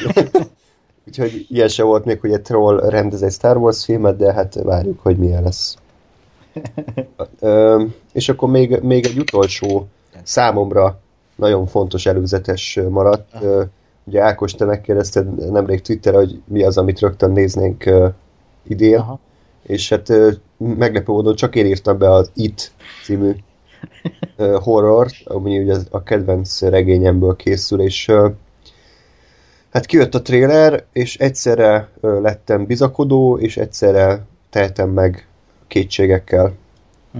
úgyhogy 1.07 1.45
ilyen 1.49 1.67
se 1.67 1.83
volt 1.83 2.05
még, 2.05 2.19
hogy 2.19 2.31
egy 2.31 2.41
troll 2.41 2.89
rendez 2.89 3.23
egy 3.23 3.31
Star 3.31 3.57
Wars 3.57 3.85
filmet, 3.85 4.17
de 4.17 4.33
hát 4.33 4.61
várjuk, 4.63 4.99
hogy 4.99 5.17
milyen 5.17 5.43
lesz. 5.43 5.77
Ö, 7.39 7.84
és 8.13 8.30
akkor 8.30 8.50
még, 8.50 8.80
még 8.82 9.06
egy 9.06 9.18
utolsó 9.18 9.88
számomra 10.24 11.00
nagyon 11.36 11.68
fontos 11.68 12.06
előzetes 12.06 12.80
maradt. 12.89 13.30
Ö, 13.41 13.63
ugye 14.06 14.22
Ákos, 14.22 14.54
te 14.54 14.65
megkérdezted 14.65 15.52
nemrég 15.52 15.82
Twitterre, 15.82 16.18
hogy 16.18 16.41
mi 16.48 16.63
az, 16.63 16.78
amit 16.78 17.00
rögtön 17.00 17.32
néznénk 17.32 17.84
uh, 17.86 18.08
idén, 18.68 18.98
Aha. 18.98 19.20
és 19.63 19.89
hát 19.89 20.10
uh, 20.10 20.34
meglepő 20.58 21.12
módon 21.12 21.36
csak 21.36 21.56
én 21.56 21.65
írtam 21.65 21.98
be 21.98 22.12
az 22.12 22.32
It 22.34 22.72
című 23.04 23.36
horror, 24.38 25.08
ami 25.24 25.60
ugye 25.60 25.76
a 25.89 26.04
kedvenc 26.04 26.62
regényemből 26.62 27.36
készül, 27.36 27.82
és 27.82 28.12
hát 29.70 29.86
kijött 29.86 30.15
a 30.15 30.22
trailer, 30.22 30.86
és 30.91 31.18
egyszerre 31.18 31.89
lettem 32.02 32.65
bizakodó, 32.65 33.38
és 33.38 33.58
egyszerre 33.58 34.26
tehetem 34.50 34.89
meg 34.89 35.28
kétségekkel. 35.67 36.54
Hm. 37.12 37.19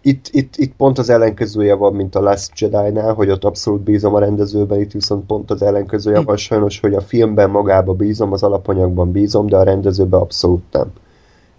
Itt, 0.00 0.28
itt, 0.30 0.56
itt 0.56 0.74
pont 0.76 0.98
az 0.98 1.10
ellenkezője 1.10 1.74
van, 1.74 1.94
mint 1.94 2.14
a 2.14 2.20
Last 2.20 2.60
Jedi-nál, 2.60 3.12
hogy 3.14 3.30
ott 3.30 3.44
abszolút 3.44 3.80
bízom 3.80 4.14
a 4.14 4.18
rendezőben, 4.18 4.80
itt 4.80 4.92
viszont 4.92 5.26
pont 5.26 5.50
az 5.50 5.62
ellenkezője 5.62 6.18
hm. 6.18 6.24
van 6.24 6.36
sajnos, 6.36 6.80
hogy 6.80 6.94
a 6.94 7.00
filmben 7.00 7.50
magába 7.50 7.92
bízom, 7.92 8.32
az 8.32 8.42
alapanyagban 8.42 9.10
bízom, 9.10 9.46
de 9.46 9.56
a 9.56 9.62
rendezőben 9.62 10.20
abszolút 10.20 10.62
nem. 10.70 10.92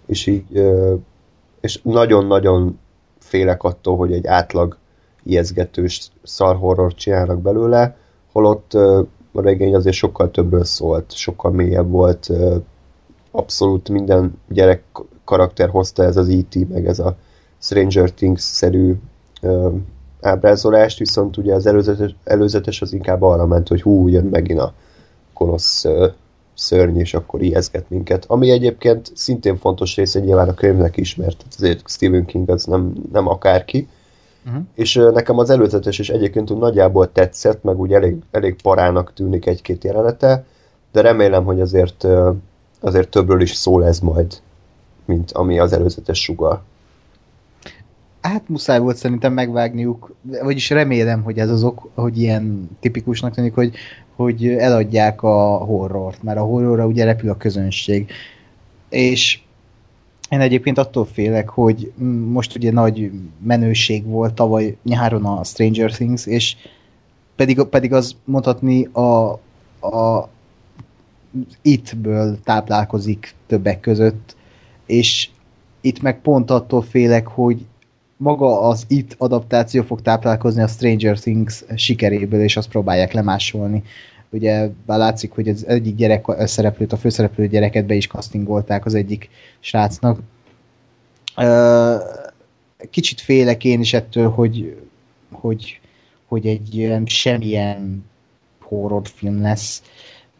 És 0.06 0.26
így 0.26 0.44
és 1.60 1.80
nagyon-nagyon 1.82 2.78
félek 3.18 3.62
attól, 3.62 3.96
hogy 3.96 4.12
egy 4.12 4.26
átlag 4.26 4.76
ijeszgetős 5.22 6.10
szarhorror 6.22 6.94
csinálnak 6.94 7.40
belőle, 7.40 7.96
holott 8.32 8.74
a 8.74 9.06
regény 9.32 9.74
azért 9.74 9.96
sokkal 9.96 10.30
többről 10.30 10.64
szólt, 10.64 11.12
sokkal 11.12 11.50
mélyebb 11.50 11.90
volt, 11.90 12.30
abszolút 13.38 13.88
minden 13.88 14.38
gyerek 14.48 14.82
karakter 15.24 15.68
hozta 15.68 16.02
ez 16.02 16.16
az 16.16 16.28
E.T. 16.28 16.68
meg 16.68 16.86
ez 16.86 16.98
a 16.98 17.16
Stranger 17.58 18.10
Things-szerű 18.10 18.94
ö, 19.40 19.68
ábrázolást, 20.20 20.98
viszont 20.98 21.36
ugye 21.36 21.54
az 21.54 21.66
előzetes, 21.66 22.14
előzetes 22.24 22.82
az 22.82 22.92
inkább 22.92 23.22
arra 23.22 23.46
ment, 23.46 23.68
hogy 23.68 23.82
hú, 23.82 24.08
jön 24.08 24.24
megint 24.24 24.60
a 24.60 24.72
gonosz 25.34 25.84
ö, 25.84 26.06
szörny, 26.54 26.98
és 26.98 27.14
akkor 27.14 27.42
ijeszget 27.42 27.90
minket. 27.90 28.24
Ami 28.28 28.50
egyébként 28.50 29.10
szintén 29.14 29.56
fontos 29.56 29.96
része 29.96 30.20
nyilván 30.20 30.48
a 30.48 30.54
könyvnek 30.54 30.96
is, 30.96 31.16
mert 31.16 31.44
azért 31.56 31.88
Stephen 31.88 32.24
King 32.24 32.50
az 32.50 32.64
nem, 32.64 32.92
nem 33.12 33.28
akárki, 33.28 33.88
uh-huh. 34.46 34.62
és 34.74 34.94
nekem 35.12 35.38
az 35.38 35.50
előzetes 35.50 35.98
is 35.98 36.10
egyébként 36.10 36.50
úgy 36.50 36.58
nagyjából 36.58 37.12
tetszett, 37.12 37.62
meg 37.62 37.78
úgy 37.78 37.92
elég, 37.92 38.16
elég 38.30 38.62
parának 38.62 39.12
tűnik 39.14 39.46
egy-két 39.46 39.84
jelenete, 39.84 40.44
de 40.92 41.00
remélem, 41.00 41.44
hogy 41.44 41.60
azért, 41.60 42.06
azért 42.80 43.08
többről 43.08 43.40
is 43.40 43.54
szól 43.54 43.86
ez 43.86 44.00
majd, 44.00 44.40
mint 45.04 45.32
ami 45.32 45.58
az 45.58 45.72
előzetes 45.72 46.22
sugal. 46.22 46.62
Hát 48.20 48.48
muszáj 48.48 48.78
volt 48.78 48.96
szerintem 48.96 49.32
megvágniuk, 49.32 50.14
vagyis 50.42 50.70
remélem, 50.70 51.22
hogy 51.22 51.38
ez 51.38 51.50
az 51.50 51.62
ok, 51.62 51.88
hogy 51.94 52.20
ilyen 52.20 52.70
tipikusnak 52.80 53.34
tűnik, 53.34 53.54
hogy, 53.54 53.74
hogy 54.16 54.48
eladják 54.48 55.22
a 55.22 55.56
horrort, 55.56 56.22
mert 56.22 56.38
a 56.38 56.42
horrorra 56.42 56.86
ugye 56.86 57.04
repül 57.04 57.30
a 57.30 57.36
közönség. 57.36 58.10
És 58.88 59.40
én 60.30 60.40
egyébként 60.40 60.78
attól 60.78 61.04
félek, 61.04 61.48
hogy 61.48 61.92
most 62.30 62.56
ugye 62.56 62.72
nagy 62.72 63.10
menőség 63.42 64.06
volt 64.06 64.34
tavaly 64.34 64.76
nyáron 64.84 65.24
a 65.24 65.44
Stranger 65.44 65.90
Things, 65.90 66.26
és 66.26 66.56
pedig, 67.36 67.62
pedig 67.62 67.92
az 67.92 68.16
mondhatni 68.24 68.84
a, 68.84 69.30
a 69.86 70.28
itt-ből 71.62 72.38
táplálkozik 72.44 73.34
többek 73.46 73.80
között, 73.80 74.36
és 74.86 75.28
itt 75.80 76.02
meg 76.02 76.20
pont 76.20 76.50
attól 76.50 76.82
félek, 76.82 77.26
hogy 77.26 77.66
maga 78.16 78.60
az 78.60 78.84
itt 78.88 79.14
adaptáció 79.18 79.82
fog 79.82 80.02
táplálkozni 80.02 80.62
a 80.62 80.66
Stranger 80.66 81.18
Things 81.18 81.64
sikeréből, 81.74 82.42
és 82.42 82.56
azt 82.56 82.68
próbálják 82.68 83.12
lemásolni. 83.12 83.82
Ugye 84.30 84.68
bár 84.86 84.98
látszik, 84.98 85.32
hogy 85.32 85.48
az 85.48 85.66
egyik 85.66 85.94
gyerek 85.94 86.24
szereplőt, 86.38 86.92
a 86.92 86.96
főszereplő 86.96 87.46
gyereket 87.46 87.86
be 87.86 87.94
is 87.94 88.06
castingolták 88.06 88.84
az 88.86 88.94
egyik 88.94 89.28
srácnak. 89.60 90.20
Kicsit 92.90 93.20
félek 93.20 93.64
én 93.64 93.80
is 93.80 93.94
ettől, 93.94 94.30
hogy, 94.30 94.80
hogy, 95.32 95.80
hogy 96.26 96.46
egy 96.46 97.02
semmilyen 97.04 98.04
horrorfilm 98.60 99.40
lesz, 99.42 99.82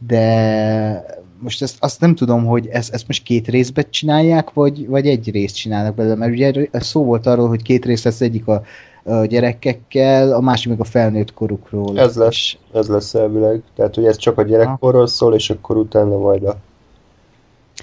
de 0.07 1.19
most 1.41 1.63
ezt, 1.63 1.77
azt 1.81 2.01
nem 2.01 2.15
tudom, 2.15 2.47
hogy 2.47 2.67
ezt, 2.67 2.95
ezt 2.95 3.07
most 3.07 3.23
két 3.23 3.49
részben 3.49 3.85
csinálják, 3.91 4.53
vagy, 4.53 4.87
vagy 4.87 5.07
egy 5.07 5.31
részt 5.31 5.57
csinálnak 5.57 5.95
belőle, 5.95 6.15
mert 6.15 6.33
ugye 6.33 6.69
szó 6.73 7.05
volt 7.05 7.27
arról, 7.27 7.49
hogy 7.49 7.63
két 7.63 7.85
rész 7.85 8.05
lesz 8.05 8.21
egyik 8.21 8.47
a, 8.47 8.63
a 9.05 9.25
gyerekekkel, 9.25 10.33
a 10.33 10.41
másik 10.41 10.69
meg 10.69 10.81
a 10.81 10.85
felnőtt 10.85 11.35
korukról. 11.35 11.99
Ez 11.99 12.17
lesz, 12.17 12.57
ez 12.73 12.89
lesz 12.89 13.15
elvileg. 13.15 13.63
Tehát, 13.77 13.95
hogy 13.95 14.05
ez 14.05 14.17
csak 14.17 14.39
a 14.39 14.43
gyerekkorról 14.43 15.07
szól, 15.07 15.35
és 15.35 15.51
akkor 15.51 15.77
utána 15.77 16.19
majd 16.19 16.45
a 16.45 16.57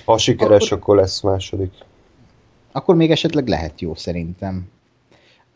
ha 0.06 0.18
sikeres, 0.18 0.66
akkor, 0.66 0.78
akkor 0.78 0.96
lesz 0.96 1.22
második. 1.22 1.72
Akkor 2.72 2.96
még 2.96 3.12
esetleg 3.12 3.48
lehet 3.48 3.82
jó 3.82 3.96
szerintem. 3.96 4.68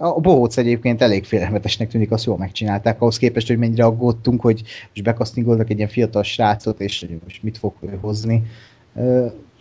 A 0.01 0.19
bohóc 0.19 0.57
egyébként 0.57 1.01
elég 1.01 1.25
félelmetesnek 1.25 1.89
tűnik, 1.89 2.11
azt 2.11 2.25
jól 2.25 2.37
megcsinálták, 2.37 3.01
ahhoz 3.01 3.17
képest, 3.17 3.47
hogy 3.47 3.57
mennyire 3.57 3.85
aggódtunk, 3.85 4.41
hogy 4.41 4.61
most 4.89 5.03
bekasztingolnak 5.03 5.69
egy 5.69 5.77
ilyen 5.77 5.89
fiatal 5.89 6.23
srácot, 6.23 6.79
és 6.79 7.07
most 7.23 7.43
mit 7.43 7.57
fog 7.57 7.73
ő 7.79 7.97
hozni. 8.01 8.43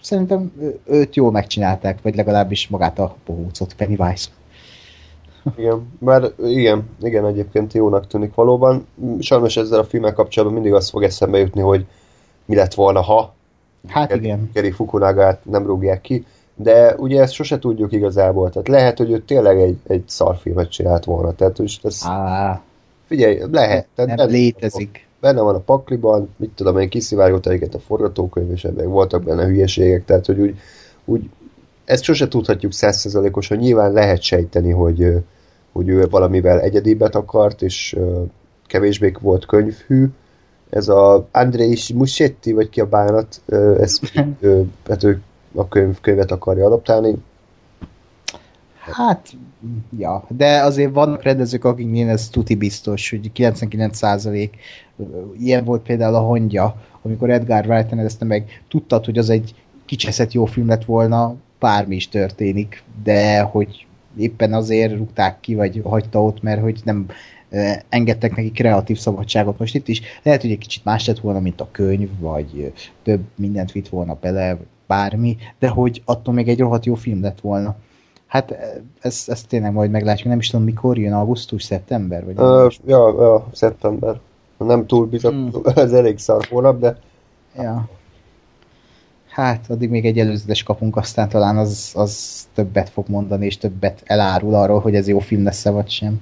Szerintem 0.01 0.53
őt 0.87 1.17
jól 1.17 1.31
megcsinálták, 1.31 2.03
vagy 2.03 2.15
legalábbis 2.15 2.69
magát 2.69 2.99
a 2.99 3.17
bohócot, 3.27 3.75
Pennywise. 3.75 4.29
Igen, 5.57 5.89
bár 5.99 6.33
igen, 6.45 6.89
igen, 7.01 7.27
egyébként 7.27 7.73
jónak 7.73 8.07
tűnik 8.07 8.35
valóban. 8.35 8.87
Sajnos 9.21 9.57
ezzel 9.57 9.79
a 9.79 9.85
filmmel 9.85 10.13
kapcsolatban 10.13 10.61
mindig 10.61 10.75
azt 10.79 10.91
fog 10.91 11.03
eszembe 11.03 11.39
jutni, 11.39 11.61
hogy 11.61 11.87
mi 12.45 12.55
lett 12.55 12.75
volna, 12.75 13.01
ha 13.01 13.35
Hát 13.89 14.15
igen. 14.15 14.51
Keri 14.55 14.71
Fukunagát 14.71 15.45
nem 15.45 15.67
rúgják 15.67 16.01
ki 16.01 16.27
de 16.61 16.95
ugye 16.97 17.21
ezt 17.21 17.33
sose 17.33 17.59
tudjuk 17.59 17.93
igazából, 17.93 18.51
tehát 18.51 18.69
lehet, 18.69 18.99
hogy 18.99 19.11
ő 19.11 19.19
tényleg 19.19 19.61
egy, 19.61 19.77
egy 19.87 20.03
szarfilmet 20.07 20.71
csinált 20.71 21.05
volna, 21.05 21.33
tehát 21.33 21.59
most 21.59 21.85
ez... 21.85 22.01
Á, 22.05 22.63
figyelj, 23.07 23.41
lehet. 23.51 23.87
Tehát 23.95 24.17
nem 24.17 24.27
benne, 24.27 24.31
létezik. 24.31 25.07
Benne 25.21 25.41
van 25.41 25.55
a 25.55 25.59
pakliban, 25.59 26.29
mit 26.37 26.51
tudom 26.51 26.79
én, 26.79 26.89
kiszivárgott 26.89 27.47
egyiket 27.47 27.75
a 27.75 27.79
forgatókönyv, 27.79 28.51
és 28.51 28.65
ebben 28.65 28.89
voltak 28.89 29.23
benne 29.23 29.47
hülyeségek, 29.47 30.05
tehát 30.05 30.27
hogy 30.27 30.41
úgy, 30.41 30.59
úgy 31.05 31.29
ezt 31.85 32.03
sose 32.03 32.29
tudhatjuk 32.29 32.73
százszerzalékosan, 32.73 33.59
nyilván 33.59 33.93
lehet 33.93 34.23
sejteni, 34.23 34.71
hogy, 34.71 35.25
hogy 35.73 35.89
ő 35.89 36.07
valamivel 36.11 36.61
egyedibet 36.61 37.15
akart, 37.15 37.63
és 37.63 37.97
kevésbé 38.67 39.13
volt 39.21 39.47
könyvhű, 39.47 40.07
ez 40.71 40.89
a 40.89 41.29
Andrei 41.33 41.79
Musetti, 41.95 42.53
vagy 42.53 42.69
ki 42.69 42.81
a 42.81 42.87
bánat, 42.87 43.41
ez, 43.79 43.99
hát 44.89 45.05
ő 45.05 45.21
a 45.59 45.69
könyv, 45.69 46.01
könyvet 46.01 46.31
akarja 46.31 46.67
adaptálni. 46.67 47.15
Hát, 48.79 49.33
ja, 49.99 50.25
de 50.29 50.63
azért 50.63 50.93
vannak 50.93 51.23
rendezők, 51.23 51.65
akiknél 51.65 52.09
ez 52.09 52.29
tuti 52.29 52.55
biztos, 52.55 53.11
hogy 53.11 53.31
99% 53.35 54.51
ilyen 55.39 55.65
volt 55.65 55.83
például 55.83 56.15
a 56.15 56.21
hangya, 56.21 56.77
amikor 57.03 57.31
Edgar 57.31 57.67
Wright 57.67 57.91
rendezte 57.91 58.25
meg, 58.25 58.63
tudtad, 58.69 59.05
hogy 59.05 59.19
az 59.19 59.31
egy 59.31 59.55
kicseszett 59.85 60.33
jó 60.33 60.45
film 60.45 60.69
lett 60.69 60.85
volna, 60.85 61.35
bármi 61.59 61.95
is 61.95 62.09
történik, 62.09 62.83
de 63.03 63.41
hogy 63.41 63.87
éppen 64.17 64.53
azért 64.53 64.97
rúgták 64.97 65.41
ki, 65.41 65.55
vagy 65.55 65.81
hagyta 65.85 66.23
ott, 66.23 66.43
mert 66.43 66.61
hogy 66.61 66.81
nem 66.85 67.07
engedtek 67.89 68.37
neki 68.37 68.51
kreatív 68.51 68.99
szabadságot. 68.99 69.59
Most 69.59 69.75
itt 69.75 69.89
is 69.89 70.01
lehet, 70.23 70.41
hogy 70.41 70.51
egy 70.51 70.59
kicsit 70.59 70.85
más 70.85 71.07
lett 71.07 71.19
volna, 71.19 71.41
mint 71.41 71.61
a 71.61 71.69
könyv, 71.71 72.09
vagy 72.19 72.73
több 73.03 73.21
mindent 73.35 73.73
vitt 73.73 73.89
volna 73.89 74.17
bele, 74.21 74.57
bármi, 74.89 75.37
de 75.59 75.69
hogy 75.69 76.03
attól 76.05 76.35
még 76.35 76.49
egy 76.49 76.59
rohadt 76.59 76.87
jó 76.87 76.95
film 76.95 77.23
lett 77.23 77.41
volna. 77.41 77.77
Hát 78.27 78.57
ezt, 79.01 79.29
ezt 79.29 79.49
tényleg 79.49 79.73
majd 79.73 79.91
meglátjuk, 79.91 80.29
nem 80.29 80.39
is 80.39 80.51
tudom 80.51 80.65
mikor 80.65 80.99
jön, 80.99 81.13
augusztus, 81.13 81.63
szeptember? 81.63 82.25
Vagy 82.25 82.39
uh, 82.39 82.73
ja, 82.87 83.23
ja, 83.23 83.47
szeptember. 83.53 84.21
Nem 84.57 84.87
túl 84.87 85.07
bizony, 85.07 85.35
hmm. 85.35 85.61
ez 85.75 85.93
elég 85.93 86.19
szar 86.19 86.45
hónap, 86.51 86.79
de... 86.79 86.99
Ja. 87.57 87.89
Hát, 89.29 89.71
addig 89.71 89.91
még 89.91 90.07
egy 90.07 90.19
előzetes 90.19 90.63
kapunk, 90.63 90.97
aztán 90.97 91.29
talán 91.29 91.57
az, 91.57 91.93
az 91.95 92.43
többet 92.55 92.89
fog 92.89 93.09
mondani, 93.09 93.45
és 93.47 93.59
többet 93.59 94.03
elárul 94.05 94.55
arról, 94.55 94.81
hogy 94.81 94.95
ez 94.95 95.09
jó 95.09 95.19
film 95.19 95.45
lesz-e, 95.45 95.71
vagy 95.71 95.89
sem. 95.89 96.21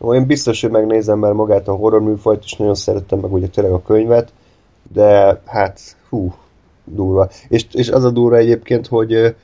Ó, 0.00 0.14
én 0.14 0.26
biztos, 0.26 0.60
hogy 0.60 0.70
megnézem, 0.70 1.18
mert 1.18 1.34
magát 1.34 1.68
a 1.68 1.74
horror 1.74 2.02
műfajt 2.02 2.44
is 2.44 2.56
nagyon 2.56 2.74
szerettem, 2.74 3.18
meg 3.18 3.32
ugye 3.32 3.48
tényleg 3.48 3.72
a 3.72 3.82
könyvet, 3.82 4.32
de 4.92 5.40
hát, 5.46 5.96
hú, 6.08 6.34
durva. 6.84 7.28
És, 7.48 7.66
és 7.72 7.88
az 7.88 8.04
a 8.04 8.10
durva 8.10 8.36
egyébként, 8.36 8.86
hogy 8.86 9.34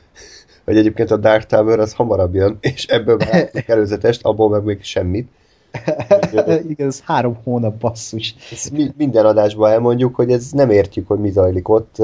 hogy 0.64 0.78
egyébként 0.78 1.10
a 1.10 1.16
Dark 1.16 1.46
Tower 1.46 1.78
az 1.78 1.92
hamarabb 1.92 2.34
jön, 2.34 2.58
és 2.60 2.86
ebből 2.86 3.16
már 3.16 3.50
előzetest, 3.66 4.24
abból 4.24 4.48
meg 4.48 4.64
még 4.64 4.82
semmit. 4.82 5.28
Igen, 6.68 6.86
ez 6.86 7.00
három 7.00 7.38
hónap 7.44 7.74
basszus. 7.74 8.34
Ezt 8.50 8.70
mi, 8.70 8.92
minden 8.96 9.26
adásban 9.26 9.70
elmondjuk, 9.70 10.14
hogy 10.14 10.30
ez 10.30 10.50
nem 10.50 10.70
értjük, 10.70 11.06
hogy 11.08 11.18
mi 11.18 11.30
zajlik 11.30 11.68
ott. 11.68 11.96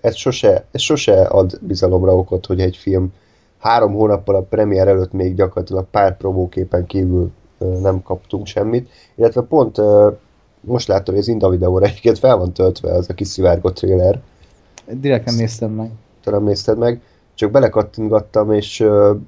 Ez 0.00 0.16
sose, 0.16 0.64
ez 0.70 0.80
sose 0.80 1.22
ad 1.22 1.58
bizalomra 1.60 2.16
okot, 2.16 2.46
hogy 2.46 2.60
egy 2.60 2.76
film 2.76 3.12
három 3.58 3.92
hónappal 3.92 4.34
a 4.34 4.42
premier 4.42 4.88
előtt 4.88 5.12
még 5.12 5.34
gyakorlatilag 5.34 5.86
pár 5.90 6.16
promóképen 6.16 6.86
kívül 6.86 7.30
nem 7.58 8.02
kaptunk 8.02 8.46
semmit. 8.46 8.88
Illetve 9.14 9.42
pont 9.42 9.80
most 10.60 10.88
láttam, 10.88 11.14
hogy 11.14 11.22
az 11.22 11.28
Inda 11.28 11.48
videóra 11.48 11.84
egyébként 11.84 12.18
fel 12.18 12.36
van 12.36 12.52
töltve 12.52 12.92
az 12.92 13.10
a 13.10 13.14
kiszivárgott 13.14 13.74
trailer, 13.74 14.20
Direkt 14.90 15.24
nem 15.24 15.34
néztem 15.34 15.70
meg. 15.70 15.90
Te 16.24 16.30
nem 16.30 16.44
nézted 16.44 16.78
meg. 16.78 17.00
Csak 17.34 17.50
belekattingattam, 17.50 18.52
és 18.52 18.86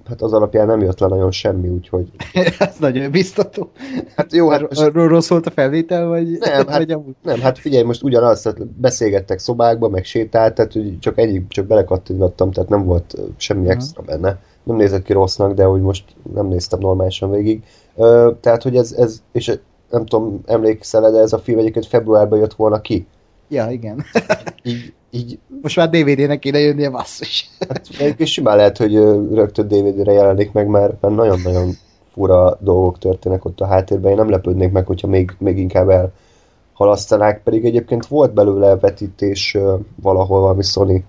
hát 0.08 0.22
az 0.22 0.32
alapján 0.32 0.66
nem 0.66 0.80
jött 0.80 0.98
le 0.98 1.06
nagyon 1.06 1.30
semmi, 1.30 1.68
úgyhogy... 1.68 2.10
Ez 2.58 2.76
nagyon 2.78 3.10
biztató. 3.10 3.70
Hát 4.16 4.32
jó, 4.32 4.48
hát... 4.48 4.60
Most... 4.60 4.90
Rossz 4.92 5.28
volt 5.28 5.46
a 5.46 5.50
felvétel, 5.50 6.06
vagy... 6.06 6.38
Nem, 6.38 6.66
hát, 6.66 6.76
vagy 6.76 6.90
amúgy? 6.90 7.14
nem, 7.22 7.40
hát 7.40 7.58
figyelj, 7.58 7.82
most 7.82 8.02
ugyanaz, 8.02 8.40
tehát 8.40 8.66
beszélgettek 8.66 9.38
szobákba, 9.38 9.88
meg 9.88 10.04
sétált, 10.04 10.54
tehát 10.54 10.78
csak 11.00 11.18
ennyi, 11.18 11.46
csak 11.48 11.66
belekattingattam, 11.66 12.50
tehát 12.50 12.68
nem 12.68 12.84
volt 12.84 13.14
semmi 13.36 13.60
uh-huh. 13.60 13.76
extra 13.76 14.02
benne. 14.02 14.38
Nem 14.62 14.76
nézett 14.76 15.02
ki 15.02 15.12
rossznak, 15.12 15.52
de 15.54 15.64
hogy 15.64 15.80
most 15.80 16.04
nem 16.34 16.46
néztem 16.46 16.78
normálisan 16.78 17.30
végig. 17.30 17.62
Tehát, 18.40 18.62
hogy 18.62 18.76
ez, 18.76 18.92
ez, 18.92 19.22
és 19.32 19.58
nem 19.90 20.06
tudom, 20.06 20.40
emlékszel 20.46 21.10
de 21.10 21.18
ez 21.18 21.32
a 21.32 21.38
film 21.38 21.58
egyébként 21.58 21.86
februárban 21.86 22.38
jött 22.38 22.54
volna 22.54 22.80
ki. 22.80 23.06
Ja, 23.48 23.70
igen. 23.70 24.04
így, 24.62 24.92
így... 25.10 25.38
Most 25.62 25.76
már 25.76 25.90
DVD-nek 25.90 26.38
kéne 26.38 26.58
jönni 26.58 26.84
a 26.84 26.90
basszus. 26.90 27.50
Hát, 27.68 28.20
és 28.20 28.32
simán 28.32 28.56
lehet, 28.56 28.76
hogy 28.76 28.94
rögtön 29.32 29.68
DVD-re 29.68 30.12
jelenik 30.12 30.52
meg, 30.52 30.66
mert, 30.66 31.00
mert 31.00 31.14
nagyon-nagyon 31.14 31.70
fura 32.12 32.58
dolgok 32.60 32.98
történnek 32.98 33.44
ott 33.44 33.60
a 33.60 33.66
háttérben. 33.66 34.10
Én 34.10 34.16
nem 34.16 34.30
lepődnék 34.30 34.72
meg, 34.72 34.86
hogyha 34.86 35.08
még, 35.08 35.34
még 35.38 35.58
inkább 35.58 36.12
elhalasztanák, 36.76 37.42
pedig 37.42 37.64
egyébként 37.64 38.06
volt 38.06 38.34
belőle 38.34 38.76
vetítés 38.76 39.56
valahol 40.02 40.40
valami 40.40 40.62
Sony 40.62 41.04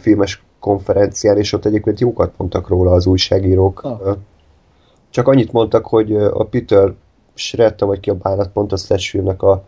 filmes 0.00 0.42
konferencián, 0.60 1.38
és 1.38 1.52
ott 1.52 1.64
egyébként 1.64 2.00
jókat 2.00 2.34
mondtak 2.36 2.68
róla 2.68 2.92
az 2.92 3.06
újságírók. 3.06 3.82
Ah. 3.82 4.16
Csak 5.10 5.28
annyit 5.28 5.52
mondtak, 5.52 5.86
hogy 5.86 6.16
a 6.16 6.44
Peter 6.44 6.92
Sretta, 7.34 7.86
vagy 7.86 8.00
ki 8.00 8.10
a 8.10 8.14
bánat 8.14 8.52
pont 8.52 8.72
a 8.72 8.76
Slash 8.76 9.10
filmnek 9.10 9.42
a 9.42 9.64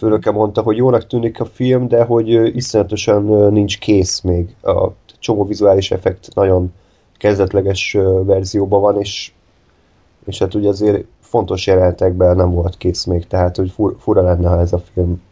főnöke 0.00 0.30
mondta, 0.30 0.62
hogy 0.62 0.76
jónak 0.76 1.06
tűnik 1.06 1.40
a 1.40 1.44
film, 1.44 1.88
de 1.88 2.04
hogy 2.04 2.28
iszonyatosan 2.56 3.52
nincs 3.52 3.78
kész 3.78 4.20
még. 4.20 4.54
A 4.62 4.88
csomó 5.18 5.44
vizuális 5.44 5.90
effekt 5.90 6.34
nagyon 6.34 6.72
kezdetleges 7.16 7.96
verzióban 8.24 8.80
van, 8.80 9.00
és 9.00 9.32
és 10.24 10.38
hát 10.38 10.54
ugye 10.54 10.68
azért 10.68 11.04
fontos 11.20 11.66
jelenetekben 11.66 12.36
nem 12.36 12.50
volt 12.50 12.76
kész 12.76 13.04
még, 13.04 13.26
tehát 13.26 13.56
hogy 13.56 13.70
fur, 13.70 13.96
fura 13.98 14.22
lenne, 14.22 14.48
ha 14.48 14.60
ez 14.60 14.72
a 14.72 14.82
film 14.92 15.22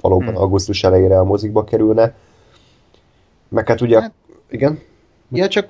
valóban 0.00 0.28
hmm. 0.28 0.36
augusztus 0.36 0.84
elejére 0.84 1.18
a 1.18 1.24
mozikba 1.24 1.64
kerülne. 1.64 2.14
Meg 3.48 3.68
hát 3.68 3.80
ugye, 3.80 4.00
hát, 4.00 4.12
igen? 4.50 4.78
Ja, 5.32 5.48
csak 5.48 5.68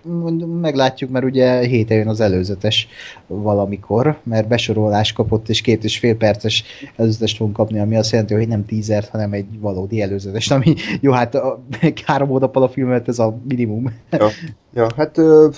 meglátjuk, 0.60 1.10
mert 1.10 1.24
ugye 1.24 1.58
héten 1.60 1.96
jön 1.96 2.08
az 2.08 2.20
előzetes 2.20 2.88
valamikor, 3.26 4.18
mert 4.22 4.48
besorolás 4.48 5.12
kapott, 5.12 5.48
és 5.48 5.60
két 5.60 5.84
és 5.84 5.98
fél 5.98 6.16
perces 6.16 6.64
előzetest 6.96 7.36
fogunk 7.36 7.56
kapni, 7.56 7.78
ami 7.78 7.96
azt 7.96 8.10
jelenti, 8.10 8.34
hogy 8.34 8.48
nem 8.48 8.66
tízert, 8.66 9.08
hanem 9.08 9.32
egy 9.32 9.60
valódi 9.60 10.02
előzetes, 10.02 10.50
ami 10.50 10.74
jó, 11.00 11.12
hát 11.12 11.34
a, 11.34 11.62
három 12.04 12.28
hónappal 12.28 12.62
a 12.62 12.68
filmet 12.68 13.08
ez 13.08 13.18
a 13.18 13.38
minimum. 13.48 13.94
Ja, 14.10 14.28
ja 14.74 14.86
hát 14.96 15.18
oké, 15.18 15.52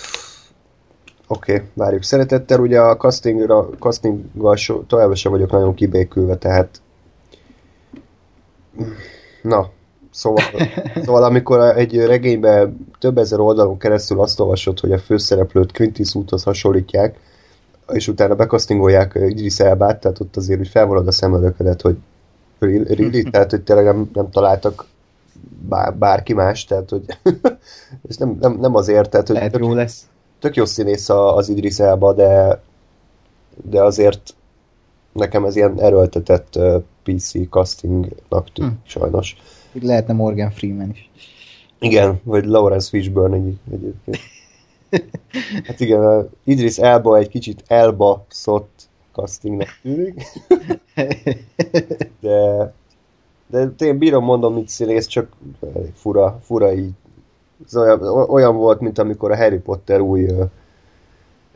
okay, 1.27 1.61
várjuk 1.75 2.03
szeretettel, 2.03 2.61
ugye 2.61 2.81
a 2.81 2.97
castingra, 2.97 3.69
castinggal 3.79 4.57
so, 4.57 4.83
továbbra 4.83 5.15
sem 5.15 5.33
vagyok 5.33 5.51
nagyon 5.51 5.75
kibékülve, 5.75 6.37
tehát 6.37 6.81
na, 9.43 9.71
Szóval, 10.13 10.45
szóval 11.05 11.25
amikor 11.25 11.61
egy 11.61 11.97
regényben 11.97 12.87
több 12.99 13.19
ezer 13.19 13.41
oldalon 13.41 13.79
keresztül 13.79 14.21
azt 14.21 14.41
olvasod, 14.41 14.81
hogy 14.81 14.93
a 14.93 14.99
főszereplőt 14.99 15.73
Clint 15.73 15.99
Eastwoodhoz 15.99 16.43
hasonlítják, 16.43 17.19
és 17.89 18.09
utána 18.09 18.35
bekasztingolják 18.35 19.19
Idris 19.29 19.61
Elbát, 19.61 20.01
tehát 20.01 20.21
ott 20.21 20.37
azért 20.37 20.59
hogy 20.59 20.69
felvonod 20.69 21.07
a 21.07 21.13
szemöldöködet, 21.13 21.81
hogy 21.81 21.97
really, 22.59 23.23
tehát 23.23 23.51
hogy 23.51 23.63
tényleg 23.63 23.85
nem, 23.85 24.11
nem 24.13 24.31
találtak 24.31 24.87
bár, 25.69 25.95
bárki 25.95 26.33
más, 26.33 26.65
tehát 26.65 26.91
hogy 26.91 27.05
és 28.09 28.17
nem, 28.17 28.37
nem, 28.41 28.59
nem 28.61 28.75
azért, 28.75 29.11
tehát 29.11 29.29
hogy 29.29 29.51
tök, 29.51 29.61
jó 29.61 29.75
lesz. 29.75 30.07
tök 30.41 30.57
jó 30.57 30.65
színész 30.65 31.09
az 31.09 31.49
Idris 31.49 31.79
Elba, 31.79 32.13
de 32.13 32.61
de 33.71 33.83
azért 33.83 34.35
nekem 35.13 35.45
ez 35.45 35.57
ilyen 35.57 35.81
erőltetett 35.81 36.59
PC 37.03 37.49
castingnak 37.49 38.53
tűnik, 38.53 38.71
hm. 38.71 38.77
sajnos. 38.85 39.37
Így 39.73 39.83
lehetne 39.83 40.13
Morgan 40.13 40.51
Freeman 40.51 40.91
is. 40.91 41.11
Igen, 41.79 42.21
vagy 42.25 42.45
Lawrence 42.45 42.89
Fishburne 42.89 43.37
egy, 43.37 43.59
egyébként. 43.73 44.19
Hát 45.65 45.81
igen, 45.81 46.29
Idris 46.45 46.79
Elba 46.79 47.19
egy 47.19 47.29
kicsit 47.29 47.65
elba 47.67 48.25
szott 48.29 48.89
castingnek 49.13 49.79
tűnik. 49.83 50.23
De, 52.21 52.73
de 53.47 53.71
én 53.79 53.99
bírom 53.99 54.25
mondom, 54.25 54.55
mint 54.55 54.69
színész, 54.69 55.07
csak 55.07 55.29
fura, 55.95 56.39
fura 56.43 56.75
így. 56.75 56.91
Ez 57.67 57.77
olyan, 57.77 58.03
olyan 58.29 58.57
volt, 58.57 58.81
mint 58.81 58.99
amikor 58.99 59.31
a 59.31 59.37
Harry 59.37 59.59
Potter 59.59 60.01
új 60.01 60.25
uh, 60.25 60.45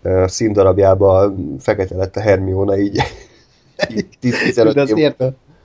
uh, 0.03 0.27
színdarabjában 0.27 1.57
fekete 1.59 1.97
lett 1.97 2.17
a 2.17 2.21
Hermione, 2.21 2.79
így, 2.79 3.01
így 3.97 4.09
15 4.19 4.89
év 4.89 5.15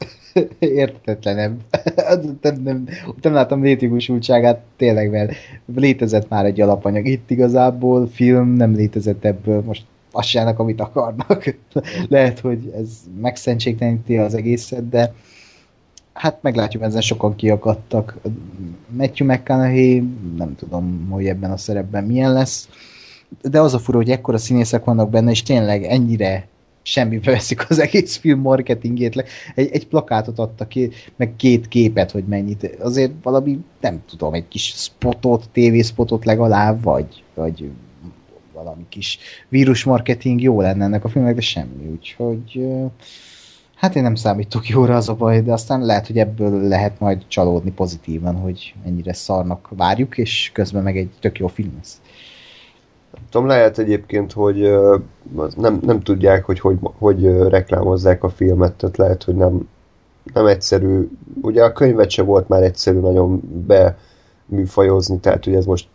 értetetlenebb. 0.60 1.60
nem, 2.42 2.62
nem, 2.64 2.88
nem 3.22 3.34
láttam 3.34 3.62
tényleg, 4.78 5.10
mert 5.10 5.34
létezett 5.76 6.30
már 6.30 6.46
egy 6.46 6.62
alapanyag. 6.62 7.08
Itt 7.08 7.30
igazából 7.30 8.08
film 8.08 8.48
nem 8.48 8.76
létezett 8.76 9.26
ebből, 9.26 9.62
most 9.62 9.84
azt 10.12 10.28
csinálnak, 10.28 10.60
amit 10.60 10.82
akarnak. 10.82 11.56
Lehet, 12.08 12.40
hogy 12.40 12.74
ez 12.76 12.90
megszentségteleníti 13.22 14.18
az 14.18 14.34
egészet, 14.34 14.90
de 14.90 15.14
hát 16.14 16.42
meglátjuk, 16.42 16.84
ezen 16.84 17.02
sokan 17.02 17.36
kiakadtak. 17.36 18.18
Matthew 18.88 19.28
McConaughey, 19.28 20.04
nem 20.38 20.56
tudom, 20.56 21.08
hogy 21.10 21.26
ebben 21.26 21.52
a 21.52 21.58
szerepben 21.58 22.04
milyen 22.04 22.34
lesz, 22.34 22.70
de 23.42 23.62
az 23.62 23.74
a 23.74 23.80
fura, 23.80 23.98
hogy 23.98 24.10
ekkora 24.10 24.38
színészek 24.38 24.84
vannak 24.84 25.10
benne, 25.10 25.32
és 25.32 25.44
tényleg 25.44 25.84
ennyire 25.84 26.48
semmibe 26.82 27.32
veszik 27.32 27.70
az 27.70 27.80
egész 27.80 28.16
film 28.16 28.40
marketingét 28.40 29.16
le. 29.16 29.24
Egy, 29.56 29.70
egy 29.72 29.88
plakátot 29.88 30.40
adta 30.40 30.68
ki, 30.68 30.90
meg 31.16 31.36
két 31.36 31.68
képet, 31.68 32.12
hogy 32.12 32.24
mennyit. 32.24 32.78
Azért 32.80 33.12
valami, 33.24 33.60
nem 33.80 34.04
tudom, 34.10 34.34
egy 34.34 34.48
kis 34.48 34.74
spotot, 34.76 35.50
tévészpotot 35.52 36.26
legalább, 36.26 36.84
vagy, 36.84 37.24
vagy 37.34 37.70
valami 38.54 38.86
kis 38.90 39.20
vírusmarketing 39.50 40.42
jó 40.42 40.62
lenne 40.62 40.84
ennek 40.84 41.04
a 41.04 41.10
filmnek, 41.10 41.36
de 41.36 41.42
semmi. 41.42 41.86
Úgyhogy 41.92 42.68
hát 43.76 43.96
én 43.96 44.04
nem 44.04 44.16
számítok 44.16 44.68
jóra 44.68 44.96
az 44.96 45.10
a 45.10 45.16
baj, 45.16 45.42
de 45.42 45.52
aztán 45.52 45.86
lehet, 45.86 46.08
hogy 46.08 46.18
ebből 46.18 46.68
lehet 46.68 47.00
majd 47.00 47.28
csalódni 47.28 47.72
pozitívan, 47.72 48.36
hogy 48.36 48.74
ennyire 48.86 49.14
szarnak 49.14 49.68
várjuk, 49.70 50.18
és 50.18 50.50
közben 50.54 50.84
meg 50.84 50.98
egy 50.98 51.10
tök 51.20 51.40
jó 51.40 51.48
film 51.48 51.74
lesz 51.78 52.02
tudom, 53.30 53.48
lehet 53.48 53.78
egyébként, 53.78 54.32
hogy 54.32 54.80
nem, 55.58 55.80
nem 55.82 56.00
tudják, 56.00 56.46
hogy, 56.46 56.60
hogy 56.60 56.78
hogy 56.98 57.26
reklámozzák 57.26 58.24
a 58.24 58.30
filmet, 58.30 58.74
tehát 58.74 58.98
lehet, 58.98 59.24
hogy 59.24 59.36
nem, 59.36 59.70
nem 60.34 60.46
egyszerű. 60.46 61.10
Ugye 61.42 61.64
a 61.64 61.74
könyvet 61.74 62.10
se 62.10 62.24
volt 62.24 62.48
már 62.48 62.64
egyszerű 62.64 63.00
nagyon 63.00 63.42
be 63.68 63.98
műfajozni, 64.46 65.20
tehát 65.20 65.44
hogy 65.44 65.56
ez 65.56 65.66
most 65.66 65.88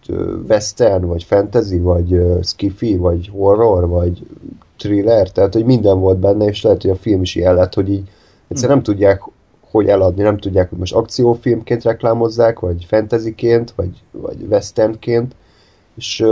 western, 0.48 1.06
vagy 1.06 1.22
fantasy, 1.22 1.78
vagy 1.78 2.22
skifi, 2.42 2.96
vagy 2.96 3.28
horror, 3.32 3.88
vagy 3.88 4.26
thriller, 4.76 5.30
tehát 5.30 5.52
hogy 5.52 5.64
minden 5.64 6.00
volt 6.00 6.18
benne, 6.18 6.44
és 6.44 6.62
lehet, 6.62 6.82
hogy 6.82 6.90
a 6.90 6.96
film 6.96 7.22
is 7.22 7.34
ilyen 7.34 7.54
lett, 7.54 7.74
hogy 7.74 7.90
így 7.90 8.08
egyszerűen 8.48 8.74
nem 8.74 8.84
tudják, 8.84 9.22
hogy 9.70 9.88
eladni, 9.88 10.22
nem 10.22 10.38
tudják, 10.38 10.68
hogy 10.68 10.78
most 10.78 10.94
akciófilmként 10.94 11.82
reklámozzák, 11.82 12.58
vagy 12.58 12.84
fantasyként, 12.84 13.72
vagy, 13.76 14.02
vagy 14.10 14.46
westernként, 14.50 15.34
és 15.96 16.24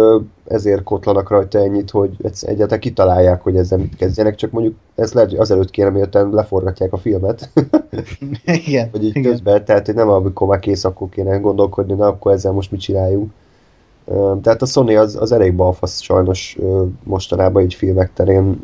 ezért 0.44 0.82
kotlanak 0.82 1.30
rajta 1.30 1.58
ennyit, 1.58 1.90
hogy 1.90 2.16
egyáltalán 2.40 2.80
kitalálják, 2.80 3.42
hogy 3.42 3.56
ezzel 3.56 3.78
mit 3.78 3.96
kezdjenek, 3.96 4.34
csak 4.34 4.50
mondjuk 4.50 4.74
ez 4.94 5.12
lehet, 5.12 5.30
hogy 5.30 5.38
azelőtt 5.38 5.70
kéne, 5.70 5.90
miután 5.90 6.30
leforgatják 6.30 6.92
a 6.92 6.96
filmet. 6.96 7.50
igen. 8.66 8.88
Vagy 8.92 9.04
így 9.04 9.16
igen. 9.16 9.30
közben, 9.30 9.64
tehát 9.64 9.86
hogy 9.86 9.94
nem 9.94 10.08
amikor 10.08 10.48
már 10.48 10.58
kész, 10.58 10.84
akkor 10.84 11.08
kéne 11.08 11.36
gondolkodni, 11.36 11.94
na 11.94 12.06
akkor 12.06 12.32
ezzel 12.32 12.52
most 12.52 12.70
mit 12.70 12.80
csináljunk. 12.80 13.32
Tehát 14.42 14.62
a 14.62 14.66
Sony 14.66 14.96
az, 14.96 15.16
az 15.20 15.32
elég 15.32 15.54
balfasz 15.54 16.00
sajnos 16.00 16.58
mostanában 17.02 17.62
így 17.62 17.74
filmek 17.74 18.12
terén 18.12 18.62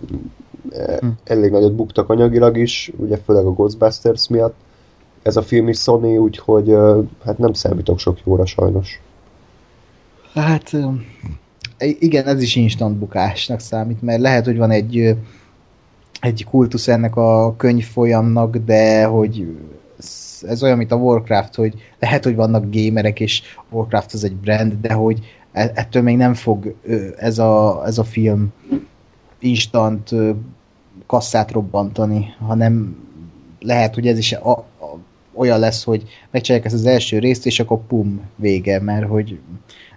hm. 1.01 1.07
elég 1.24 1.51
nagyot 1.51 1.74
buktak 1.74 2.09
anyagilag 2.09 2.57
is, 2.57 2.92
ugye 2.96 3.16
főleg 3.16 3.46
a 3.46 3.53
Ghostbusters 3.53 4.28
miatt. 4.28 4.55
Ez 5.22 5.36
a 5.36 5.42
film 5.42 5.68
is 5.68 5.78
Sony, 5.78 6.16
úgyhogy 6.16 6.76
hát 7.24 7.38
nem 7.38 7.53
számítok 7.53 7.98
sok 7.98 8.18
jóra 8.24 8.46
sajnos. 8.46 9.01
Hát 10.35 10.76
igen, 11.78 12.26
ez 12.26 12.43
is 12.43 12.57
instant 12.57 12.97
bukásnak 12.97 13.61
számít, 13.61 14.03
mert 14.03 14.20
lehet, 14.20 14.45
hogy 14.45 14.57
van 14.57 14.70
egy 14.70 15.16
egy 16.20 16.45
kultusz 16.45 16.89
ennek 16.89 17.16
a 17.16 17.55
könyvfolyamnak, 17.57 18.57
de 18.57 19.05
hogy 19.05 19.47
ez 20.43 20.62
olyan, 20.62 20.76
mint 20.76 20.93
a 20.93 20.97
Warcraft, 20.97 21.55
hogy 21.55 21.74
lehet, 21.99 22.24
hogy 22.24 22.35
vannak 22.35 22.64
gamerek, 22.70 23.20
és 23.20 23.43
Warcraft 23.70 24.12
az 24.12 24.24
egy 24.24 24.37
brand, 24.37 24.72
de 24.81 24.93
hogy 24.93 25.18
e, 25.53 25.70
ettől 25.74 26.03
még 26.03 26.16
nem 26.16 26.35
fog 26.35 26.74
ez 27.18 27.39
a, 27.39 27.83
ez 27.87 27.99
a 27.99 28.05
film 28.05 28.53
instant 29.39 30.11
kasszát 31.07 31.51
robbantani, 31.51 32.35
hanem 32.39 32.97
lehet, 33.61 33.95
hogy 33.95 34.07
ez 34.07 34.18
is 34.18 34.33
a, 34.33 34.64
olyan 35.35 35.59
lesz, 35.59 35.85
hogy 35.85 36.03
megcsinálják 36.31 36.66
ezt 36.72 36.78
az 36.78 36.87
első 36.87 37.18
részt, 37.18 37.47
és 37.47 37.61
akkor 37.61 37.78
pum, 37.89 38.20
vége, 38.37 38.81
mert 38.81 39.07
hogy 39.07 39.39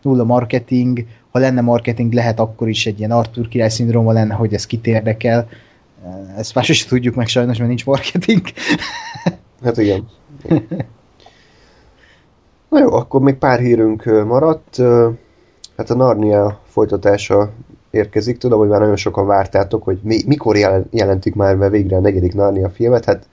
nulla 0.01 0.23
marketing, 0.23 1.05
ha 1.31 1.39
lenne 1.39 1.61
marketing, 1.61 2.13
lehet 2.13 2.39
akkor 2.39 2.69
is 2.69 2.85
egy 2.85 2.99
ilyen 2.99 3.11
Arthur 3.11 3.47
király 3.47 3.69
szindróma 3.69 4.11
lenne, 4.11 4.33
hogy 4.33 4.53
ez 4.53 4.65
kit 4.65 4.87
érdekel. 4.87 5.47
Ezt 6.37 6.55
más 6.55 6.69
is 6.69 6.85
tudjuk 6.85 7.15
meg 7.15 7.27
sajnos, 7.27 7.57
mert 7.57 7.69
nincs 7.69 7.85
marketing. 7.85 8.41
hát 9.63 9.77
igen. 9.77 10.07
Na 12.69 12.79
jó, 12.79 12.93
akkor 12.93 13.21
még 13.21 13.35
pár 13.35 13.59
hírünk 13.59 14.03
maradt. 14.25 14.77
Hát 15.77 15.89
a 15.89 15.95
Narnia 15.95 16.59
folytatása 16.67 17.51
érkezik. 17.91 18.37
Tudom, 18.37 18.59
hogy 18.59 18.67
már 18.67 18.79
nagyon 18.79 18.95
sokan 18.95 19.25
vártátok, 19.25 19.83
hogy 19.83 19.99
mi, 20.03 20.19
mikor 20.25 20.55
jelentik 20.89 21.35
már 21.35 21.57
be 21.57 21.69
végre 21.69 21.95
a 21.95 21.99
negyedik 21.99 22.33
Narnia 22.33 22.69
filmet. 22.69 23.05
Hát 23.05 23.27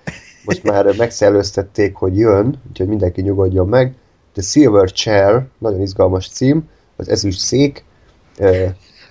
most 0.51 0.64
már 0.64 0.96
megszellőztették, 0.96 1.96
hogy 1.96 2.16
jön, 2.16 2.61
úgyhogy 2.68 2.88
mindenki 2.88 3.20
nyugodjon 3.20 3.68
meg. 3.68 3.94
The 4.32 4.42
Silver 4.42 4.90
Chair, 4.92 5.42
nagyon 5.59 5.80
izgalmas 5.80 6.28
cím, 6.28 6.68
az 6.96 7.09
ezüst 7.09 7.38
szék, 7.38 7.84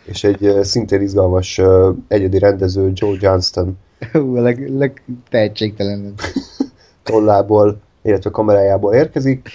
és 0.06 0.24
egy 0.24 0.60
szintén 0.62 1.02
izgalmas 1.02 1.62
egyedi 2.08 2.38
rendező 2.38 2.92
Joe 2.94 3.18
Johnston. 3.20 3.78
Hú, 4.12 4.36
a 4.38 4.42
leg, 4.42 4.72
legtehetségtelenebb. 4.78 6.20
tollából, 7.04 7.80
illetve 8.02 8.30
kamerájából 8.30 8.94
érkezik. 8.94 9.50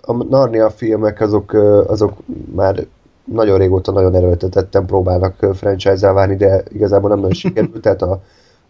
A 0.00 0.12
Narnia 0.12 0.70
filmek 0.70 1.20
azok, 1.20 1.52
azok 1.86 2.12
már 2.54 2.86
nagyon 3.24 3.58
régóta 3.58 3.92
nagyon 3.92 4.14
erőltetetten 4.14 4.86
próbálnak 4.86 5.46
franchise-el 5.54 6.12
válni, 6.12 6.36
de 6.36 6.62
igazából 6.68 7.08
nem 7.08 7.18
nagyon 7.18 7.34
sikerült, 7.34 7.80
tehát 7.80 8.02
a, 8.02 8.22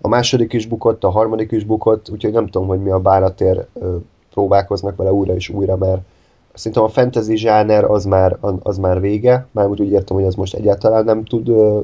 a 0.05 0.09
második 0.09 0.53
is 0.53 0.67
bukott, 0.67 1.05
a 1.05 1.11
harmadik 1.11 1.51
is 1.51 1.65
bukott, 1.65 2.11
úgyhogy 2.11 2.33
nem 2.33 2.47
tudom, 2.47 2.69
hogy 2.69 2.83
mi 2.83 2.91
a 2.91 2.99
bánatér 2.99 3.67
próbálkoznak 4.33 4.97
vele 4.97 5.13
újra 5.13 5.35
és 5.35 5.49
újra, 5.49 5.77
mert 5.77 6.01
szerintem 6.55 6.83
a 6.83 6.89
fantasy 6.89 7.37
zsáner 7.37 7.85
az 7.85 8.05
már, 8.05 8.39
az 8.63 8.79
már 8.79 9.01
vége, 9.01 9.47
már 9.51 9.69
úgy, 9.69 9.91
értem, 9.91 10.17
hogy 10.17 10.27
az 10.27 10.35
most 10.35 10.55
egyáltalán 10.55 11.05
nem 11.05 11.25
tud 11.25 11.49
ö, 11.49 11.81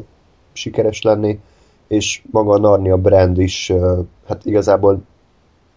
sikeres 0.53 1.03
lenni, 1.03 1.41
és 1.87 2.23
maga 2.31 2.53
a 2.53 2.59
Narnia 2.59 2.97
brand 2.97 3.39
is 3.39 3.73
hát 4.27 4.45
igazából 4.45 5.01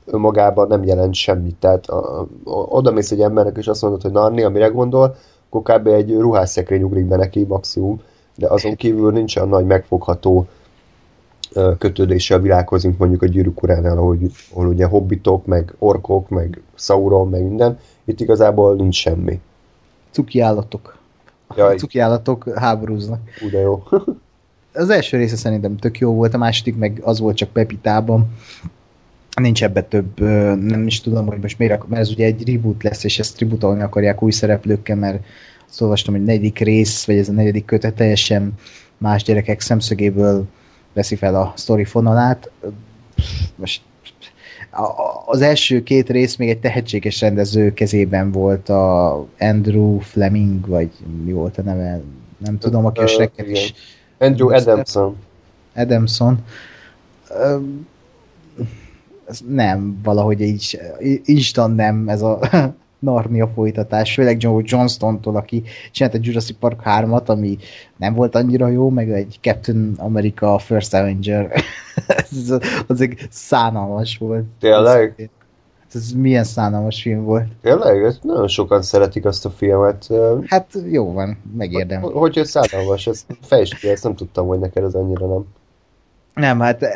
önmagában 0.06 0.68
nem 0.68 0.84
jelent 0.84 1.14
semmit. 1.14 1.56
Tehát 1.56 1.86
a, 1.88 2.20
a, 2.22 2.28
oda 2.52 2.92
mész 2.92 3.12
egy 3.12 3.22
embernek, 3.22 3.58
és 3.58 3.68
azt 3.68 3.82
mondod, 3.82 4.02
hogy 4.02 4.12
Narnia, 4.12 4.50
mire 4.50 4.68
gondol, 4.68 5.16
akkor 5.50 5.62
kb. 5.62 5.88
egy 5.88 6.18
ruhásszekrény 6.18 6.84
ugrik 6.84 7.06
be 7.06 7.16
neki 7.16 7.44
maximum, 7.44 8.02
de 8.36 8.48
azon 8.48 8.76
kívül 8.76 9.12
nincs 9.12 9.36
olyan 9.36 9.50
nagy 9.50 9.66
megfogható 9.66 10.48
kötődése 11.78 12.36
a 12.36 12.40
világhoz, 12.40 12.84
mint 12.84 13.00
mondjuk 13.00 13.22
a 13.22 13.26
gyűrűk 13.26 13.64
uránál, 13.64 13.98
ahol, 13.98 14.18
ahol 14.54 14.68
ugye 14.68 14.86
hobbitok, 14.86 15.46
meg 15.46 15.74
orkok, 15.78 16.30
meg 16.30 16.62
Sauron, 16.76 17.30
meg 17.30 17.44
minden. 17.44 17.80
Itt 18.06 18.20
igazából 18.20 18.76
nincs 18.76 18.96
semmi. 18.96 19.40
Cuki 20.12 20.40
állatok. 20.40 20.98
Jaj. 21.56 21.78
Cuki 21.78 22.00
állatok 22.00 22.50
háborúznak. 22.56 23.20
De 23.52 23.60
jó. 23.60 23.84
az 24.74 24.90
első 24.90 25.18
része 25.18 25.36
szerintem 25.36 25.78
tök 25.78 26.00
jó 26.00 26.14
volt, 26.14 26.34
a 26.34 26.38
második 26.38 26.78
meg 26.78 27.00
az 27.04 27.20
volt 27.20 27.36
csak 27.36 27.50
Pepitában. 27.50 28.28
Nincs 29.42 29.64
ebbe 29.64 29.84
több, 29.84 30.20
nem 30.60 30.88
is 30.88 31.02
tudom, 31.02 31.26
hogy 31.28 31.40
most 31.42 31.58
miért, 31.58 31.88
mert 31.88 32.02
ez 32.02 32.10
ugye 32.10 32.26
egy 32.26 32.54
reboot 32.54 32.84
lesz, 32.84 33.04
és 33.04 33.20
ezt 33.20 33.40
rebootolni 33.40 33.82
akarják 33.82 34.24
új 34.24 34.32
szereplőkkel, 34.32 34.96
mert 34.96 35.24
azt 35.70 35.82
olvastam, 35.82 36.14
hogy 36.14 36.24
negyedik 36.24 36.60
rész, 36.60 37.06
vagy 37.06 37.18
ez 37.18 37.30
a 37.30 37.32
negyedik 37.32 37.66
kötet 37.66 37.94
teljesen 37.94 38.54
más 38.98 39.24
gyerekek 39.24 39.60
szemszögéből 39.60 40.46
veszi 40.94 41.16
fel 41.16 41.36
a 41.36 41.54
sztori 41.56 41.86
fonalát. 41.86 42.52
Most 43.56 43.82
az 45.26 45.42
első 45.42 45.84
két 45.84 46.10
rész 46.10 46.36
még 46.36 46.50
egy 46.50 46.60
tehetséges 46.60 47.22
rendező 47.22 47.74
kezében 47.74 48.32
volt 48.32 48.70
a 48.70 49.12
Andrew 49.40 50.00
Fleming, 50.00 50.68
vagy 50.68 50.92
mi 51.24 51.32
volt 51.32 51.58
a 51.58 51.62
neve, 51.62 52.02
nem 52.38 52.58
tudom, 52.58 52.86
aki 52.86 53.00
a 53.00 53.08
Shrek-et 53.08 53.48
is 53.48 53.74
Andrew 54.18 54.54
Adamson. 54.54 55.18
Adamson. 55.76 56.46
Ez 59.28 59.40
nem, 59.48 60.00
valahogy 60.04 60.42
így 60.42 60.80
instant 61.24 61.76
nem 61.76 62.10
ez 62.10 62.22
a 62.22 62.40
Narnia 63.02 63.48
folytatás, 63.48 64.14
főleg 64.14 64.42
Joe 64.42 64.62
Johnston-tól, 64.66 65.36
aki 65.36 65.64
csinált 65.92 66.16
egy 66.16 66.26
Jurassic 66.26 66.58
Park 66.60 66.82
3-at, 66.86 67.26
ami 67.26 67.58
nem 67.98 68.14
volt 68.14 68.36
annyira 68.36 68.68
jó, 68.68 68.90
meg 68.90 69.12
egy 69.12 69.38
Captain 69.42 69.94
America 69.98 70.58
First 70.58 70.94
Avenger. 70.94 71.52
ez, 72.08 72.54
az 72.88 73.02
egy 73.02 73.28
szánalmas 73.30 74.18
volt. 74.18 74.46
Tényleg? 74.60 75.30
Ez 75.94 76.12
milyen 76.12 76.44
szánalmas 76.44 77.02
film 77.02 77.24
volt. 77.24 77.48
Tényleg? 77.62 78.04
Ez 78.04 78.20
nagyon 78.22 78.48
sokan 78.48 78.82
szeretik 78.82 79.26
azt 79.26 79.46
a 79.46 79.50
filmet. 79.50 80.10
Hát 80.46 80.78
jó 80.90 81.14
van, 81.14 81.38
megérdem. 81.58 82.02
Hogy, 82.02 82.34
hogy 82.34 82.46
szánalmas, 82.46 83.08
ezt 83.08 83.26
fejtsd 83.42 83.76
ki, 83.76 83.90
ezt 83.90 84.04
nem 84.04 84.16
tudtam, 84.16 84.48
hogy 84.48 84.60
neked 84.60 84.84
ez 84.84 84.94
annyira 84.94 85.28
nem. 85.28 85.46
Nem, 86.34 86.60
hát 86.60 86.84
eh, 86.84 86.92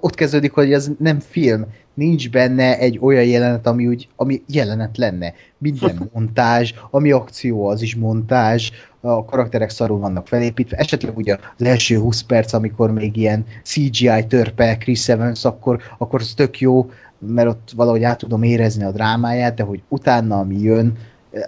ott 0.00 0.14
kezdődik, 0.14 0.52
hogy 0.52 0.72
ez 0.72 0.90
nem 0.98 1.20
film. 1.20 1.66
Nincs 1.94 2.30
benne 2.30 2.78
egy 2.78 2.98
olyan 3.00 3.24
jelenet, 3.24 3.66
ami, 3.66 3.86
úgy, 3.86 4.08
ami 4.16 4.42
jelenet 4.48 4.96
lenne. 4.96 5.32
Minden 5.58 6.08
montázs, 6.14 6.74
ami 6.90 7.10
akció, 7.10 7.66
az 7.66 7.82
is 7.82 7.96
montázs, 7.96 8.70
a 9.00 9.24
karakterek 9.24 9.70
szarul 9.70 9.98
vannak 9.98 10.26
felépítve, 10.26 10.76
esetleg 10.76 11.16
ugye 11.16 11.36
az 11.58 11.64
első 11.64 11.98
20 11.98 12.22
perc, 12.22 12.52
amikor 12.52 12.92
még 12.92 13.16
ilyen 13.16 13.44
CGI 13.62 14.26
törpe 14.28 14.76
Chris 14.76 15.08
Evans, 15.08 15.44
akkor, 15.44 15.80
akkor 15.98 16.20
az 16.20 16.32
tök 16.36 16.60
jó, 16.60 16.90
mert 17.18 17.48
ott 17.48 17.72
valahogy 17.76 18.02
át 18.02 18.18
tudom 18.18 18.42
érezni 18.42 18.84
a 18.84 18.90
drámáját, 18.90 19.54
de 19.54 19.62
hogy 19.62 19.82
utána, 19.88 20.38
ami 20.38 20.58
jön, 20.58 20.96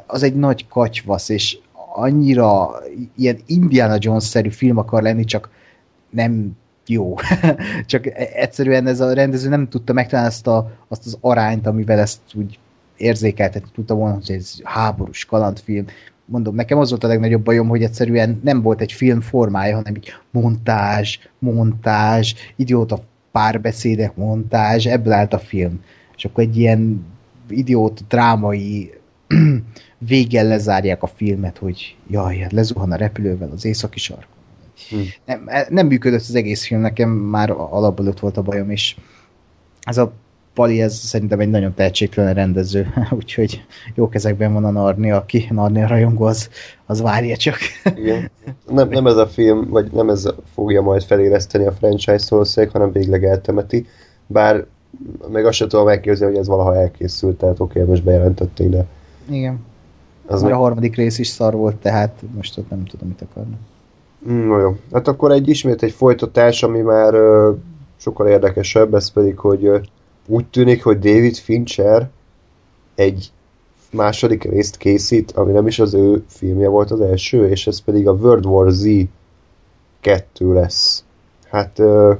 az 0.06 0.22
egy 0.22 0.34
nagy 0.34 0.68
katyvasz, 0.68 1.28
és 1.28 1.58
annyira 1.94 2.70
ilyen 3.16 3.38
Indiana 3.46 3.96
Jones-szerű 3.98 4.48
film 4.48 4.76
akar 4.76 5.02
lenni, 5.02 5.24
csak 5.24 5.50
nem 6.10 6.56
jó. 6.86 7.14
csak 7.86 8.06
egyszerűen 8.34 8.86
ez 8.86 9.00
a 9.00 9.12
rendező 9.12 9.48
nem 9.48 9.68
tudta 9.68 9.92
megtalálni 9.92 10.30
azt, 10.30 10.46
a, 10.46 10.70
azt 10.88 11.06
az 11.06 11.18
arányt, 11.20 11.66
amivel 11.66 11.98
ezt 11.98 12.20
úgy 12.34 12.58
érzékeltetni 12.96 13.70
tudta 13.74 13.94
volna, 13.94 14.14
hogy 14.14 14.30
ez 14.30 14.54
háborús 14.62 15.24
kalandfilm. 15.24 15.86
Mondom, 16.24 16.54
nekem 16.54 16.78
az 16.78 16.90
volt 16.90 17.04
a 17.04 17.08
legnagyobb 17.08 17.42
bajom, 17.42 17.68
hogy 17.68 17.82
egyszerűen 17.82 18.40
nem 18.44 18.62
volt 18.62 18.80
egy 18.80 18.92
film 18.92 19.20
formája, 19.20 19.76
hanem 19.76 19.94
így 19.94 20.12
montázs, 20.30 21.18
montázs, 21.38 22.34
idióta 22.56 22.98
párbeszédek, 23.32 24.16
montázs, 24.16 24.86
ebből 24.86 25.12
állt 25.12 25.32
a 25.32 25.38
film. 25.38 25.80
És 26.16 26.24
akkor 26.24 26.44
egy 26.44 26.56
ilyen 26.56 27.06
idiót 27.48 28.04
drámai 28.08 28.92
véggel 29.98 30.46
lezárják 30.46 31.02
a 31.02 31.06
filmet, 31.06 31.58
hogy 31.58 31.96
jaj, 32.10 32.36
hát 32.38 32.52
lezuhan 32.52 32.92
a 32.92 32.96
repülővel 32.96 33.50
az 33.50 33.64
északi 33.64 33.98
sarkon. 33.98 34.41
Hmm. 34.88 35.04
Nem, 35.24 35.48
nem 35.68 35.86
működött 35.86 36.20
az 36.20 36.34
egész 36.34 36.66
film, 36.66 36.80
nekem 36.80 37.08
már 37.10 37.50
alapból 37.50 38.06
ott 38.06 38.20
volt 38.20 38.36
a 38.36 38.42
bajom, 38.42 38.70
és 38.70 38.96
ez 39.80 39.98
a 39.98 40.12
Pali, 40.54 40.80
ez 40.80 40.94
szerintem 40.94 41.40
egy 41.40 41.50
nagyon 41.50 41.74
tehetségtelen 41.74 42.34
rendező, 42.34 42.86
úgyhogy 43.18 43.64
jó 43.94 44.08
kezekben 44.08 44.52
van 44.52 44.64
a 44.64 44.70
Narni, 44.70 45.10
aki 45.10 45.46
Narni 45.50 45.82
a 45.82 45.86
rajongó, 45.86 46.24
az, 46.24 46.48
az 46.86 47.00
várja 47.00 47.36
csak. 47.36 47.56
Igen. 47.96 48.30
Nem, 48.68 48.88
nem 48.88 49.06
ez 49.06 49.16
a 49.16 49.26
film, 49.26 49.68
vagy 49.68 49.92
nem 49.92 50.08
ez 50.08 50.26
fogja 50.54 50.82
majd 50.82 51.02
feléleszteni 51.02 51.66
a 51.66 51.72
franchise-t 51.72 52.28
valószínűleg, 52.28 52.74
hanem 52.74 52.92
végleg 52.92 53.24
eltemeti, 53.24 53.86
bár 54.26 54.66
meg 55.32 55.46
azt 55.46 55.56
sem 55.56 55.68
tudom 55.68 55.88
elképzelni, 55.88 56.32
hogy 56.32 56.42
ez 56.42 56.48
valaha 56.48 56.76
elkészült, 56.76 57.38
tehát 57.38 57.60
oké, 57.60 57.78
okay, 57.78 57.90
most 57.90 58.04
bejelentették, 58.04 58.68
de... 58.68 58.86
Igen. 59.30 59.64
Az 60.26 60.42
meg... 60.42 60.52
a 60.52 60.56
harmadik 60.56 60.96
rész 60.96 61.18
is 61.18 61.28
szar 61.28 61.54
volt, 61.54 61.76
tehát 61.76 62.22
most 62.34 62.58
ott 62.58 62.70
nem 62.70 62.84
tudom, 62.84 63.08
mit 63.08 63.22
akarnak. 63.30 63.58
Mm, 64.30 64.46
no 64.46 64.58
jó. 64.58 64.76
Hát 64.92 65.08
akkor 65.08 65.32
egy 65.32 65.48
ismét 65.48 65.82
egy 65.82 65.92
folytatás, 65.92 66.62
ami 66.62 66.80
már 66.80 67.14
uh, 67.14 67.56
sokkal 67.96 68.28
érdekesebb, 68.28 68.94
ez 68.94 69.10
pedig, 69.10 69.38
hogy 69.38 69.68
uh, 69.68 69.82
úgy 70.26 70.46
tűnik, 70.46 70.82
hogy 70.84 70.98
David 70.98 71.36
Fincher 71.36 72.10
egy 72.94 73.32
második 73.90 74.42
részt 74.42 74.76
készít, 74.76 75.30
ami 75.30 75.52
nem 75.52 75.66
is 75.66 75.78
az 75.78 75.94
ő 75.94 76.24
filmje 76.26 76.68
volt 76.68 76.90
az 76.90 77.00
első, 77.00 77.48
és 77.48 77.66
ez 77.66 77.80
pedig 77.80 78.08
a 78.08 78.12
World 78.12 78.46
War 78.46 78.70
Z 78.70 78.86
2 80.00 80.52
lesz. 80.52 81.04
Hát... 81.50 81.78
Uh, 81.78 82.16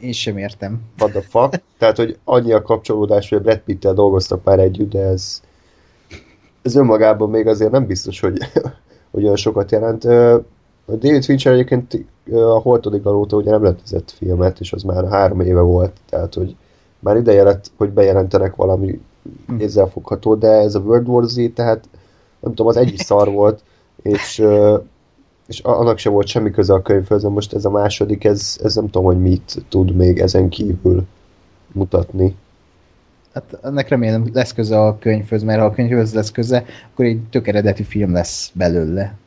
Én 0.00 0.12
sem 0.12 0.36
értem. 0.36 0.80
What 0.98 1.10
the 1.10 1.20
fuck? 1.20 1.62
Tehát, 1.78 1.96
hogy 1.96 2.18
annyi 2.24 2.52
a 2.52 2.62
kapcsolódás, 2.62 3.28
hogy 3.28 3.42
Brad 3.42 3.58
pitt 3.58 3.88
dolgoztak 3.88 4.44
már 4.44 4.58
együtt, 4.58 4.90
de 4.90 5.00
ez 5.00 5.42
ez 6.62 6.76
önmagában 6.76 7.30
még 7.30 7.46
azért 7.46 7.70
nem 7.70 7.86
biztos, 7.86 8.20
hogy, 8.20 8.38
hogy 9.10 9.22
olyan 9.24 9.36
sokat 9.36 9.70
jelent. 9.70 10.04
A 10.92 10.96
David 10.96 11.24
Fincher 11.24 11.52
egyébként 11.52 12.04
a 12.32 12.58
Holtodik 12.58 13.06
óta 13.06 13.36
ugye 13.36 13.50
nem 13.50 13.62
rendezett 13.62 14.10
filmet, 14.10 14.60
és 14.60 14.72
az 14.72 14.82
már 14.82 15.08
három 15.08 15.40
éve 15.40 15.60
volt, 15.60 15.92
tehát 16.08 16.34
hogy 16.34 16.56
már 16.98 17.16
ideje 17.16 17.42
lett, 17.42 17.70
hogy 17.76 17.90
bejelentenek 17.90 18.54
valami 18.54 19.00
hm. 19.46 19.82
fogható, 19.92 20.34
de 20.34 20.48
ez 20.48 20.74
a 20.74 20.80
World 20.80 21.08
War 21.08 21.24
Z, 21.24 21.40
tehát 21.54 21.88
nem 22.40 22.54
tudom, 22.54 22.66
az 22.66 22.76
egy 22.76 22.96
szar 23.06 23.32
volt, 23.32 23.62
és, 24.02 24.44
és 25.46 25.60
annak 25.60 25.98
sem 25.98 26.12
volt 26.12 26.26
semmi 26.26 26.50
köze 26.50 26.74
a 26.74 26.82
könyvhöz, 26.82 27.22
most 27.22 27.52
ez 27.52 27.64
a 27.64 27.70
második, 27.70 28.24
ez, 28.24 28.58
ez 28.62 28.74
nem 28.74 28.84
tudom, 28.84 29.04
hogy 29.04 29.20
mit 29.20 29.64
tud 29.68 29.96
még 29.96 30.18
ezen 30.18 30.48
kívül 30.48 31.06
mutatni. 31.72 32.36
Hát 33.34 33.58
ennek 33.62 33.88
remélem 33.88 34.30
lesz 34.32 34.52
köze 34.52 34.80
a 34.80 34.98
könyvhöz, 34.98 35.42
mert 35.42 35.60
ha 35.60 35.66
a 35.66 35.70
könyvhöz 35.70 36.14
lesz 36.14 36.30
köze, 36.30 36.64
akkor 36.92 37.04
egy 37.04 37.20
tök 37.30 37.48
eredeti 37.48 37.82
film 37.82 38.12
lesz 38.12 38.50
belőle. 38.54 39.20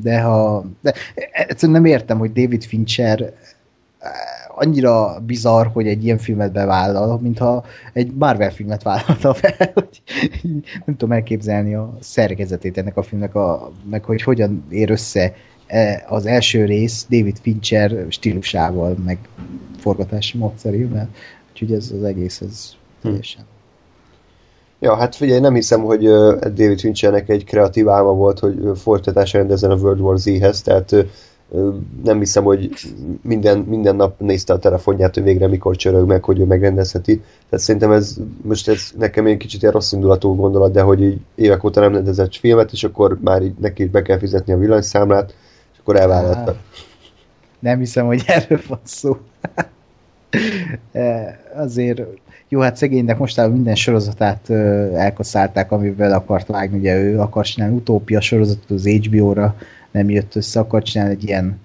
De 0.00 0.20
ha... 0.20 0.64
De 0.80 0.94
egyszerűen 1.32 1.80
nem 1.80 1.90
értem, 1.90 2.18
hogy 2.18 2.32
David 2.32 2.64
Fincher 2.64 3.32
annyira 4.54 5.20
bizarr, 5.26 5.66
hogy 5.66 5.86
egy 5.86 6.04
ilyen 6.04 6.18
filmet 6.18 6.52
bevállal, 6.52 7.18
mintha 7.20 7.64
egy 7.92 8.12
Marvel 8.14 8.50
filmet 8.50 8.82
vállalta 8.82 9.34
fel. 9.40 9.72
nem 10.84 10.96
tudom 10.96 11.12
elképzelni 11.12 11.74
a 11.74 11.96
szerkezetét 12.00 12.78
ennek 12.78 12.96
a 12.96 13.02
filmnek, 13.02 13.34
a, 13.34 13.72
meg 13.90 14.04
hogy 14.04 14.22
hogyan 14.22 14.64
ér 14.70 14.90
össze 14.90 15.34
e, 15.66 16.04
az 16.08 16.26
első 16.26 16.64
rész 16.64 17.06
David 17.10 17.38
Fincher 17.38 18.06
stílusával, 18.08 18.96
meg 19.04 19.18
forgatási 19.78 20.38
módszerével. 20.38 21.08
Úgyhogy 21.50 21.72
ez 21.72 21.90
az 21.90 22.04
egész, 22.04 22.40
ez 22.40 22.70
hm. 23.00 23.08
teljesen. 23.08 23.44
Ja, 24.82 24.96
hát 24.96 25.14
figyelj, 25.14 25.40
nem 25.40 25.54
hiszem, 25.54 25.80
hogy 25.82 26.02
David 26.38 26.80
Finchernek 26.80 27.28
egy 27.28 27.44
kreatív 27.44 27.88
álma 27.88 28.12
volt, 28.12 28.38
hogy 28.38 28.70
folytatás 28.74 29.32
rendezzen 29.32 29.70
a 29.70 29.74
World 29.74 30.00
War 30.00 30.18
Z-hez, 30.18 30.62
tehát 30.62 30.94
nem 32.04 32.18
hiszem, 32.18 32.44
hogy 32.44 32.70
minden, 33.22 33.58
minden 33.58 33.96
nap 33.96 34.20
nézte 34.20 34.52
a 34.52 34.58
telefonját, 34.58 35.14
hogy 35.14 35.22
végre 35.22 35.46
mikor 35.46 35.76
csörög 35.76 36.06
meg, 36.06 36.24
hogy 36.24 36.40
ő 36.40 36.44
megrendezheti. 36.44 37.16
Tehát 37.48 37.64
szerintem 37.64 37.92
ez 37.92 38.16
most 38.42 38.68
ez 38.68 38.90
nekem 38.98 39.26
egy 39.26 39.36
kicsit 39.36 39.60
ilyen 39.60 39.72
rossz 39.72 39.92
indulatú 39.92 40.34
gondolat, 40.34 40.72
de 40.72 40.80
hogy 40.80 41.02
így 41.02 41.20
évek 41.34 41.64
óta 41.64 41.80
nem 41.80 41.92
rendezett 41.92 42.36
filmet, 42.36 42.72
és 42.72 42.84
akkor 42.84 43.18
már 43.20 43.42
így 43.42 43.54
neki 43.60 43.84
be 43.84 44.02
kell 44.02 44.18
fizetni 44.18 44.52
a 44.52 44.58
villanyszámlát, 44.58 45.34
és 45.72 45.78
akkor 45.78 45.96
elvállalta. 45.96 46.56
Nem 47.58 47.78
hiszem, 47.78 48.06
hogy 48.06 48.22
erről 48.26 48.60
van 48.68 48.80
szó. 48.82 49.16
Azért 51.64 52.02
jó, 52.52 52.60
hát 52.60 52.76
szegénynek 52.76 53.18
mostában 53.18 53.52
minden 53.52 53.74
sorozatát 53.74 54.50
elkaszálták, 54.94 55.72
amivel 55.72 56.12
akart 56.12 56.46
vágni, 56.46 56.78
ugye 56.78 57.00
ő 57.00 57.20
akar 57.20 57.44
csinálni 57.44 57.76
utópia 57.76 58.20
sorozatot 58.20 58.70
az 58.70 58.86
HBO-ra, 58.86 59.56
nem 59.90 60.10
jött 60.10 60.36
össze, 60.36 60.60
akar 60.60 60.82
csinálni 60.82 61.12
egy 61.12 61.24
ilyen 61.24 61.60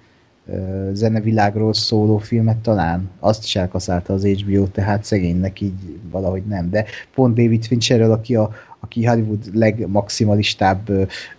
zenevilágról 0.92 1.74
szóló 1.74 2.18
filmet 2.18 2.56
talán. 2.56 3.10
Azt 3.20 3.44
is 3.44 3.56
elkaszálta 3.56 4.12
az 4.12 4.24
HBO, 4.24 4.66
tehát 4.66 5.04
szegénynek 5.04 5.60
így 5.60 5.98
valahogy 6.10 6.42
nem. 6.42 6.70
De 6.70 6.84
pont 7.14 7.34
David 7.34 7.64
Fincherrel, 7.64 8.12
aki 8.12 8.34
a, 8.34 8.50
aki 8.80 9.04
Hollywood 9.04 9.44
legmaximalistább 9.52 10.88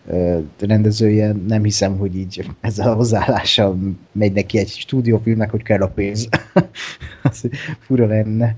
ö, 0.07 0.39
rendezője, 0.59 1.35
nem 1.47 1.63
hiszem, 1.63 1.97
hogy 1.97 2.15
így 2.15 2.49
ezzel 2.61 2.89
a 2.89 2.95
hozzáállással 2.95 3.77
megy 4.11 4.33
neki 4.33 4.57
egy 4.57 4.69
stúdiófilmnek, 4.69 5.49
hogy 5.49 5.63
kell 5.63 5.81
a 5.81 5.87
pénz. 5.87 6.29
Az 7.23 7.49
fura 7.79 8.05
lenne. 8.05 8.55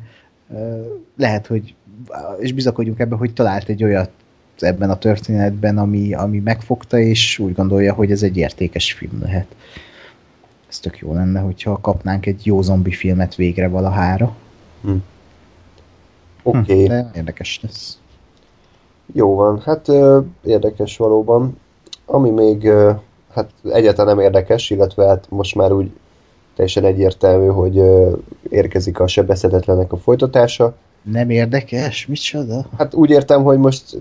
Lehet, 1.17 1.47
hogy 1.47 1.75
és 2.39 2.53
bizakodjunk 2.53 2.99
ebben, 2.99 3.17
hogy 3.17 3.33
talált 3.33 3.69
egy 3.69 3.83
olyat 3.83 4.09
ebben 4.59 4.89
a 4.89 4.97
történetben, 4.97 5.77
ami, 5.77 6.13
ami 6.13 6.39
megfogta, 6.39 6.97
és 6.99 7.39
úgy 7.39 7.53
gondolja, 7.53 7.93
hogy 7.93 8.11
ez 8.11 8.23
egy 8.23 8.37
értékes 8.37 8.93
film 8.93 9.19
lehet. 9.21 9.55
Ez 10.69 10.79
tök 10.79 10.97
jó 10.97 11.13
lenne, 11.13 11.39
hogyha 11.39 11.81
kapnánk 11.81 12.25
egy 12.25 12.45
jó 12.45 12.61
zombi 12.61 12.91
filmet 12.91 13.35
végre 13.35 13.67
valahára. 13.67 14.35
Hm. 14.81 14.91
Oké. 16.43 16.83
Okay. 16.83 16.85
Hm, 16.85 17.15
érdekes 17.15 17.59
lesz. 17.61 17.99
Jó 19.13 19.35
van, 19.35 19.59
hát 19.59 19.87
érdekes 20.43 20.97
valóban. 20.97 21.57
Ami 22.05 22.29
még 22.29 22.69
hát 23.33 23.49
egyáltalán 23.71 24.15
nem 24.15 24.23
érdekes, 24.25 24.69
illetve 24.69 25.07
hát 25.07 25.25
most 25.29 25.55
már 25.55 25.71
úgy 25.71 25.91
teljesen 26.55 26.85
egyértelmű, 26.85 27.47
hogy 27.47 27.81
érkezik 28.49 28.99
a 28.99 29.07
sebezhetetlenek 29.07 29.91
a 29.91 29.97
folytatása. 29.97 30.75
Nem 31.01 31.29
érdekes? 31.29 32.05
Micsoda? 32.05 32.65
Hát 32.77 32.93
úgy 32.93 33.09
értem, 33.09 33.43
hogy 33.43 33.57
most 33.57 33.97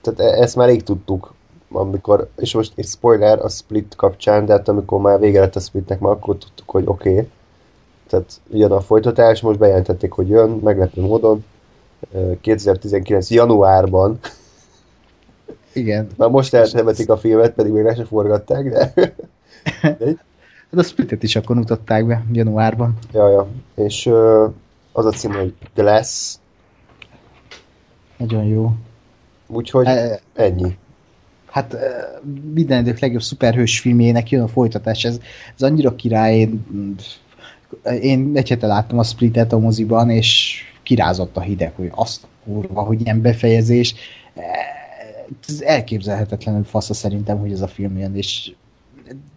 tehát 0.00 0.20
e- 0.20 0.42
ezt 0.42 0.56
már 0.56 0.68
rég 0.68 0.82
tudtuk, 0.82 1.34
amikor, 1.70 2.28
és 2.36 2.54
most 2.54 2.72
egy 2.74 2.86
spoiler 2.86 3.38
a 3.38 3.48
Split 3.48 3.94
kapcsán, 3.96 4.46
de 4.46 4.52
hát 4.52 4.68
amikor 4.68 5.00
már 5.00 5.20
vége 5.20 5.40
lett 5.40 5.56
a 5.56 5.60
Splitnek, 5.60 6.00
már 6.00 6.12
akkor 6.12 6.36
tudtuk, 6.36 6.70
hogy 6.70 6.82
oké. 6.86 7.10
Okay. 7.10 7.28
Tehát 8.08 8.40
jön 8.50 8.70
a 8.70 8.80
folytatás, 8.80 9.40
most 9.40 9.58
bejelentették, 9.58 10.12
hogy 10.12 10.28
jön, 10.28 10.50
meglepő 10.50 11.00
módon. 11.00 11.44
2019. 12.40 13.30
januárban 13.30 14.18
igen. 15.72 16.08
Már 16.16 16.28
most 16.28 16.54
eltemetik 16.54 17.10
a 17.10 17.16
filmet, 17.16 17.52
pedig 17.52 17.72
még 17.72 17.84
le 17.84 17.94
se 17.94 18.04
forgatták, 18.04 18.70
de... 18.70 18.92
Hát 20.72 20.80
a 20.80 20.86
Splitet 20.86 21.22
is 21.22 21.36
akkor 21.36 21.56
mutatták 21.56 22.06
be 22.06 22.24
januárban. 22.32 22.98
Ja, 23.12 23.30
ja. 23.30 23.48
És 23.74 24.06
uh, 24.06 24.52
az 24.92 25.06
a 25.06 25.10
cím, 25.10 25.32
hogy 25.32 25.54
Glass. 25.74 26.34
Nagyon 28.16 28.44
jó. 28.44 28.72
Úgyhogy 29.46 29.86
e, 29.86 30.20
ennyi. 30.34 30.76
Hát 31.46 31.76
minden 32.54 32.80
idők 32.80 32.98
legjobb 32.98 33.22
szuperhős 33.22 33.80
filmjének 33.80 34.30
jön 34.30 34.42
a 34.42 34.48
folytatás. 34.48 35.04
Ez, 35.04 35.20
ez 35.54 35.62
annyira 35.62 35.94
király. 35.94 36.38
Én, 36.38 36.60
én 38.00 38.32
egy 38.34 38.48
hete 38.48 38.66
láttam 38.66 38.98
a 38.98 39.04
Splitet 39.04 39.52
a 39.52 39.58
moziban, 39.58 40.10
és 40.10 40.60
kirázott 40.82 41.36
a 41.36 41.40
hideg, 41.40 41.72
hogy 41.76 41.90
azt 41.94 42.26
kurva, 42.44 42.82
hogy 42.82 43.00
ilyen 43.00 43.20
befejezés 43.20 43.94
ez 45.48 45.60
elképzelhetetlenül 45.60 46.64
fasza 46.64 46.94
szerintem, 46.94 47.38
hogy 47.38 47.52
ez 47.52 47.60
a 47.60 47.68
film 47.68 47.98
jön, 47.98 48.16
és 48.16 48.52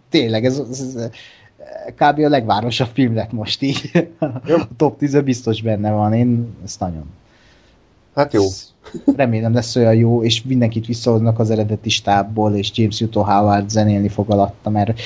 tényleg 0.08 0.44
ez, 0.44 0.58
ez, 0.70 1.10
kb. 1.94 2.18
a 2.18 2.28
legvárosabb 2.28 2.90
film 2.92 3.14
lett 3.14 3.32
most 3.32 3.62
így. 3.62 4.08
a 4.18 4.68
top 4.76 4.98
10 4.98 5.20
biztos 5.20 5.62
benne 5.62 5.90
van, 5.90 6.12
én 6.12 6.56
ezt 6.64 6.80
nagyon. 6.80 7.04
Hát 8.14 8.32
jó. 8.32 8.42
Remélem 9.16 9.54
lesz 9.54 9.76
olyan 9.76 9.94
jó, 9.94 10.22
és 10.22 10.42
mindenkit 10.42 10.86
visszahoznak 10.86 11.38
az 11.38 11.50
eredeti 11.50 11.88
stábból, 11.88 12.54
és 12.54 12.70
James 12.74 13.00
Utah 13.00 13.26
Howard 13.26 13.70
zenélni 13.70 14.08
fog 14.08 14.30
alatta, 14.30 14.70
mert 14.70 15.00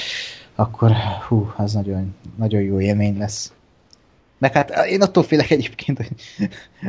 akkor 0.54 0.92
hú, 1.28 1.52
az 1.56 1.72
nagyon, 1.72 2.14
nagyon 2.36 2.60
jó 2.60 2.80
élmény 2.80 3.18
lesz. 3.18 3.52
Meg 4.40 4.52
hát 4.52 4.86
én 4.86 5.02
attól 5.02 5.22
félek 5.22 5.50
egyébként, 5.50 5.96
hogy 5.96 6.10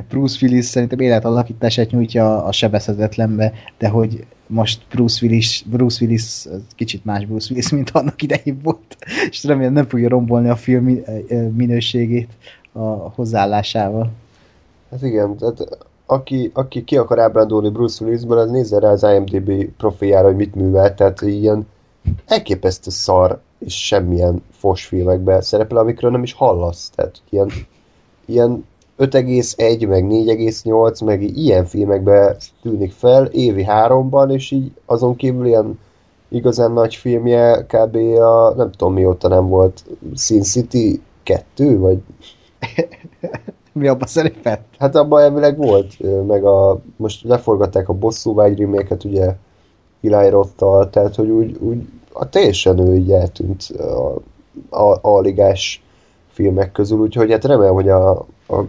Bruce 0.09 0.37
Willis 0.41 0.65
szerintem 0.65 0.99
életalakítását 0.99 1.91
nyújtja 1.91 2.43
a 2.43 2.51
sebezhetetlenbe, 2.51 3.53
de 3.77 3.87
hogy 3.87 4.25
most 4.47 4.81
Bruce 4.89 5.25
Willis, 5.25 5.63
Bruce 5.69 6.05
Willis 6.05 6.45
kicsit 6.75 7.05
más 7.05 7.25
Bruce 7.25 7.47
Willis, 7.49 7.69
mint 7.69 7.89
annak 7.89 8.21
idején 8.21 8.59
volt, 8.63 8.97
és 9.29 9.43
remélem 9.43 9.73
nem 9.73 9.87
fogja 9.87 10.09
rombolni 10.09 10.49
a 10.49 10.55
film 10.55 10.85
minőségét 11.55 12.29
a 12.71 12.81
hozzáállásával. 12.89 14.11
Hát 14.91 15.03
igen, 15.03 15.37
tehát 15.37 15.87
aki, 16.05 16.51
aki 16.53 16.83
ki 16.83 16.97
akar 16.97 17.19
ábrándulni 17.19 17.69
Bruce 17.69 18.05
Willisből, 18.05 18.37
az 18.37 18.49
nézze 18.49 18.79
rá 18.79 18.89
az 18.89 19.03
IMDb 19.03 19.65
profiára, 19.77 20.27
hogy 20.27 20.35
mit 20.35 20.55
művel, 20.55 20.93
tehát 20.93 21.21
ilyen 21.21 21.67
elképesztő 22.25 22.89
szar 22.89 23.41
és 23.65 23.85
semmilyen 23.85 24.43
fos 24.51 24.85
filmekben 24.85 25.41
szerepel, 25.41 25.77
amikről 25.77 26.11
nem 26.11 26.23
is 26.23 26.33
hallasz. 26.33 26.89
Tehát 26.95 27.21
ilyen, 27.29 27.49
ilyen 28.25 28.65
5,1, 28.97 29.87
meg 29.87 30.05
4,8, 30.07 31.05
meg 31.05 31.21
ilyen 31.21 31.65
filmekben 31.65 32.35
tűnik 32.61 32.91
fel 32.91 33.25
évi 33.25 33.63
háromban, 33.63 34.31
és 34.31 34.51
így 34.51 34.71
azon 34.85 35.15
kívül 35.15 35.45
ilyen 35.45 35.79
igazán 36.29 36.71
nagy 36.71 36.95
filmje 36.95 37.65
kb. 37.65 37.95
a 38.21 38.53
nem 38.55 38.71
tudom 38.71 38.93
mióta 38.93 39.27
nem 39.27 39.47
volt 39.47 39.85
Sin 40.15 40.41
City 40.41 41.01
2, 41.23 41.79
vagy 41.79 41.97
mi 43.73 43.87
abban 43.87 44.07
szerepelt? 44.07 44.61
Hát 44.77 44.95
abban 44.95 45.21
elvileg 45.21 45.57
volt, 45.57 46.25
meg 46.27 46.43
a, 46.43 46.79
most 46.95 47.23
leforgatták 47.23 47.89
a 47.89 47.93
bosszúvágy 47.93 48.59
reméket, 48.59 49.03
ugye 49.03 49.35
Eli 50.01 50.29
Rottal, 50.29 50.89
tehát 50.89 51.15
hogy 51.15 51.29
úgy, 51.29 51.57
úgy 51.59 51.87
a 52.13 52.29
teljesen 52.29 52.79
ő 52.79 52.95
így 52.95 53.11
eltűnt 53.11 53.69
a, 53.77 54.21
a, 54.69 54.99
a 55.01 55.19
ligás 55.19 55.83
filmek 56.31 56.71
közül, 56.71 56.99
úgyhogy 56.99 57.31
hát 57.31 57.45
remélem, 57.45 57.73
hogy 57.73 57.89
a, 57.89 58.11
a 58.47 58.65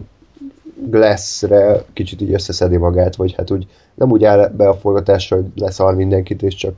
Glass-re 0.89 1.83
kicsit 1.93 2.21
így 2.21 2.33
összeszedi 2.33 2.77
magát, 2.77 3.15
vagy 3.15 3.33
hát 3.33 3.51
úgy 3.51 3.67
nem 3.93 4.11
úgy 4.11 4.23
áll 4.23 4.47
be 4.47 4.69
a 4.69 4.73
forgatásra, 4.73 5.35
hogy 5.35 5.45
leszar 5.55 5.95
mindenkit, 5.95 6.41
és 6.41 6.55
csak 6.55 6.75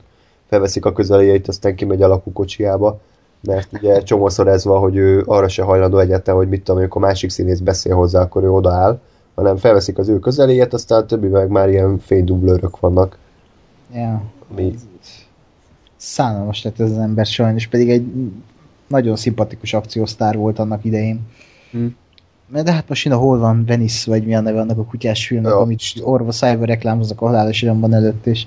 felveszik 0.48 0.84
a 0.84 0.92
közeljeit, 0.92 1.48
aztán 1.48 1.74
kimegy 1.74 2.02
a 2.02 2.08
lakókocsiába, 2.08 2.98
mert 3.40 3.68
ugye 3.72 4.02
csomószor 4.02 4.48
ez 4.48 4.64
van, 4.64 4.80
hogy 4.80 4.96
ő 4.96 5.22
arra 5.26 5.48
se 5.48 5.62
hajlandó 5.62 5.98
egyáltalán, 5.98 6.40
hogy 6.40 6.48
mit 6.48 6.62
tudom, 6.62 6.80
amikor 6.80 7.02
a 7.02 7.06
másik 7.06 7.30
színész 7.30 7.58
beszél 7.58 7.94
hozzá, 7.94 8.20
akkor 8.20 8.42
ő 8.42 8.50
odaáll, 8.50 9.00
hanem 9.34 9.56
felveszik 9.56 9.98
az 9.98 10.08
ő 10.08 10.18
közeléjét, 10.18 10.72
aztán 10.72 11.02
a 11.02 11.06
többi 11.06 11.26
meg 11.26 11.48
már 11.48 11.68
ilyen 11.68 11.98
fénydublőrök 11.98 12.80
vannak. 12.80 13.18
Ja. 13.94 14.22
Ami... 14.50 14.74
Szánalmas 15.96 16.62
lett 16.62 16.80
ez 16.80 16.90
az 16.90 16.98
ember 16.98 17.26
sajnos, 17.26 17.66
pedig 17.66 17.90
egy 17.90 18.04
nagyon 18.86 19.16
szimpatikus 19.16 19.74
akciósztár 19.74 20.36
volt 20.36 20.58
annak 20.58 20.84
idején. 20.84 21.20
Hm. 21.70 21.86
De 22.62 22.72
hát 22.72 22.88
most 22.88 23.06
a 23.06 23.16
hol 23.16 23.38
van 23.38 23.64
Venice, 23.64 24.10
vagy 24.10 24.24
mi 24.24 24.34
a 24.34 24.40
neve 24.40 24.60
annak 24.60 24.78
a 24.78 24.84
kutyás 24.84 25.26
filmnek, 25.26 25.52
ja. 25.52 25.58
amit 25.58 25.80
orva 26.00 26.32
szájba 26.32 26.64
reklámoznak 26.64 27.20
a 27.20 27.26
halálos 27.26 27.62
iramban 27.62 27.94
előtt, 27.94 28.26
és 28.26 28.46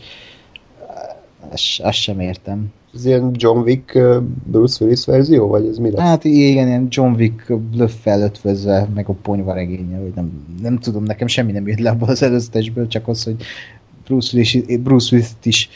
azt, 1.50 1.80
azt 1.80 1.98
sem 1.98 2.20
értem. 2.20 2.72
Ez 2.94 3.06
ilyen 3.06 3.32
John 3.34 3.60
Wick 3.60 4.00
Bruce 4.44 4.84
Willis 4.84 5.06
verzió, 5.06 5.48
vagy 5.48 5.66
ez 5.66 5.78
mi 5.78 5.92
lesz? 5.92 6.02
Hát 6.02 6.24
igen, 6.24 6.68
ilyen 6.68 6.88
John 6.90 7.14
Wick 7.14 7.58
blöffel 7.58 8.22
ötvözve, 8.22 8.88
meg 8.94 9.10
a 9.10 9.14
ponyva 9.14 9.54
regénye, 9.54 10.00
vagy 10.00 10.12
nem, 10.16 10.46
nem 10.62 10.78
tudom, 10.78 11.04
nekem 11.04 11.28
semmi 11.28 11.52
nem 11.52 11.68
jött 11.68 11.80
le 11.80 11.90
abból 11.90 12.10
az 12.10 12.24
előztesből, 12.24 12.88
csak 12.88 13.08
az, 13.08 13.24
hogy 13.24 13.36
Bruce 14.06 14.30
Willis, 14.34 14.78
Bruce 14.80 15.16
Willis 15.16 15.32
is 15.44 15.70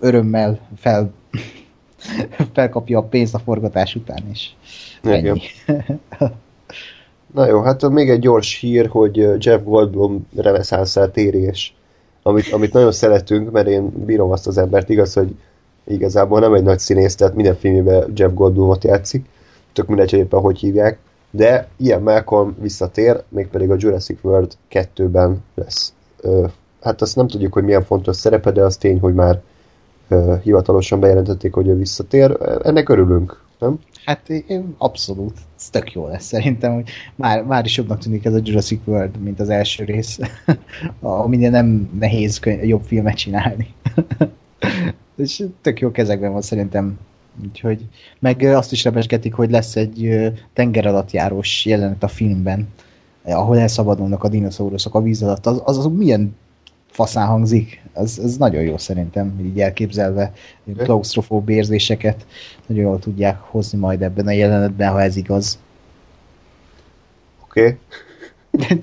örömmel 0.00 0.60
fel, 0.76 1.12
felkapja 2.52 2.98
a 2.98 3.02
pénzt 3.02 3.34
a 3.34 3.38
forgatás 3.38 3.94
után, 3.94 4.22
is. 4.30 4.56
ennyi. 5.02 5.40
Na 7.34 7.46
jó, 7.46 7.60
hát 7.60 7.88
még 7.88 8.10
egy 8.10 8.20
gyors 8.20 8.58
hír, 8.58 8.86
hogy 8.86 9.16
Jeff 9.38 9.62
Goldblum 9.62 10.26
reneszánszát 10.36 11.12
térés, 11.12 11.74
amit, 12.22 12.52
amit 12.52 12.72
nagyon 12.72 12.92
szeretünk, 12.92 13.50
mert 13.50 13.66
én 13.66 14.04
bírom 14.04 14.30
azt 14.30 14.46
az 14.46 14.58
embert, 14.58 14.88
igaz, 14.88 15.12
hogy 15.12 15.34
igazából 15.84 16.40
nem 16.40 16.54
egy 16.54 16.62
nagy 16.62 16.78
színész, 16.78 17.14
tehát 17.14 17.34
minden 17.34 17.56
filmében 17.56 18.12
Jeff 18.14 18.32
Goldblumot 18.32 18.84
játszik, 18.84 19.26
tök 19.72 19.86
mindegy, 19.86 20.10
hogy 20.10 20.18
éppen 20.18 20.40
hogy 20.40 20.58
hívják, 20.58 20.98
de 21.30 21.68
ilyen 21.76 22.02
Malcolm 22.02 22.56
visszatér, 22.60 23.22
mégpedig 23.28 23.70
a 23.70 23.76
Jurassic 23.78 24.18
World 24.22 24.52
2-ben 24.70 25.44
lesz. 25.54 25.92
Hát 26.82 27.02
azt 27.02 27.16
nem 27.16 27.28
tudjuk, 27.28 27.52
hogy 27.52 27.64
milyen 27.64 27.84
fontos 27.84 28.16
szerepe, 28.16 28.50
de 28.50 28.62
az 28.62 28.76
tény, 28.76 28.98
hogy 29.00 29.14
már 29.14 29.40
hivatalosan 30.42 31.00
bejelentették, 31.00 31.52
hogy 31.52 31.68
ő 31.68 31.76
visszatér. 31.76 32.36
Ennek 32.62 32.88
örülünk, 32.88 33.44
nem? 33.58 33.78
Hát 34.04 34.28
én 34.28 34.74
abszolút. 34.78 35.36
Ez 35.56 35.70
tök 35.70 35.92
jó 35.92 36.06
lesz 36.06 36.24
szerintem, 36.24 36.74
hogy 36.74 36.88
már, 37.14 37.44
már 37.44 37.64
is 37.64 37.76
jobbnak 37.76 37.98
tűnik 37.98 38.24
ez 38.24 38.34
a 38.34 38.40
Jurassic 38.42 38.80
World, 38.84 39.20
mint 39.22 39.40
az 39.40 39.48
első 39.48 39.84
rész. 39.84 40.18
Aminél 41.00 41.50
nem 41.50 41.90
nehéz 41.98 42.40
jobb 42.62 42.82
filmet 42.82 43.16
csinálni. 43.16 43.74
És 45.16 45.44
tök 45.60 45.80
jó 45.80 45.90
kezekben 45.90 46.32
van 46.32 46.42
szerintem. 46.42 46.98
Úgyhogy, 47.44 47.86
meg 48.18 48.42
azt 48.42 48.72
is 48.72 48.84
rebesgetik, 48.84 49.34
hogy 49.34 49.50
lesz 49.50 49.76
egy 49.76 50.30
tenger 50.52 50.86
alatt 50.86 51.10
járós 51.10 51.64
jelenet 51.64 52.02
a 52.02 52.08
filmben, 52.08 52.68
ahol 53.22 53.58
elszabadulnak 53.58 54.24
a 54.24 54.28
dinoszauruszok 54.28 54.94
a 54.94 55.00
víz 55.00 55.22
alatt. 55.22 55.46
Az, 55.46 55.62
az, 55.64 55.78
az 55.78 55.86
milyen 55.96 56.36
faszán 56.96 57.26
hangzik. 57.26 57.82
Az, 57.92 58.20
az 58.24 58.36
nagyon 58.36 58.62
jó 58.62 58.78
szerintem, 58.78 59.40
így 59.44 59.60
elképzelve 59.60 60.32
klaustrofób 60.76 61.48
érzéseket 61.48 62.26
nagyon 62.66 62.84
jól 62.84 62.98
tudják 62.98 63.40
hozni 63.40 63.78
majd 63.78 64.02
ebben 64.02 64.26
a 64.26 64.30
jelenetben, 64.30 64.92
ha 64.92 65.02
ez 65.02 65.16
igaz. 65.16 65.58
Oké. 67.42 67.78
Okay. 68.50 68.78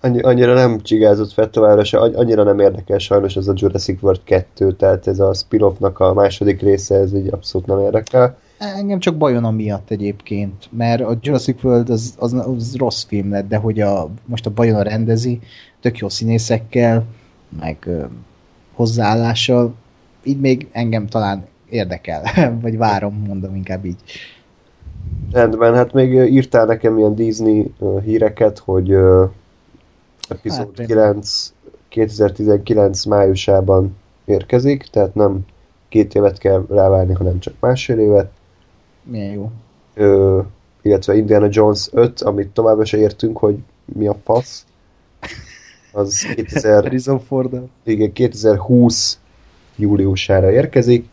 Annyi, 0.00 0.20
annyira 0.20 0.54
nem 0.54 0.80
csigázott 0.80 1.32
Fettováros, 1.32 1.92
annyira 1.92 2.42
nem 2.42 2.58
érdekel 2.58 2.98
sajnos 2.98 3.36
ez 3.36 3.48
a 3.48 3.52
Jurassic 3.56 4.02
World 4.02 4.20
2, 4.24 4.72
tehát 4.72 5.06
ez 5.06 5.18
a 5.18 5.34
spin-offnak 5.34 5.98
a 5.98 6.14
második 6.14 6.60
része, 6.60 6.94
ez 6.94 7.14
így 7.14 7.28
abszolút 7.28 7.66
nem 7.66 7.80
érdekel. 7.80 8.38
Engem 8.58 8.98
csak 8.98 9.16
bajon 9.16 9.54
miatt 9.54 9.90
egyébként, 9.90 10.68
mert 10.70 11.00
a 11.00 11.18
Jurassic 11.20 11.64
World 11.64 11.90
az, 11.90 12.14
az, 12.18 12.32
az 12.32 12.76
rossz 12.76 13.04
film 13.04 13.30
lett, 13.30 13.48
de 13.48 13.56
hogy 13.56 13.80
a, 13.80 14.08
most 14.24 14.46
a 14.46 14.50
Bajona 14.50 14.82
rendezi, 14.82 15.40
tök 15.86 15.98
jó 15.98 16.08
színészekkel, 16.08 17.04
meg 17.60 17.76
ö, 17.84 18.04
hozzáállással, 18.74 19.74
így 20.22 20.40
még 20.40 20.68
engem 20.72 21.06
talán 21.06 21.46
érdekel, 21.68 22.22
vagy 22.62 22.76
várom, 22.76 23.24
mondom 23.26 23.54
inkább 23.54 23.84
így. 23.84 23.96
Rendben, 25.32 25.74
hát 25.74 25.92
még 25.92 26.12
írtál 26.12 26.66
nekem 26.66 26.98
ilyen 26.98 27.14
Disney 27.14 27.72
híreket, 28.04 28.58
hogy 28.58 28.94
uh, 28.94 29.30
epizód 30.28 30.76
hát, 30.76 30.86
9 30.86 31.52
2019 31.88 33.04
májusában 33.04 33.96
érkezik, 34.24 34.82
tehát 34.82 35.14
nem 35.14 35.40
két 35.88 36.14
évet 36.14 36.38
kell 36.38 36.66
rávárni, 36.68 37.14
hanem 37.14 37.38
csak 37.38 37.54
másfél 37.60 37.98
évet. 37.98 38.30
Milyen 39.02 39.32
jó. 39.32 39.50
Ö, 39.94 40.40
illetve 40.82 41.16
Indiana 41.16 41.48
Jones 41.50 41.88
5, 41.92 42.22
amit 42.22 42.48
továbbra 42.48 42.84
se 42.84 42.98
értünk, 42.98 43.38
hogy 43.38 43.56
mi 43.84 44.06
a 44.06 44.16
fasz. 44.24 44.66
Az 45.96 46.26
2000, 46.34 46.92
igen, 47.84 48.12
2020 48.12 49.18
júliusára 49.76 50.50
érkezik. 50.50 51.08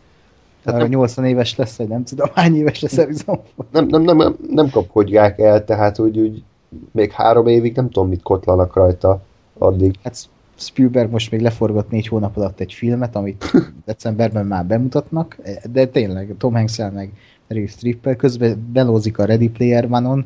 Tehát 0.64 0.90
80 0.90 1.26
éves 1.26 1.56
lesz, 1.56 1.76
vagy 1.76 1.88
nem 1.88 2.04
tudom, 2.04 2.30
hány 2.34 2.56
éves 2.56 2.80
lesz 2.80 2.96
Harrison 2.96 3.40
Ford. 3.56 3.70
Nem, 3.72 3.86
nem, 3.86 4.02
nem, 4.02 4.18
nem, 4.18 4.36
nem 4.50 4.70
kapkodják 4.70 5.40
el, 5.40 5.66
tehát 5.66 6.00
úgy, 6.00 6.20
úgy 6.20 6.44
még 6.92 7.12
három 7.12 7.48
évig 7.48 7.76
nem 7.76 7.90
tudom, 7.90 8.10
mit 8.10 8.22
kotlanak 8.22 8.76
rajta 8.76 9.22
addig. 9.58 9.96
Hát 10.04 10.30
Spielberg 10.56 11.12
most 11.12 11.32
még 11.32 11.42
leforgott 11.42 11.90
négy 11.90 12.08
hónap 12.08 12.38
alatt 12.38 12.60
egy 12.60 12.74
filmet, 12.74 13.16
amit 13.16 13.52
decemberben 13.86 14.46
már 14.46 14.66
bemutatnak, 14.66 15.38
de 15.72 15.86
tényleg 15.88 16.36
Tom 16.38 16.54
hanks 16.54 16.78
meg 16.78 17.12
Meryl 17.48 17.68
streep 17.68 18.16
közben 18.16 18.70
belózik 18.74 19.18
a 19.18 19.26
Ready 19.26 19.50
Player 19.50 19.86
One-on, 19.90 20.26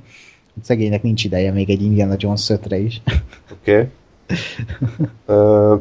szegénynek 0.62 1.04
nincs 1.04 1.24
ideje 1.24 1.52
még 1.52 1.70
egy 1.70 1.82
Indiana 1.82 2.16
Jones 2.18 2.46
5-re 2.48 2.78
is. 2.78 3.02
Oké. 3.52 3.72
Okay. 3.72 3.88
Uh, 5.26 5.80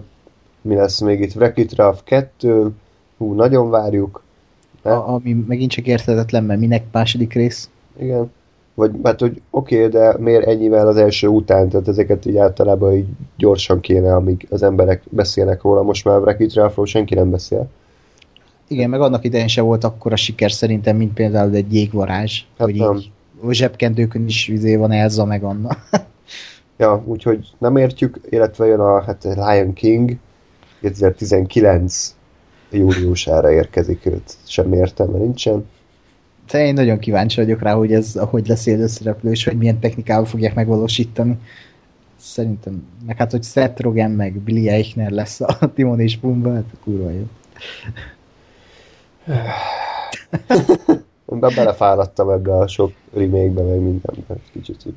mi 0.61 0.75
lesz 0.75 1.01
még 1.01 1.21
itt? 1.21 1.35
Wreck-It 1.35 1.75
Ralph 1.75 2.01
2, 2.05 2.71
hú, 3.17 3.33
nagyon 3.33 3.71
várjuk. 3.71 4.23
A, 4.83 4.89
ami 4.89 5.33
megint 5.33 5.71
csak 5.71 5.87
érthetetlen, 5.87 6.45
mert 6.45 6.61
minek 6.61 6.85
második 6.93 7.33
rész? 7.33 7.71
Igen. 7.99 8.31
Vagy 8.75 8.91
hát, 9.03 9.21
hogy 9.21 9.43
oké, 9.51 9.77
okay, 9.77 9.89
de 9.89 10.19
miért 10.19 10.47
ennyivel 10.47 10.89
az 10.89 10.97
első 10.97 11.27
után? 11.27 11.69
Tehát 11.69 11.89
ezeket 11.89 12.27
így 12.27 12.37
általában 12.37 12.93
így 12.93 13.07
gyorsan 13.37 13.81
kéne, 13.81 14.15
amíg 14.15 14.47
az 14.51 14.63
emberek 14.63 15.03
beszélnek 15.11 15.63
róla. 15.63 15.83
Most 15.83 16.05
már 16.05 16.19
Wreck-It 16.19 16.55
Ralphról 16.55 16.87
senki 16.87 17.15
nem 17.15 17.31
beszél. 17.31 17.69
Igen, 18.69 18.91
meg 18.91 19.01
annak 19.01 19.25
idején 19.25 19.49
se 19.49 19.61
volt 19.61 19.85
akkor 19.85 20.13
a 20.13 20.17
siker 20.17 20.53
szerintem, 20.53 20.97
mint 20.97 21.13
például 21.13 21.55
egy 21.55 21.75
jégvarázs, 21.75 22.43
hát 22.59 22.67
hogy 22.67 22.77
nem. 22.77 22.97
így 22.97 23.11
zsebkendőkön 23.51 24.25
is 24.27 24.47
vizé 24.47 24.77
van 24.77 24.93
Elza 24.93 25.25
meg 25.25 25.43
Anna. 25.43 25.77
ja, 26.77 27.03
úgyhogy 27.05 27.49
nem 27.59 27.77
értjük, 27.77 28.21
illetve 28.29 28.67
jön 28.67 28.81
a 28.81 29.03
hát 29.03 29.25
Lion 29.25 29.73
King 29.73 30.17
2019 30.81 32.15
júliusára 32.71 33.51
érkezik 33.51 34.07
őt. 34.07 34.35
Semmi 34.45 34.77
értelme 34.77 35.19
nincsen. 35.19 35.67
De 36.51 36.67
én 36.67 36.75
nagyon 36.75 36.99
kíváncsi 36.99 37.41
vagyok 37.41 37.63
rá, 37.63 37.75
hogy 37.75 37.93
ez 37.93 38.15
hogy 38.19 38.49
lesz 38.49 38.67
élőszereplő, 38.67 39.31
és 39.31 39.45
hogy 39.45 39.57
milyen 39.57 39.79
technikával 39.79 40.25
fogják 40.25 40.55
megvalósítani. 40.55 41.39
Szerintem, 42.17 42.87
meg 43.07 43.17
hát, 43.17 43.31
hogy 43.31 43.43
Seth 43.43 43.81
Rogen, 43.81 44.11
meg 44.11 44.39
Billy 44.39 44.69
Eichner 44.69 45.11
lesz 45.11 45.41
a 45.41 45.59
Timon 45.75 46.01
és 46.01 46.17
Pumba, 46.17 46.53
hát 46.53 46.65
kurva 46.85 47.11
jó. 47.11 47.25
Be 51.25 51.51
belefáradtam 51.55 52.31
ebbe 52.31 52.57
a 52.57 52.69
sok 52.69 52.93
remake-be, 53.13 53.63
meg 53.63 53.81
mindenbe, 53.81 54.35
kicsit. 54.53 54.95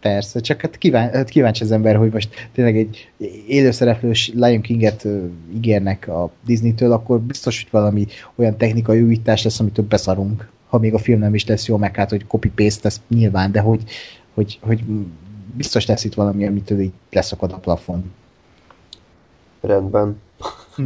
Persze, 0.00 0.40
csak 0.40 0.60
hát, 0.60 0.78
kíván, 0.78 1.12
hát 1.12 1.28
kíváncsi 1.28 1.62
az 1.62 1.72
ember, 1.72 1.96
hogy 1.96 2.12
most 2.12 2.48
tényleg 2.52 2.76
egy 2.76 3.10
élőszereplős 3.46 4.32
Lion 4.34 4.60
King-et 4.60 5.06
ígérnek 5.54 6.08
a 6.08 6.30
Disney-től, 6.46 6.92
akkor 6.92 7.20
biztos, 7.20 7.62
hogy 7.62 7.80
valami 7.80 8.06
olyan 8.34 8.56
technikai 8.56 9.02
újítás 9.02 9.42
lesz, 9.42 9.60
amitől 9.60 9.86
beszarunk. 9.88 10.48
Ha 10.68 10.78
még 10.78 10.94
a 10.94 10.98
film 10.98 11.18
nem 11.18 11.34
is 11.34 11.46
lesz 11.46 11.66
jó, 11.66 11.76
meg 11.76 11.96
hát, 11.96 12.10
hogy 12.10 12.26
copy-paste 12.26 12.80
lesz 12.82 13.00
nyilván, 13.08 13.52
de 13.52 13.60
hogy, 13.60 13.82
hogy, 14.34 14.58
hogy 14.62 14.84
biztos 15.56 15.86
lesz 15.86 16.04
itt 16.04 16.14
valami, 16.14 16.46
amitől 16.46 16.80
így 16.80 16.92
leszakad 17.10 17.52
a 17.52 17.58
plafon. 17.58 18.12
Rendben. 19.60 20.20
Hm. 20.76 20.84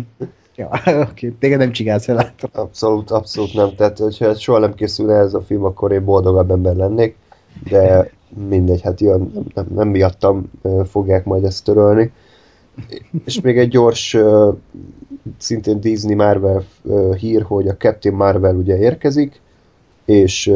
Ja, 0.56 0.68
oké, 0.86 0.92
okay. 0.92 1.32
téged 1.38 1.58
nem 1.58 1.72
csigálsz 1.72 2.08
el, 2.08 2.14
látom. 2.14 2.50
Abszolút, 2.52 3.10
abszolút 3.10 3.54
nem. 3.54 3.74
Tehát, 3.76 3.98
hogyha 3.98 4.34
soha 4.34 4.58
nem 4.58 4.74
készülne 4.74 5.14
ez 5.14 5.34
a 5.34 5.42
film, 5.42 5.64
akkor 5.64 5.92
én 5.92 6.04
boldogabb 6.04 6.50
ember 6.50 6.74
lennék, 6.74 7.16
de 7.68 8.10
mindegy, 8.48 8.80
hát 8.80 9.00
ilyen, 9.00 9.32
nem, 9.54 9.66
nem 9.74 9.88
miattam 9.88 10.50
fogják 10.84 11.24
majd 11.24 11.44
ezt 11.44 11.64
törölni. 11.64 12.12
És 13.24 13.40
még 13.40 13.58
egy 13.58 13.68
gyors, 13.68 14.16
szintén 15.38 15.80
Disney 15.80 16.14
Marvel 16.14 16.64
hír, 17.18 17.42
hogy 17.42 17.68
a 17.68 17.76
Captain 17.76 18.14
Marvel 18.14 18.54
ugye 18.54 18.78
érkezik, 18.78 19.40
és 20.04 20.52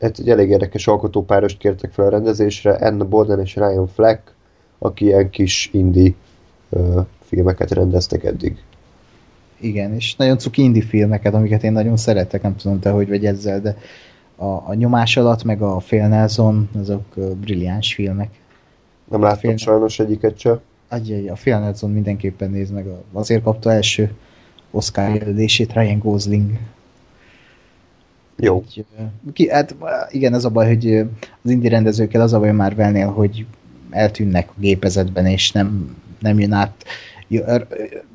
hát 0.00 0.18
egy 0.18 0.28
elég 0.28 0.48
érdekes 0.48 0.86
alkotópárost 0.86 1.58
kértek 1.58 1.92
fel 1.92 2.04
a 2.04 2.08
rendezésre, 2.08 2.72
Anna 2.72 3.04
Boden 3.04 3.40
és 3.40 3.56
Ryan 3.56 3.86
Fleck, 3.86 4.34
aki 4.78 5.04
ilyen 5.04 5.30
kis 5.30 5.70
indie 5.72 6.12
filmeket 7.20 7.70
rendeztek 7.70 8.24
eddig. 8.24 8.56
Igen, 9.60 9.94
és 9.94 10.16
nagyon 10.16 10.38
cuki 10.38 10.62
indie 10.62 10.82
filmeket, 10.82 11.34
amiket 11.34 11.62
én 11.62 11.72
nagyon 11.72 11.96
szeretek, 11.96 12.42
nem 12.42 12.56
tudom 12.56 12.80
te, 12.80 12.90
hogy 12.90 13.08
vagy 13.08 13.26
ezzel, 13.26 13.60
de 13.60 13.76
a, 14.36 14.44
a 14.44 14.74
nyomás 14.74 15.16
alatt, 15.16 15.44
meg 15.44 15.62
a 15.62 15.76
Phil 15.76 16.08
Nelson, 16.08 16.68
azok 16.78 17.14
brilliáns 17.40 17.94
filmek. 17.94 18.30
Nem 19.10 19.22
láttam 19.22 19.38
Fél... 19.38 19.56
sajnos 19.56 19.98
egyiket 19.98 20.38
se. 20.38 20.60
Adjai, 20.88 21.28
a 21.28 21.34
Phil 21.34 21.58
Nelson 21.58 21.90
mindenképpen 21.90 22.50
néz 22.50 22.70
meg. 22.70 22.86
Azért 23.12 23.42
kapta 23.42 23.72
első 23.72 24.14
Oscar 24.70 25.14
jelölését 25.14 25.72
Ryan 25.72 25.98
Gosling. 25.98 26.58
Jó. 28.36 28.64
Egy, 28.66 28.84
ki, 29.32 29.50
hát 29.50 29.74
igen, 30.10 30.34
ez 30.34 30.44
a 30.44 30.50
baj, 30.50 30.66
hogy 30.66 30.94
az 31.42 31.50
indi 31.50 31.68
rendezőkkel 31.68 32.20
az 32.20 32.32
a 32.32 32.38
baj 32.38 32.52
már 32.52 32.74
velnél, 32.74 33.08
hogy 33.10 33.46
eltűnnek 33.90 34.48
a 34.48 34.60
gépezetben, 34.60 35.26
és 35.26 35.52
nem, 35.52 35.96
nem 36.18 36.38
jön 36.38 36.52
át 36.52 36.84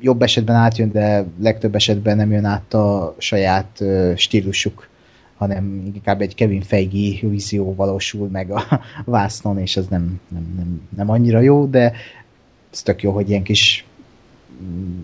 jobb 0.00 0.22
esetben 0.22 0.56
átjön, 0.56 0.90
de 0.90 1.24
legtöbb 1.40 1.74
esetben 1.74 2.16
nem 2.16 2.32
jön 2.32 2.44
át 2.44 2.74
a 2.74 3.14
saját 3.18 3.82
stílusuk 4.16 4.88
hanem 5.38 5.90
inkább 5.94 6.20
egy 6.20 6.34
Kevin 6.34 6.62
Feige 6.62 7.28
vízió 7.28 7.74
valósul 7.74 8.28
meg 8.28 8.50
a 8.50 8.80
vásznon, 9.04 9.58
és 9.58 9.76
ez 9.76 9.86
nem, 9.86 10.20
nem, 10.28 10.54
nem, 10.56 10.88
nem 10.96 11.10
annyira 11.10 11.40
jó, 11.40 11.66
de 11.66 11.92
ez 12.72 12.82
tök 12.82 13.02
jó, 13.02 13.12
hogy 13.12 13.28
ilyen 13.28 13.42
kis 13.42 13.84
mm, 14.62 15.00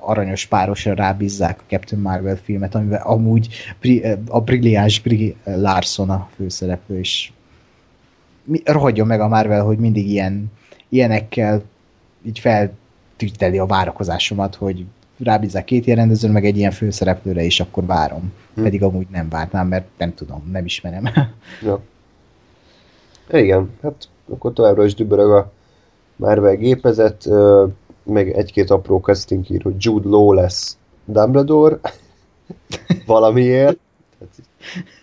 aranyos 0.00 0.46
párosra 0.46 0.94
rábízzák 0.94 1.60
a 1.60 1.64
Captain 1.68 2.02
Marvel 2.02 2.36
filmet, 2.36 2.74
amiben 2.74 3.00
amúgy 3.00 3.48
a 4.28 4.40
brilliáns 4.40 5.00
Brie 5.00 5.34
Larson 5.44 6.10
a 6.10 6.28
főszereplő, 6.36 6.98
és 6.98 7.32
rohadjon 8.64 9.06
meg 9.06 9.20
a 9.20 9.28
Marvel, 9.28 9.64
hogy 9.64 9.78
mindig 9.78 10.08
ilyen, 10.08 10.52
ilyenekkel 10.88 11.62
így 12.26 12.38
feltűteli 12.38 13.58
a 13.58 13.66
várakozásomat, 13.66 14.54
hogy 14.54 14.84
rábízzák 15.18 15.64
két 15.64 15.86
ilyen 15.86 15.98
rendezőn, 15.98 16.30
meg 16.30 16.44
egy 16.44 16.56
ilyen 16.56 16.70
főszereplőre, 16.70 17.42
és 17.42 17.60
akkor 17.60 17.86
várom. 17.86 18.32
Hm. 18.54 18.62
Pedig 18.62 18.82
amúgy 18.82 19.06
nem 19.10 19.28
várnám, 19.28 19.68
mert 19.68 19.86
nem 19.98 20.14
tudom, 20.14 20.48
nem 20.52 20.64
ismerem. 20.64 21.08
ja. 21.62 21.80
Igen, 23.30 23.70
hát 23.82 24.08
akkor 24.28 24.52
továbbra 24.52 24.84
is 24.84 24.94
dübörög 24.94 25.30
a 25.30 25.52
Marvel 26.16 26.56
gépezet, 26.56 27.28
meg 28.02 28.32
egy-két 28.32 28.70
apró 28.70 28.98
casting 28.98 29.50
ír, 29.50 29.62
hogy 29.62 29.74
Jude 29.78 30.08
Law 30.08 30.32
lesz 30.32 30.78
Dumbledore, 31.04 31.78
valamiért, 33.06 33.78
tehát 34.18 34.34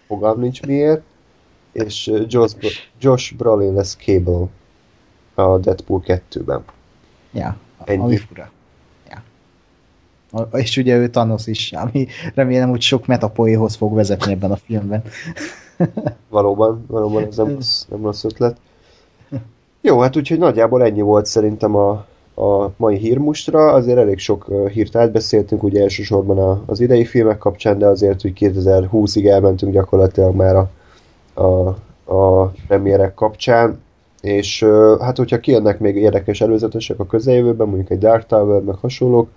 fogalm 0.07 0.39
nincs 0.39 0.61
miért, 0.61 1.01
és 1.71 2.11
Josh, 2.27 2.57
Josh 2.99 3.35
Brolin 3.35 3.73
lesz 3.73 3.95
Cable 3.95 4.47
a 5.33 5.57
Deadpool 5.57 6.03
2-ben. 6.05 6.63
Ja, 7.31 7.57
Ennyi. 7.85 8.01
ami 8.01 8.17
fura. 8.17 8.51
És 10.53 10.77
ugye 10.77 10.95
ő 10.95 11.09
Thanos 11.09 11.47
is, 11.47 11.71
ami 11.71 12.07
remélem, 12.35 12.69
hogy 12.69 12.81
sok 12.81 13.05
metapoéhoz 13.05 13.75
fog 13.75 13.95
vezetni 13.95 14.31
ebben 14.31 14.51
a 14.51 14.55
filmben. 14.55 15.03
valóban, 16.29 16.85
valóban 16.87 17.25
ez 17.25 17.37
nem 17.37 17.47
rossz, 17.47 17.85
nem 17.89 18.01
rossz 18.01 18.23
ötlet. 18.23 18.57
Jó, 19.81 19.99
hát 19.99 20.17
úgyhogy 20.17 20.37
nagyjából 20.37 20.83
ennyi 20.83 21.01
volt 21.01 21.25
szerintem 21.25 21.75
a, 21.75 21.89
a 22.35 22.71
mai 22.77 22.97
hírmustra. 22.97 23.71
Azért 23.71 23.97
elég 23.97 24.19
sok 24.19 24.67
hírt 24.71 24.95
átbeszéltünk, 24.95 25.63
ugye 25.63 25.81
elsősorban 25.81 26.37
a, 26.37 26.63
az 26.65 26.79
idei 26.79 27.05
filmek 27.05 27.37
kapcsán, 27.37 27.77
de 27.77 27.85
azért, 27.85 28.21
hogy 28.21 28.33
2020-ig 28.39 29.29
elmentünk 29.29 29.73
gyakorlatilag 29.73 30.35
már 30.35 30.55
a, 30.55 30.69
a, 31.41 31.67
a 32.15 32.51
premierek 32.67 33.13
kapcsán. 33.13 33.81
És 34.21 34.65
hát, 34.99 35.17
hogyha 35.17 35.39
kijönnek 35.39 35.79
még 35.79 35.95
érdekes 35.95 36.41
előzetesek 36.41 36.99
a 36.99 37.05
közeljövőben, 37.05 37.67
mondjuk 37.67 37.89
egy 37.89 37.97
Dark 37.97 38.25
Tower, 38.25 38.61
meg 38.61 38.75
hasonlók, 38.75 39.29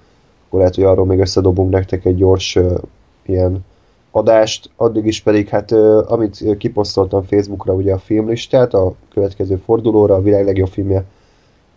akkor 0.46 0.58
lehet, 0.58 0.74
hogy 0.74 0.84
arról 0.84 1.06
még 1.06 1.18
összedobunk 1.18 1.70
nektek 1.70 2.04
egy 2.04 2.16
gyors 2.16 2.58
ilyen 3.26 3.64
adást, 4.10 4.70
addig 4.76 5.06
is 5.06 5.20
pedig, 5.22 5.48
hát 5.48 5.72
amit 6.06 6.56
kiposztoltam 6.58 7.22
Facebookra, 7.22 7.72
ugye 7.72 7.92
a 7.92 7.98
filmlistát, 7.98 8.74
a 8.74 8.94
következő 9.12 9.56
fordulóra, 9.56 10.14
a 10.14 10.22
világ 10.22 10.44
legjobb 10.44 10.68
filmje 10.68 11.04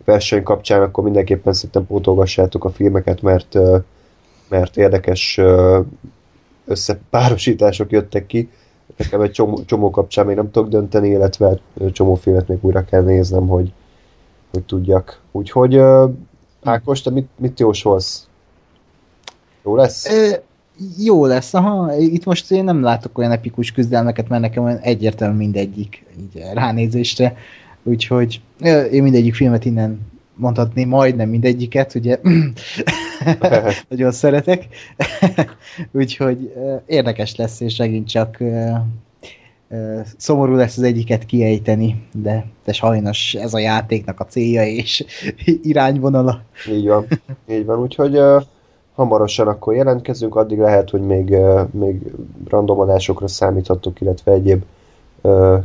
verseny 0.04 0.42
kapcsán, 0.42 0.82
akkor 0.82 1.04
mindenképpen 1.04 1.52
szerintem 1.52 1.86
pótolgassátok 1.86 2.64
a 2.64 2.70
filmeket, 2.70 3.22
mert, 3.22 3.58
mert 4.48 4.76
érdekes 4.76 5.40
összepárosítások 6.64 7.90
jöttek 7.90 8.26
ki. 8.26 8.50
Nekem 8.96 9.20
egy 9.20 9.30
csomó, 9.30 9.64
csomó 9.64 9.90
kapcsán 9.90 10.26
még 10.26 10.36
nem 10.36 10.50
tudok 10.50 10.68
dönteni, 10.68 11.08
illetve 11.08 11.58
csomó 11.92 12.14
filmet 12.14 12.48
még 12.48 12.58
újra 12.60 12.84
kell 12.84 13.02
néznem, 13.02 13.46
hogy, 13.48 13.72
hogy 14.52 14.62
tudjak. 14.62 15.20
Úgyhogy 15.32 15.80
Ákos, 16.62 17.02
te 17.02 17.10
mit, 17.10 17.28
mit 17.36 17.60
jósolsz? 17.60 18.27
Jó 19.68 19.76
lesz? 19.76 20.06
jó 20.98 21.26
lesz, 21.26 21.54
aha, 21.54 21.96
itt 21.96 22.24
most 22.24 22.50
én 22.50 22.64
nem 22.64 22.82
látok 22.82 23.18
olyan 23.18 23.30
epikus 23.30 23.72
küzdelmeket, 23.72 24.28
mert 24.28 24.42
nekem 24.42 24.78
egyértelmű 24.82 25.36
mindegyik 25.36 26.04
így 26.20 26.42
ránézésre, 26.54 27.36
úgyhogy 27.82 28.40
én 28.92 29.02
mindegyik 29.02 29.34
filmet 29.34 29.64
innen 29.64 30.00
mondhatni, 30.34 30.84
majdnem 30.84 31.28
mindegyiket, 31.28 31.94
ugye? 31.94 32.18
Nagyon 33.88 34.12
szeretek, 34.12 34.68
úgyhogy 35.92 36.52
érdekes 36.86 37.36
lesz, 37.36 37.60
és 37.60 37.76
megint 37.76 38.08
csak 38.08 38.42
szomorú 40.16 40.54
lesz 40.54 40.76
az 40.76 40.82
egyiket 40.82 41.26
kiejteni, 41.26 42.06
de, 42.12 42.46
de 42.64 42.72
sajnos 42.72 43.34
ez 43.34 43.54
a 43.54 43.58
játéknak 43.58 44.20
a 44.20 44.26
célja 44.26 44.66
és 44.66 45.04
irányvonala. 45.62 46.42
Így 46.70 46.86
van, 46.86 47.06
így 47.50 47.64
van, 47.64 47.78
úgyhogy 47.80 48.18
hamarosan 48.98 49.48
akkor 49.48 49.74
jelentkezünk, 49.74 50.36
addig 50.36 50.58
lehet, 50.58 50.90
hogy 50.90 51.00
még, 51.00 51.36
még 51.70 52.12
random 52.48 52.80
adásokra 52.80 53.28
számíthatok, 53.28 54.00
illetve 54.00 54.32
egyéb 54.32 54.64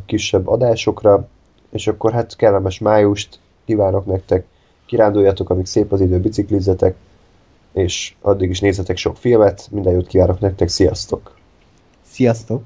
kisebb 0.05 0.47
adásokra, 0.47 1.27
és 1.69 1.87
akkor 1.87 2.11
hát 2.11 2.35
kellemes 2.35 2.79
májust 2.79 3.39
kívánok 3.65 4.05
nektek, 4.05 4.45
kiránduljatok, 4.85 5.49
amíg 5.49 5.65
szép 5.65 5.91
az 5.91 6.01
idő, 6.01 6.19
biciklizzetek, 6.19 6.95
és 7.71 8.15
addig 8.21 8.49
is 8.49 8.59
nézzetek 8.59 8.97
sok 8.97 9.17
filmet, 9.17 9.67
minden 9.71 9.93
jót 9.93 10.07
kívánok 10.07 10.39
nektek, 10.39 10.67
sziasztok! 10.67 11.35
Sziasztok! 12.01 12.61